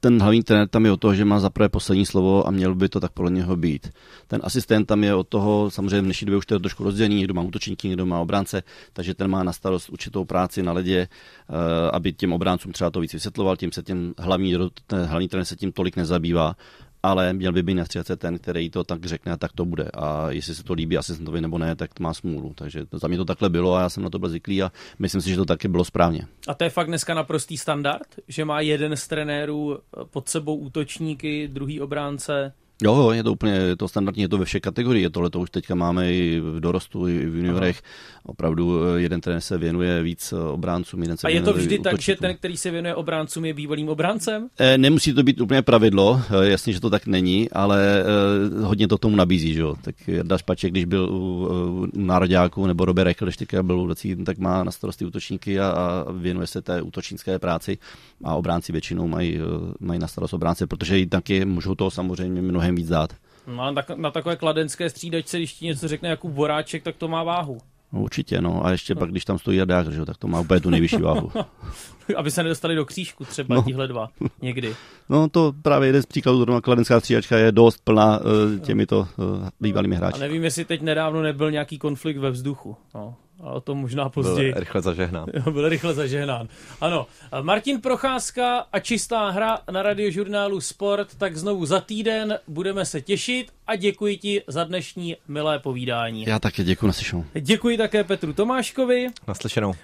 ten 0.00 0.22
hlavní 0.22 0.42
trenér 0.42 0.68
tam 0.68 0.84
je 0.84 0.92
o 0.92 0.96
toho, 0.96 1.14
že 1.14 1.24
má 1.24 1.40
zaprvé 1.40 1.68
poslední 1.68 2.06
slovo 2.06 2.46
a 2.46 2.50
měl 2.50 2.74
by 2.74 2.88
to 2.88 3.00
tak 3.00 3.12
podle 3.12 3.30
něho 3.30 3.56
být. 3.56 3.90
Ten 4.26 4.40
asistent 4.44 4.86
tam 4.86 5.04
je 5.04 5.14
od 5.14 5.28
toho, 5.28 5.70
samozřejmě 5.70 6.00
v 6.00 6.04
dnešní 6.04 6.26
době 6.26 6.38
už 6.38 6.46
to 6.46 6.54
je 6.54 6.60
trošku 6.60 6.84
rozdělení, 6.84 7.16
někdo 7.16 7.34
má 7.34 7.42
útočníky, 7.42 7.88
někdo 7.88 8.06
má 8.06 8.20
obránce, 8.20 8.62
takže 8.92 9.14
ten 9.14 9.30
má 9.30 9.42
na 9.42 9.52
starost 9.52 9.88
určitou 9.88 10.24
práci 10.24 10.62
na 10.62 10.72
ledě, 10.72 11.08
eh, 11.08 11.90
aby 11.92 12.12
těm 12.12 12.32
obráncům 12.32 12.72
třeba 12.72 12.90
to 12.90 13.00
víc 13.00 13.12
vysvětloval, 13.12 13.56
tím 13.56 13.72
se 13.72 13.82
tím 13.82 14.14
hlavní, 14.18 14.56
ten 14.86 15.04
hlavní 15.04 15.28
trenér 15.28 15.44
se 15.44 15.56
tím 15.56 15.72
tolik 15.72 15.96
nezabývá, 15.96 16.56
ale 17.02 17.32
měl 17.32 17.52
by 17.52 17.62
být 17.62 17.74
na 17.74 17.84
střelce 17.84 18.16
ten, 18.16 18.38
který 18.38 18.70
to 18.70 18.84
tak 18.84 19.04
řekne 19.04 19.32
a 19.32 19.36
tak 19.36 19.52
to 19.52 19.64
bude. 19.64 19.90
A 19.94 20.30
jestli 20.30 20.54
se 20.54 20.64
to 20.64 20.72
líbí 20.72 20.98
asistentovi 20.98 21.40
nebo 21.40 21.58
ne, 21.58 21.76
tak 21.76 22.00
má 22.00 22.14
smůlu. 22.14 22.52
Takže 22.54 22.86
to, 22.86 22.98
za 22.98 23.08
mě 23.08 23.16
to 23.16 23.24
takhle 23.24 23.50
bylo 23.50 23.74
a 23.74 23.80
já 23.80 23.88
jsem 23.88 24.02
na 24.02 24.10
to 24.10 24.18
byl 24.18 24.28
zvyklý 24.28 24.62
a 24.62 24.72
myslím 24.98 25.20
si, 25.20 25.30
že 25.30 25.36
to 25.36 25.44
taky 25.44 25.68
bylo 25.68 25.84
správně. 25.84 26.26
A 26.48 26.54
to 26.54 26.64
je 26.64 26.70
fakt 26.70 26.86
dneska 26.86 27.14
naprostý 27.14 27.58
standard, 27.58 28.06
že 28.28 28.44
má 28.44 28.60
jeden 28.60 28.96
z 28.96 29.08
trenérů 29.08 29.78
pod 30.10 30.28
sebou 30.28 30.56
útočníky, 30.56 31.48
druhý 31.48 31.80
obránce. 31.80 32.52
Jo, 32.84 32.96
jo, 32.96 33.10
je 33.10 33.22
to 33.22 33.32
úplně 33.32 33.52
je 33.52 33.76
to 33.76 33.88
standardní, 33.88 34.22
je 34.22 34.28
to 34.28 34.38
ve 34.38 34.44
všech 34.44 34.62
kategoriích. 34.62 35.10
Tohle 35.10 35.30
to 35.30 35.40
už 35.40 35.50
teďka 35.50 35.74
máme 35.74 36.12
i 36.12 36.40
v 36.40 36.60
dorostu, 36.60 37.08
i 37.08 37.26
v 37.26 37.36
juniorech. 37.36 37.82
Aha. 37.84 38.22
Opravdu 38.24 38.80
eh, 38.84 39.00
jeden 39.00 39.20
trenér 39.20 39.40
se 39.40 39.58
věnuje 39.58 40.02
víc 40.02 40.32
eh, 40.32 40.36
obráncům, 40.36 41.02
jeden 41.02 41.16
se 41.16 41.26
A 41.26 41.30
je 41.30 41.42
to 41.42 41.52
vždy 41.52 41.78
tak, 41.78 42.00
že 42.00 42.16
ten, 42.16 42.36
který 42.36 42.56
se 42.56 42.70
věnuje 42.70 42.94
obráncům, 42.94 43.44
je 43.44 43.54
bývalým 43.54 43.88
obráncem? 43.88 44.48
Eh, 44.58 44.78
Nemusí 44.78 45.12
to 45.12 45.22
být 45.22 45.40
úplně 45.40 45.62
pravidlo, 45.62 46.22
eh, 46.30 46.48
jasně, 46.48 46.72
že 46.72 46.80
to 46.80 46.90
tak 46.90 47.06
není, 47.06 47.50
ale 47.50 48.00
eh, 48.00 48.64
hodně 48.64 48.88
to 48.88 48.98
tomu 48.98 49.16
nabízí, 49.16 49.54
že 49.54 49.60
jo. 49.60 49.74
Tak 49.82 49.94
Jarda 50.08 50.38
Špaček, 50.38 50.70
když 50.70 50.84
byl 50.84 51.08
u, 51.10 51.16
u 51.16 51.86
nároďáků, 51.94 52.66
nebo 52.66 52.84
Robert 52.84 53.04
Rechl, 53.04 53.24
když 53.24 53.36
teďka 53.36 53.62
byl 53.62 53.80
u 53.80 53.84
Lecí, 53.84 54.16
tak 54.16 54.38
má 54.38 54.64
na 54.64 54.70
starosti 54.70 55.04
útočníky 55.04 55.60
a, 55.60 55.68
a 55.68 56.12
věnuje 56.12 56.46
se 56.46 56.62
té 56.62 56.82
útočnické 56.82 57.38
práci 57.38 57.78
a 58.24 58.34
obránci 58.34 58.72
většinou 58.72 59.08
mají, 59.08 59.38
mají 59.80 60.00
na 60.00 60.06
starost 60.06 60.34
obránce, 60.34 60.66
protože 60.66 61.00
i 61.00 61.06
taky 61.06 61.44
můžou 61.44 61.74
toho 61.74 61.90
samozřejmě 61.90 62.42
mnohem 62.42 62.71
víc 62.74 62.88
dát. 62.88 63.12
No, 63.46 63.62
a 63.62 63.72
tak, 63.72 63.90
na 63.90 64.10
takové 64.10 64.36
kladenské 64.36 64.90
střídačce, 64.90 65.36
když 65.38 65.52
ti 65.54 65.66
něco 65.66 65.88
řekne 65.88 66.08
Jakub 66.08 66.32
Voráček, 66.32 66.82
tak 66.82 66.96
to 66.96 67.08
má 67.08 67.22
váhu. 67.22 67.58
No, 67.92 68.00
určitě, 68.02 68.40
no. 68.40 68.66
A 68.66 68.70
ještě 68.70 68.94
pak, 68.94 69.10
když 69.10 69.24
tam 69.24 69.38
stojí 69.38 69.58
Jardák, 69.58 69.92
že 69.92 70.04
tak 70.04 70.16
to 70.16 70.28
má 70.28 70.40
úplně 70.40 70.60
tu 70.60 70.70
nejvyšší 70.70 70.96
váhu. 70.96 71.32
Aby 72.16 72.30
se 72.30 72.42
nedostali 72.42 72.74
do 72.74 72.84
křížku 72.84 73.24
třeba 73.24 73.54
No. 73.54 73.60
no. 73.60 73.64
tihle 73.64 73.88
dva 73.88 74.08
někdy. 74.42 74.74
No 75.08 75.28
to 75.28 75.52
právě 75.62 75.88
jeden 75.88 76.02
z 76.02 76.06
příkladů, 76.06 76.38
zrovna 76.38 76.60
kladenská 76.60 77.00
střídačka 77.00 77.38
je 77.38 77.52
dost 77.52 77.80
plná 77.84 78.18
uh, 78.20 78.24
těmito 78.60 78.98
uh, 78.98 79.48
bývalými 79.60 79.96
A 79.96 79.98
hráči. 79.98 80.20
nevím, 80.20 80.44
jestli 80.44 80.64
teď 80.64 80.80
nedávno 80.82 81.22
nebyl 81.22 81.50
nějaký 81.50 81.78
konflikt 81.78 82.16
ve 82.18 82.30
vzduchu. 82.30 82.76
No, 82.94 83.14
ale 83.42 83.54
o 83.54 83.60
tom 83.60 83.78
možná 83.78 84.08
později. 84.08 84.52
Byl 84.52 84.60
rychle 84.60 84.82
zažehnán. 84.82 85.26
Byl 85.50 85.68
rychle 85.68 85.94
zažehnán. 85.94 86.48
Ano, 86.80 87.06
Martin 87.42 87.80
Procházka 87.80 88.66
a 88.72 88.78
čistá 88.78 89.30
hra 89.30 89.58
na 89.70 89.82
radiožurnálu 89.82 90.60
Sport, 90.60 91.14
tak 91.18 91.36
znovu 91.36 91.66
za 91.66 91.80
týden 91.80 92.38
budeme 92.48 92.86
se 92.86 93.00
těšit 93.00 93.52
a 93.66 93.76
děkuji 93.76 94.16
ti 94.16 94.42
za 94.46 94.64
dnešní 94.64 95.16
milé 95.28 95.58
povídání. 95.58 96.24
Já 96.28 96.38
také 96.38 96.64
děkuji, 96.64 96.86
naslyšenou. 96.86 97.24
Děkuji 97.40 97.78
také 97.78 98.04
Petru 98.04 98.32
Tomáškovi. 98.32 99.06
Naslyšenou. 99.28 99.74